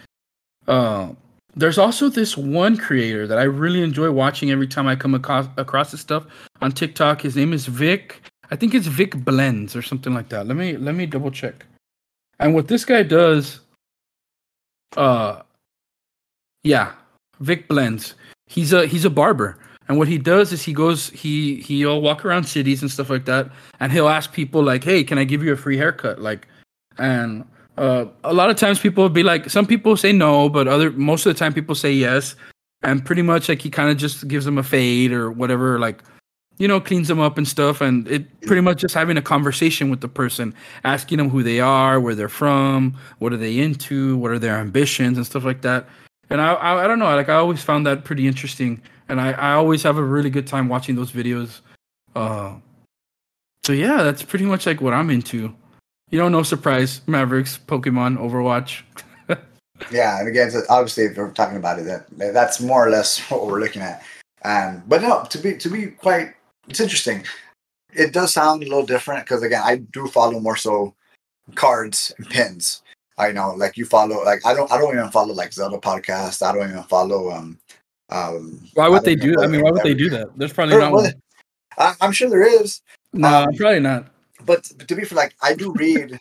[0.67, 1.11] Uh,
[1.57, 5.47] there's also this one creator that I really enjoy watching every time I come across
[5.57, 6.27] across this stuff
[6.63, 7.23] on TikTok.
[7.23, 8.23] His name is Vic.
[8.51, 10.47] I think it's Vic Blends or something like that.
[10.47, 11.67] Let me let me double check.
[12.39, 13.61] And what this guy does,
[14.97, 15.43] uh,
[16.63, 16.93] yeah,
[17.41, 18.15] Vic Blends.
[18.47, 19.59] He's a he's a barber.
[19.89, 23.25] And what he does is he goes he he'll walk around cities and stuff like
[23.25, 26.21] that and he'll ask people like hey can i give you a free haircut?
[26.21, 26.47] Like
[26.99, 27.45] and
[27.77, 30.91] uh, a lot of times people will be like some people say no but other
[30.93, 32.37] most of the time people say yes.
[32.83, 36.03] And pretty much like he kind of just gives them a fade or whatever like
[36.59, 37.81] you know cleans them up and stuff.
[37.81, 40.55] And it pretty much just having a conversation with the person
[40.85, 44.57] asking them who they are where they're from what are they into what are their
[44.57, 45.89] ambitions and stuff like that
[46.31, 48.81] and I, I, I don't know like i always found that pretty interesting.
[49.09, 51.61] And i i always have a really good time watching those videos.
[52.15, 52.55] Uh
[53.65, 55.55] so yeah that's pretty much like what i'm into.
[56.11, 58.83] You know no surprise mavericks pokemon overwatch.
[59.91, 63.47] Yeah and again obviously if we're talking about it that that's more or less what
[63.47, 64.03] we're looking at.
[64.43, 66.35] And but no to be to be quite
[66.69, 67.25] it's interesting.
[67.93, 70.95] It does sound a little different because again i do follow more so
[71.57, 72.83] cards and pins
[73.21, 76.43] I know, like you follow, like I don't, I don't even follow like Zelda podcast.
[76.45, 77.31] I don't even follow.
[77.31, 77.59] Um,
[78.09, 78.67] um.
[78.75, 79.33] Why would they do?
[79.37, 79.45] that?
[79.45, 80.29] I mean, why would they do that?
[80.37, 81.13] There's probably not one.
[81.79, 82.81] I, I'm sure there is,
[83.13, 84.07] No, um, probably not.
[84.45, 86.19] but to be fair, like I do read,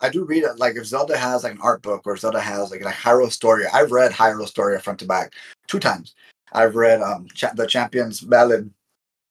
[0.00, 0.58] I do read it.
[0.58, 3.68] Like if Zelda has like an art book or Zelda has like like Hyrule Historia,
[3.72, 5.32] I've read Hyrule Historia front to back
[5.66, 6.14] two times.
[6.52, 8.70] I've read um Cha- the Champions Ballad.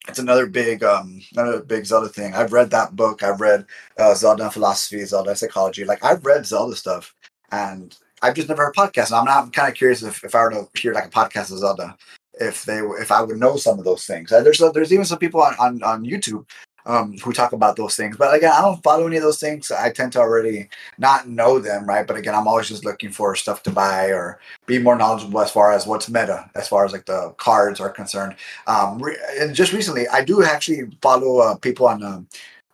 [0.08, 2.34] It's another big um another big Zelda thing.
[2.34, 3.24] I've read that book.
[3.24, 3.66] I've read
[3.98, 5.84] uh, Zelda philosophy, Zelda psychology.
[5.84, 7.14] Like I've read Zelda stuff,
[7.52, 9.08] and I've just never heard a podcast.
[9.08, 11.52] And I'm not kind of curious if, if I were to hear like a podcast
[11.52, 11.98] of Zelda,
[12.40, 14.32] if they if I would know some of those things.
[14.32, 16.46] Uh, There's there's even some people on on, on YouTube
[16.86, 18.18] um, who talk about those things.
[18.18, 19.72] But again, I don't follow any of those things.
[19.72, 22.06] I tend to already not know them, right?
[22.06, 25.52] But again, I'm always just looking for stuff to buy or be more knowledgeable as
[25.52, 28.36] far as what's meta, as far as like the cards are concerned.
[28.68, 32.28] Um, re- and just recently, I do actually follow uh, people on um,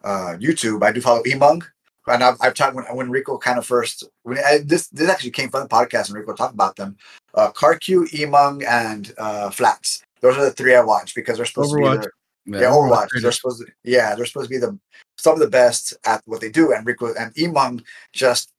[0.04, 0.84] uh, YouTube.
[0.84, 1.64] I do follow Emongg.
[2.08, 5.32] And I've, I've talked when, when Rico kind of first when I, this this actually
[5.32, 6.98] came from the podcast and Rico talked about them.
[7.36, 10.04] Uh, KarQ, Emongg, and uh, Flats.
[10.20, 12.08] Those are the three I watch because they're supposed to be Overwatch.
[12.46, 13.10] The, yeah, Overwatch.
[13.22, 14.78] They're supposed to, yeah, they're supposed to be the
[15.18, 16.74] some of the best at what they do.
[16.74, 18.52] And Rico and Emongg just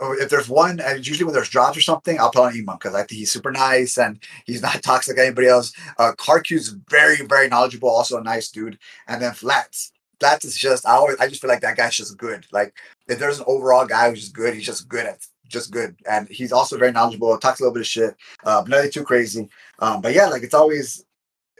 [0.00, 2.80] oh, if there's one, and usually when there's drops or something, I'll put on Emongg
[2.80, 5.72] because I think he's super nice and he's not toxic like anybody else.
[5.98, 8.78] Uh, KarQ's very very knowledgeable, also a nice dude.
[9.06, 12.18] And then Flats, Flats is just I always I just feel like that guy's just
[12.18, 12.46] good.
[12.52, 12.74] Like
[13.08, 16.28] if there's an overall guy who's just good, he's just good at just good, and
[16.28, 17.36] he's also very knowledgeable.
[17.38, 19.48] Talks a little bit of shit, uh, but nothing too crazy.
[19.78, 21.04] Um, but yeah, like it's always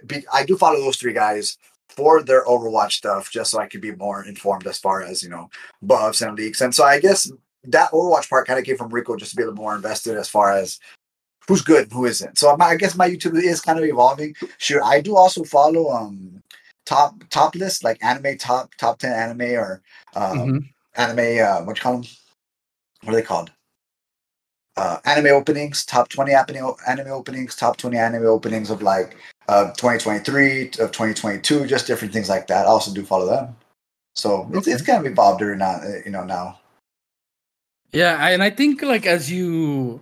[0.07, 1.59] be, I do follow those three guys
[1.89, 5.29] for their Overwatch stuff, just so I could be more informed as far as you
[5.31, 5.51] know
[5.83, 6.61] buffs and leaks.
[6.61, 7.31] And so I guess
[7.65, 10.17] that Overwatch part kind of came from Rico, just to be a little more invested
[10.17, 10.79] as far as
[11.47, 12.39] who's good and who isn't.
[12.39, 14.35] So my, I guess my YouTube is kind of evolving.
[14.59, 16.43] Sure, I do also follow um
[16.87, 19.83] top top list like anime top top ten anime or
[20.17, 20.69] um, Mhm.
[20.97, 22.11] anime uh, what you call them?
[23.03, 23.51] What are they called?
[24.77, 29.17] Uh, anime openings, top 20 anime, anime openings, top 20 anime openings of like
[29.49, 32.67] uh, 2023 of 2022, just different things like that.
[32.67, 33.57] I also do follow them.
[34.15, 36.61] So it's, it's kind of evolved during now, uh, you know, now.
[37.93, 40.01] Yeah, I, and I think like as you,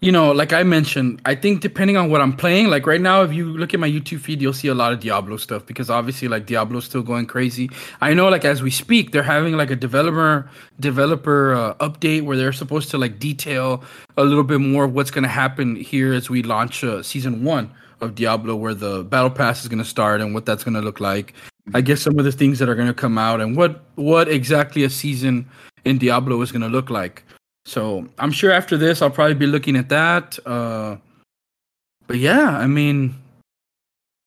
[0.00, 3.22] you know, like I mentioned, I think depending on what I'm playing, like right now,
[3.22, 5.88] if you look at my YouTube feed, you'll see a lot of Diablo stuff because
[5.88, 7.70] obviously like Diablo's still going crazy.
[8.00, 10.50] I know like as we speak, they're having like a developer
[10.80, 13.84] developer uh, update where they're supposed to like detail
[14.16, 17.44] a little bit more of what's going to happen here as we launch uh, season
[17.44, 17.72] one
[18.02, 20.80] of Diablo, where the battle pass is going to start and what that's going to
[20.80, 21.34] look like.
[21.74, 24.28] I guess some of the things that are going to come out and what what
[24.28, 25.48] exactly a season
[25.84, 27.24] in Diablo is going to look like.
[27.64, 30.38] So I'm sure after this, I'll probably be looking at that.
[30.44, 30.96] Uh,
[32.08, 33.14] but yeah, I mean,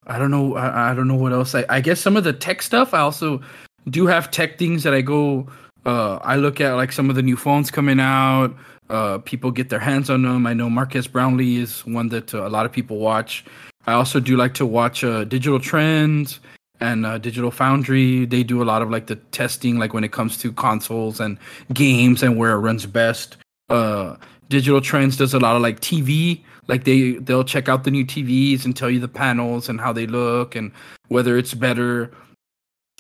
[0.08, 0.56] I don't know.
[0.56, 1.54] I, I don't know what else.
[1.54, 2.94] I, I guess some of the tech stuff.
[2.94, 3.42] I also
[3.90, 5.48] do have tech things that I go.
[5.86, 8.56] Uh, I look at like some of the new phones coming out.
[8.90, 10.46] Uh, people get their hands on them.
[10.46, 13.44] I know Marques Brownlee is one that uh, a lot of people watch.
[13.88, 16.40] I also do like to watch uh, Digital Trends
[16.80, 18.26] and uh, Digital Foundry.
[18.26, 21.38] They do a lot of like the testing, like when it comes to consoles and
[21.74, 23.38] games and where it runs best.
[23.70, 24.18] Uh,
[24.50, 26.44] Digital Trends does a lot of like TV.
[26.68, 29.94] Like they they'll check out the new TVs and tell you the panels and how
[29.94, 30.72] they look and
[31.08, 32.12] whether it's better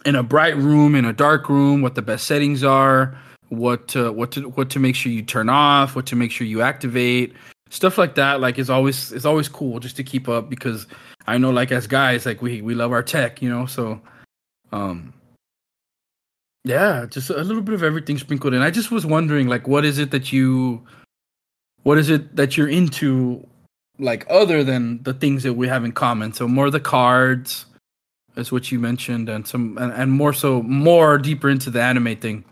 [0.05, 3.17] in a bright room, in a dark room, what the best settings are,
[3.49, 6.47] what to, what to what to make sure you turn off, what to make sure
[6.47, 7.33] you activate,
[7.69, 8.41] stuff like that.
[8.41, 10.87] Like it's always it's always cool just to keep up because
[11.27, 13.65] I know like as guys like we we love our tech, you know.
[13.65, 13.99] So,
[14.71, 15.13] um,
[16.63, 18.61] yeah, just a little bit of everything sprinkled in.
[18.61, 20.83] I just was wondering like what is it that you,
[21.83, 23.45] what is it that you're into,
[23.99, 26.33] like other than the things that we have in common.
[26.33, 27.65] So more the cards
[28.35, 32.15] is what you mentioned, and some and, and more so more deeper into the anime
[32.17, 32.43] thing.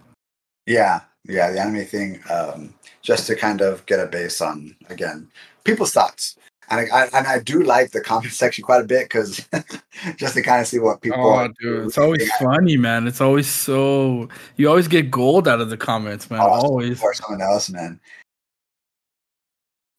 [0.65, 5.30] Yeah, yeah, the anime thing, um, just to kind of get a base on again
[5.64, 6.38] people's thoughts.
[6.69, 9.48] And I, I and I do like the comment section quite a bit because
[10.18, 11.19] just to kind of see what people.
[11.22, 13.07] Oh, dude, it's always funny, man.
[13.07, 16.40] It's always so you always get gold out of the comments, man.
[16.41, 16.99] Oh, always.
[16.99, 17.99] for someone else, man.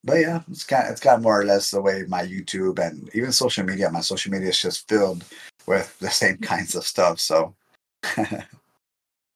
[0.03, 3.11] But yeah, it's kind it's kind of more or less the way my YouTube and
[3.15, 3.91] even social media.
[3.91, 5.25] My social media is just filled
[5.67, 7.21] with the same kinds of stuff.
[7.21, 7.55] So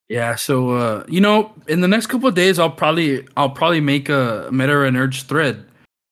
[0.09, 3.80] Yeah, so uh, you know, in the next couple of days, I'll probably I'll probably
[3.80, 5.66] make a Meta and Urge thread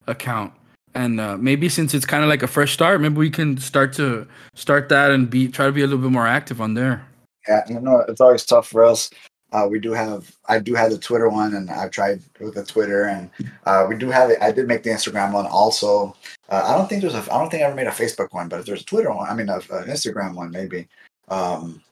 [0.06, 0.52] account,
[0.94, 3.94] and uh, maybe since it's kind of like a fresh start, maybe we can start
[3.94, 7.06] to start that and be try to be a little bit more active on there.
[7.48, 9.10] yeah, you know, it's always tough for us.
[9.52, 12.64] Uh, we do have I do have the Twitter one, and I've tried with the
[12.64, 13.30] Twitter, and
[13.64, 14.38] uh, we do have it.
[14.42, 16.14] I did make the Instagram one also.
[16.50, 18.50] Uh, I don't think there's a I don't think I ever made a Facebook one,
[18.50, 20.86] but if there's a Twitter one, I mean, an Instagram one maybe.
[21.28, 21.82] Um,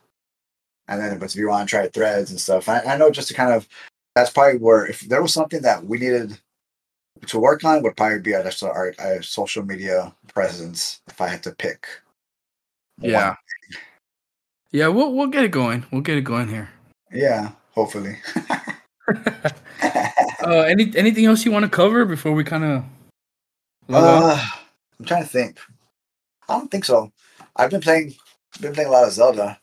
[0.87, 3.27] and then, but if you want to try threads and stuff, I, I know just
[3.29, 3.67] to kind of
[4.15, 6.37] that's probably where if there was something that we needed
[7.27, 11.43] to work on would probably be our, our, our social media presence if I had
[11.43, 11.87] to pick.
[12.99, 13.29] Yeah.
[13.29, 13.37] one.
[14.71, 15.85] Yeah, we'll we'll get it going.
[15.91, 16.69] We'll get it going here.
[17.11, 18.17] Yeah, hopefully.
[20.45, 22.83] Uh, any anything else you want to cover before we kind of?
[23.89, 24.39] Uh,
[24.99, 25.59] I'm trying to think.
[26.47, 27.11] I don't think so.
[27.55, 28.13] I've been playing
[28.61, 29.59] been playing a lot of Zelda.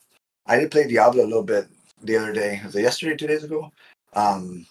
[0.53, 1.67] I did play Diablo a little bit
[2.03, 2.61] the other day.
[2.65, 3.73] Was it yesterday, two days ago?
[4.13, 4.67] Um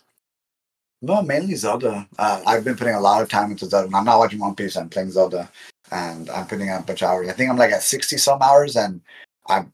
[1.01, 2.07] no, mainly Zelda.
[2.19, 3.95] Uh, I've been putting a lot of time into Zelda.
[3.97, 4.77] I'm not watching One Piece.
[4.77, 5.49] I'm playing Zelda,
[5.91, 7.27] and I'm putting in a bunch of hours.
[7.27, 9.01] I think I'm like at sixty some hours, and
[9.47, 9.73] I'm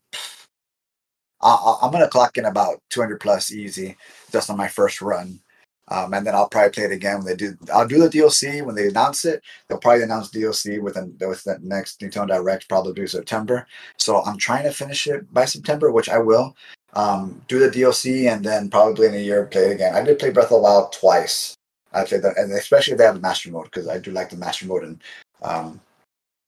[1.42, 3.98] I, I'm gonna clock in about 200 plus easy
[4.32, 5.40] just on my first run.
[5.90, 7.58] Um, and then I'll probably play it again when they do.
[7.74, 9.42] I'll do the DLC when they announce it.
[9.68, 13.66] They'll probably announce DLC within with the next Nintendo Direct, probably September.
[13.98, 16.56] So I'm trying to finish it by September, which I will.
[16.94, 19.96] Um, do the DLC and then probably in a year play it again.
[19.96, 21.56] I did play Breath of the Wild twice.
[21.94, 24.30] I played that, and especially if they have the master mode because I do like
[24.30, 25.02] the master mode and
[25.42, 25.80] um,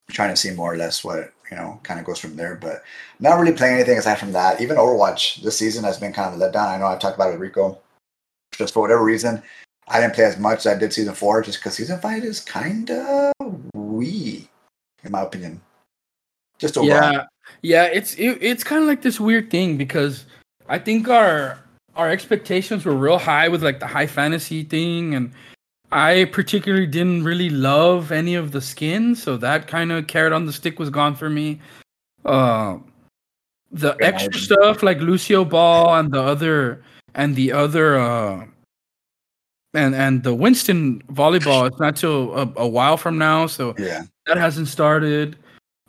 [0.09, 2.55] trying to see more or less what you know kind of goes from there.
[2.55, 2.83] But
[3.19, 4.59] not really playing anything aside from that.
[4.59, 6.67] Even Overwatch this season has been kind of a letdown.
[6.67, 7.79] I know I've talked about it with Rico
[8.59, 9.41] just for whatever reason,
[9.87, 12.41] I didn't play as much as I did season four, just because season five is
[12.41, 13.33] kind of
[13.73, 14.47] wee,
[15.03, 15.61] in my opinion.
[16.59, 17.13] Just overall.
[17.13, 17.25] Yeah,
[17.63, 17.85] yeah.
[17.85, 20.25] It's it, it's kind of like this weird thing because
[20.67, 21.57] I think our
[21.95, 25.31] our expectations were real high with like the high fantasy thing, and
[25.91, 30.45] I particularly didn't really love any of the skins, so that kind of carrot on
[30.45, 31.61] the stick was gone for me.
[32.25, 32.77] Uh,
[33.71, 36.83] the extra stuff like Lucio Ball and the other
[37.15, 38.45] and the other uh
[39.73, 44.03] and and the Winston volleyball it's not till a, a while from now so Yeah,
[44.25, 45.37] that hasn't started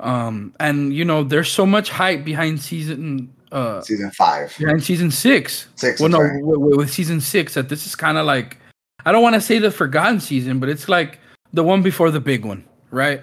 [0.01, 5.11] um and you know there's so much hype behind season uh season five, behind season
[5.11, 6.01] 6 six.
[6.01, 6.41] well no sorry.
[6.41, 8.59] w- w- with season 6 that this is kind of like
[9.05, 11.19] I don't want to say the forgotten season but it's like
[11.53, 13.23] the one before the big one right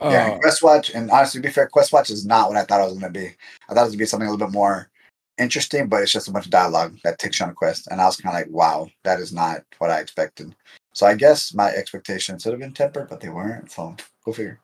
[0.00, 2.64] yeah, uh, Quest Watch, and honestly, to be fair, Quest Watch is not what I
[2.64, 3.26] thought it was going to be.
[3.68, 4.90] I thought it was going to be something a little bit more
[5.38, 8.00] interesting, but it's just a bunch of dialogue that takes you on a quest, and
[8.00, 10.54] I was kind of like, wow, that is not what I expected.
[10.92, 13.70] So I guess my expectations should have been tempered, but they weren't.
[13.70, 14.60] So go figure.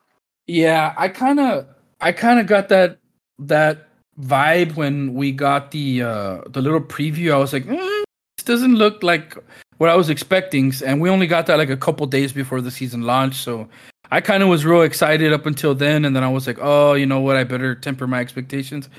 [0.47, 1.67] Yeah, I kind of
[2.01, 2.99] I kind of got that
[3.39, 3.87] that
[4.19, 7.33] vibe when we got the uh the little preview.
[7.33, 8.03] I was like, mm,
[8.37, 9.35] this doesn't look like
[9.77, 12.71] what I was expecting, and we only got that like a couple days before the
[12.71, 13.41] season launched.
[13.41, 13.67] So
[14.11, 16.93] I kind of was real excited up until then, and then I was like, oh,
[16.93, 17.37] you know what?
[17.37, 18.89] I better temper my expectations.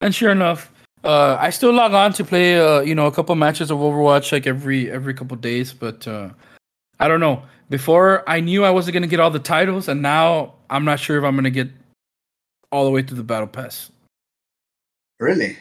[0.00, 0.72] And sure enough,
[1.04, 4.32] uh, I still log on to play, uh, you know, a couple matches of Overwatch
[4.32, 6.30] like every every couple days, but uh,
[6.98, 7.42] I don't know.
[7.68, 11.18] Before I knew I wasn't gonna get all the titles, and now I'm not sure
[11.18, 11.68] if I'm gonna get
[12.72, 13.90] all the way to the battle pass.
[15.18, 15.56] Really?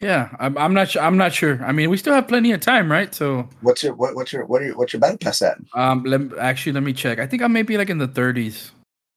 [0.00, 1.02] Yeah, I'm, I'm not sure.
[1.02, 1.62] I'm not sure.
[1.64, 3.14] I mean, we still have plenty of time, right?
[3.14, 5.58] So, What's your what, what's your what are your, what's your battle pass at?
[5.74, 7.18] um, let actually let me check.
[7.18, 8.70] I think I may be like in the 30s.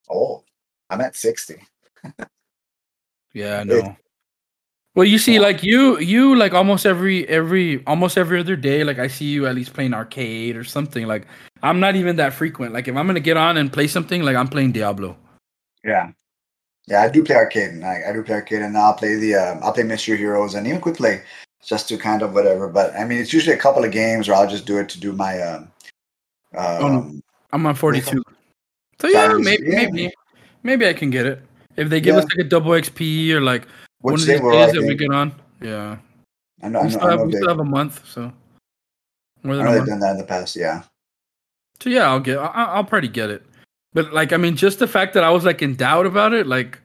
[0.09, 0.43] Oh,
[0.89, 1.61] I'm at sixty.
[3.33, 3.95] Yeah, I know.
[4.95, 5.41] Well, you see, Yeah.
[5.41, 8.83] like you, you like almost every every almost every other day.
[8.83, 11.07] Like I see you at least playing arcade or something.
[11.07, 11.27] Like
[11.63, 12.73] I'm not even that frequent.
[12.73, 15.15] Like if I'm gonna get on and play something, like I'm playing Diablo.
[15.83, 16.11] Yeah,
[16.87, 19.35] yeah, I do play arcade, and I, I do play arcade, and I'll play the
[19.35, 21.21] uh, I'll play Mystery Heroes and even Quick Play,
[21.63, 22.67] just to kind of whatever.
[22.67, 24.99] But I mean, it's usually a couple of games, or I'll just do it to
[24.99, 25.71] do my um,
[26.57, 27.21] um
[27.53, 28.21] I'm on 42.
[28.99, 29.75] So yeah, maybe yeah.
[29.75, 30.13] maybe
[30.63, 31.41] maybe I can get it
[31.77, 32.21] if they give Yeah.
[32.21, 33.67] us like a double XP or like
[34.01, 34.51] one which of they these were.
[34.51, 35.33] days that we get on.
[35.61, 35.97] Yeah,
[36.61, 38.31] I know, I we know, still I have know, we still have a month, so
[39.43, 40.55] more I than know a they've done that in the past.
[40.55, 40.83] Yeah,
[41.81, 42.37] So yeah, I'll get.
[42.37, 43.43] I- I'll probably get it.
[43.93, 46.45] But like, I mean, just the fact that I was like in doubt about it,
[46.47, 46.79] like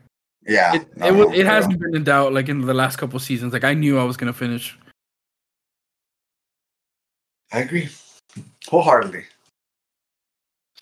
[0.47, 0.75] yeah.
[0.77, 3.53] it, no, it, no, it hasn't been in doubt like in the last couple seasons.
[3.53, 4.77] Like I knew I was gonna finish.
[7.53, 7.89] I agree
[8.67, 9.25] wholeheartedly.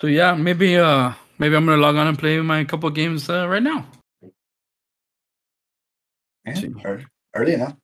[0.01, 3.47] So yeah, maybe uh maybe I'm gonna log on and play my couple games uh,
[3.49, 3.85] right now.
[6.47, 7.77] Yeah, early, early enough.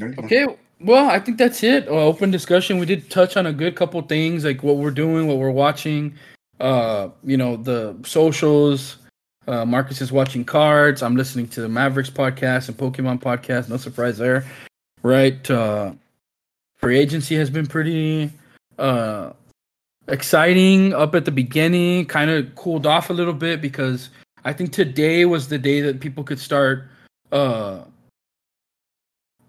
[0.00, 0.24] Early enough.
[0.24, 0.46] Okay,
[0.80, 1.88] well, I think that's it.
[1.88, 2.78] Uh, open discussion.
[2.78, 6.14] We did touch on a good couple things, like what we're doing, what we're watching.
[6.60, 8.96] Uh, you know, the socials.
[9.46, 11.02] Uh, Marcus is watching cards.
[11.02, 13.68] I'm listening to the Mavericks podcast and Pokemon podcast.
[13.68, 14.44] No surprise there,
[15.02, 15.50] right?
[15.50, 15.92] Uh,
[16.76, 18.30] free agency has been pretty
[18.78, 19.32] uh,
[20.08, 22.04] exciting up at the beginning.
[22.04, 24.10] Kind of cooled off a little bit because
[24.44, 26.84] I think today was the day that people could start
[27.32, 27.82] uh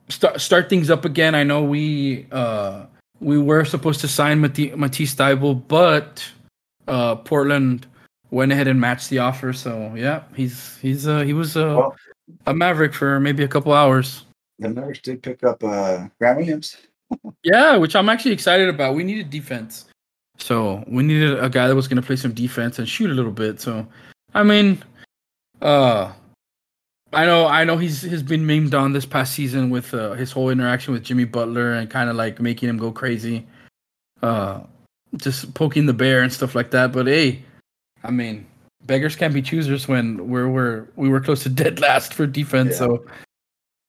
[0.10, 1.36] start start things up again.
[1.36, 2.86] I know we uh
[3.20, 6.24] we were supposed to sign Mati- Matisse Thybulle, but
[6.88, 7.86] uh Portland
[8.32, 9.54] went ahead and matched the offer.
[9.54, 11.96] So yeah, he's he's uh he was uh, Well,
[12.46, 14.26] a Maverick for maybe a couple hours.
[14.60, 16.78] the Mavericks did pick up uh, Grant Williams.
[17.44, 18.94] yeah, which I'm actually excited about.
[18.96, 19.86] We needed defense.
[20.38, 23.14] So we needed a guy that was going to play some defense and shoot a
[23.14, 23.60] little bit.
[23.60, 23.86] So,
[24.34, 24.82] I mean,
[25.62, 26.14] uh,
[27.12, 30.32] I know, I know he's he's been memed on this past season with uh, his
[30.32, 33.48] whole interaction with Jimmy Butler and kind of like making him go crazy,
[34.22, 34.62] uh,
[35.18, 36.92] just poking the bear and stuff like that.
[36.92, 37.44] But hey,
[38.04, 38.46] I mean,
[38.86, 42.74] beggars can't be choosers when we're we're we were close to dead last for defense.
[42.74, 42.78] Yeah.
[42.78, 43.06] So,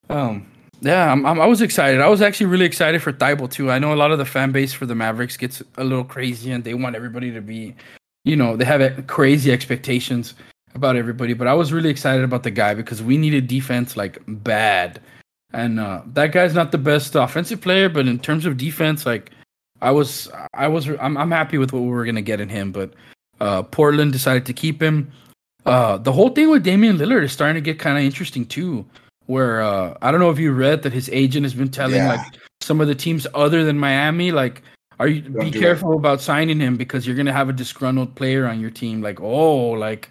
[0.09, 2.01] um, yeah, I'm, I'm, i was excited.
[2.01, 3.71] I was actually really excited for Thybulle too.
[3.71, 6.53] I know a lot of the fan base for the Mavericks gets a little crazy
[6.53, 7.75] and they want everybody to be,
[8.25, 10.33] you know, they have crazy expectations
[10.75, 11.33] about everybody.
[11.35, 15.01] But I was really excited about the guy because we needed defense like bad,
[15.53, 19.31] and uh, that guy's not the best offensive player, but in terms of defense, like
[19.83, 22.73] I was, I was, I'm, I'm happy with what we were gonna get in him.
[22.73, 22.95] But
[23.41, 25.11] uh, Portland decided to keep him.
[25.67, 28.87] Uh, the whole thing with Damian Lillard is starting to get kind of interesting too
[29.31, 32.17] where uh, I don't know if you read that his agent has been telling yeah.
[32.17, 34.61] like some of the teams other than Miami, like,
[34.99, 38.49] are you don't be careful about signing him because you're gonna have a disgruntled player
[38.49, 39.01] on your team.
[39.01, 40.11] Like, oh, like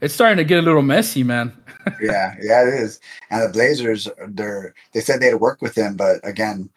[0.00, 1.52] it's starting to get a little messy, man.
[2.00, 3.00] yeah, yeah, it is.
[3.30, 6.70] And the Blazers, they're they said they'd work with him, but again,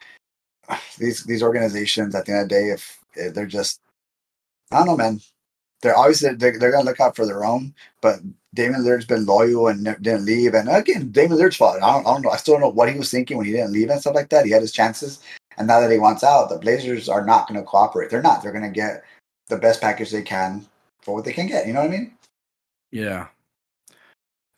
[0.98, 3.80] these these organizations at the end of the day, if, if they're just,
[4.70, 5.20] I don't know, man.
[5.82, 8.20] They're obviously they're, they're gonna look out for their own, but
[8.52, 10.54] Damian Lillard's been loyal and didn't leave.
[10.54, 11.82] And again, Damian Lillard's fault.
[11.82, 12.30] I don't, I don't know.
[12.30, 14.28] I still don't know what he was thinking when he didn't leave and stuff like
[14.28, 14.44] that.
[14.44, 15.20] He had his chances,
[15.56, 18.10] and now that he wants out, the Blazers are not going to cooperate.
[18.10, 18.42] They're not.
[18.42, 19.04] They're going to get
[19.48, 20.66] the best package they can
[21.00, 21.66] for what they can get.
[21.66, 22.12] You know what I mean?
[22.90, 23.28] Yeah.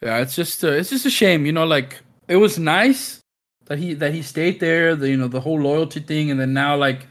[0.02, 1.64] Yeah, it's just uh, it's just a shame, you know.
[1.64, 3.20] Like it was nice
[3.66, 6.52] that he that he stayed there, the you know the whole loyalty thing, and then
[6.52, 7.06] now like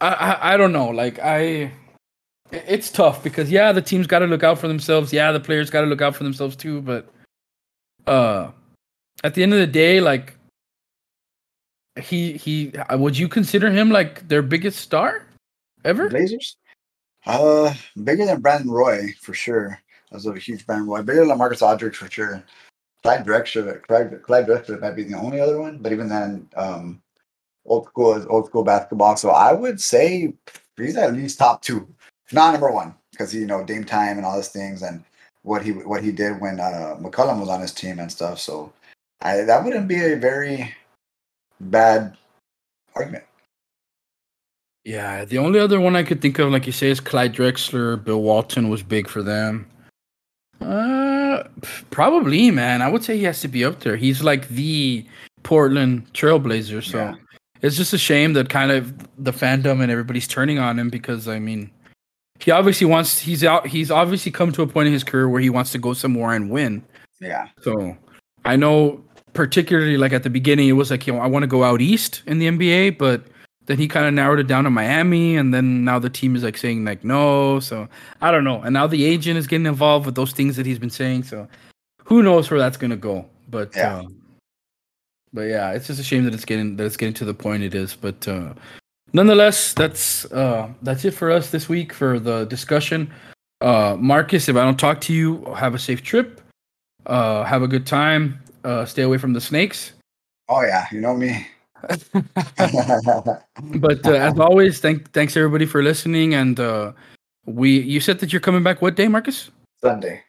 [0.00, 1.70] I I, I don't know, like I
[2.50, 5.12] it's tough because yeah, the team's got to look out for themselves.
[5.12, 6.80] Yeah, the players got to look out for themselves too.
[6.80, 7.08] But
[8.06, 8.50] uh,
[9.22, 10.36] at the end of the day, like
[12.00, 15.26] he he, would you consider him like their biggest star
[15.84, 16.08] ever?
[16.08, 16.56] Blazers,
[17.26, 19.78] uh, bigger than Brandon Roy for sure.
[20.10, 21.02] I was a huge Brandon Roy.
[21.02, 22.42] Bigger than Marcus Aldridge for sure.
[23.02, 27.02] Clyde Drexler, Clyde, Clyde Drexler might be the only other one, but even then, um,
[27.66, 29.16] old school is old school basketball.
[29.16, 30.32] So I would say
[30.76, 31.86] he's at least top two
[32.32, 35.04] not number one because you know Dame time and all those things and
[35.42, 38.38] what he what he did when uh, McCollum was on his team and stuff.
[38.38, 38.72] So
[39.20, 40.74] I, that wouldn't be a very
[41.60, 42.16] bad
[42.94, 43.24] argument.
[44.84, 48.02] Yeah, the only other one I could think of, like you say, is Clyde Drexler.
[48.02, 49.66] Bill Walton was big for them.
[50.60, 51.44] Uh,
[51.90, 52.82] probably, man.
[52.82, 53.96] I would say he has to be up there.
[53.96, 55.06] He's like the
[55.42, 56.82] Portland Trailblazer.
[56.84, 57.14] So yeah.
[57.62, 61.28] it's just a shame that kind of the fandom and everybody's turning on him because
[61.28, 61.70] I mean,
[62.40, 65.40] he obviously wants he's out he's obviously come to a point in his career where
[65.40, 66.84] he wants to go somewhere and win.
[67.20, 67.48] Yeah.
[67.62, 67.96] So
[68.44, 69.02] I know
[69.32, 71.80] particularly like at the beginning it was like you know I want to go out
[71.80, 73.24] east in the NBA, but
[73.66, 76.42] then he kind of narrowed it down to Miami, and then now the team is
[76.42, 77.60] like saying like no.
[77.60, 77.88] So
[78.20, 78.60] I don't know.
[78.60, 81.24] And now the agent is getting involved with those things that he's been saying.
[81.24, 81.48] So
[82.04, 83.26] who knows where that's gonna go?
[83.48, 83.98] But yeah.
[83.98, 84.04] Uh,
[85.32, 87.62] but yeah, it's just a shame that it's getting that it's getting to the point
[87.62, 87.96] it is.
[87.96, 88.54] But uh,
[89.12, 93.12] nonetheless, that's uh, that's it for us this week for the discussion.
[93.60, 96.40] Uh, Marcus, if I don't talk to you, have a safe trip.
[97.06, 98.40] Uh, have a good time.
[98.62, 99.92] Uh, stay away from the snakes.
[100.48, 101.46] Oh yeah, you know me.
[103.76, 106.34] but uh, as always, thank thanks everybody for listening.
[106.34, 106.92] And uh,
[107.46, 108.82] we, you said that you're coming back.
[108.82, 109.50] What day, Marcus?
[109.80, 110.22] Sunday.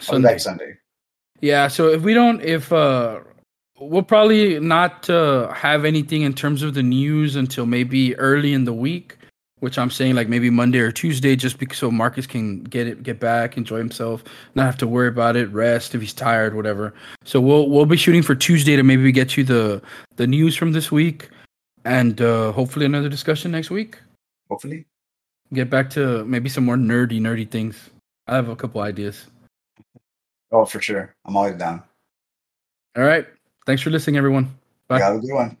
[0.00, 0.38] Sunday.
[0.38, 0.74] Sunday.
[1.40, 1.68] Yeah.
[1.68, 3.20] So if we don't, if uh,
[3.78, 8.64] we'll probably not uh, have anything in terms of the news until maybe early in
[8.64, 9.15] the week,
[9.60, 13.02] which I'm saying like maybe Monday or Tuesday, just because so Marcus can get it,
[13.02, 14.22] get back, enjoy himself,
[14.54, 16.94] not have to worry about it, rest if he's tired, whatever.
[17.24, 19.82] So we'll we'll be shooting for Tuesday to maybe get you the
[20.16, 21.30] the news from this week,
[21.84, 23.98] and uh, hopefully another discussion next week.
[24.50, 24.86] Hopefully,
[25.52, 27.90] get back to maybe some more nerdy nerdy things.
[28.26, 29.26] I have a couple ideas.
[30.52, 31.14] Oh, for sure.
[31.24, 31.82] I'm always down.
[32.96, 33.26] All right.
[33.66, 34.56] Thanks for listening, everyone.
[34.88, 35.00] Bye.
[35.00, 35.58] Have a good one.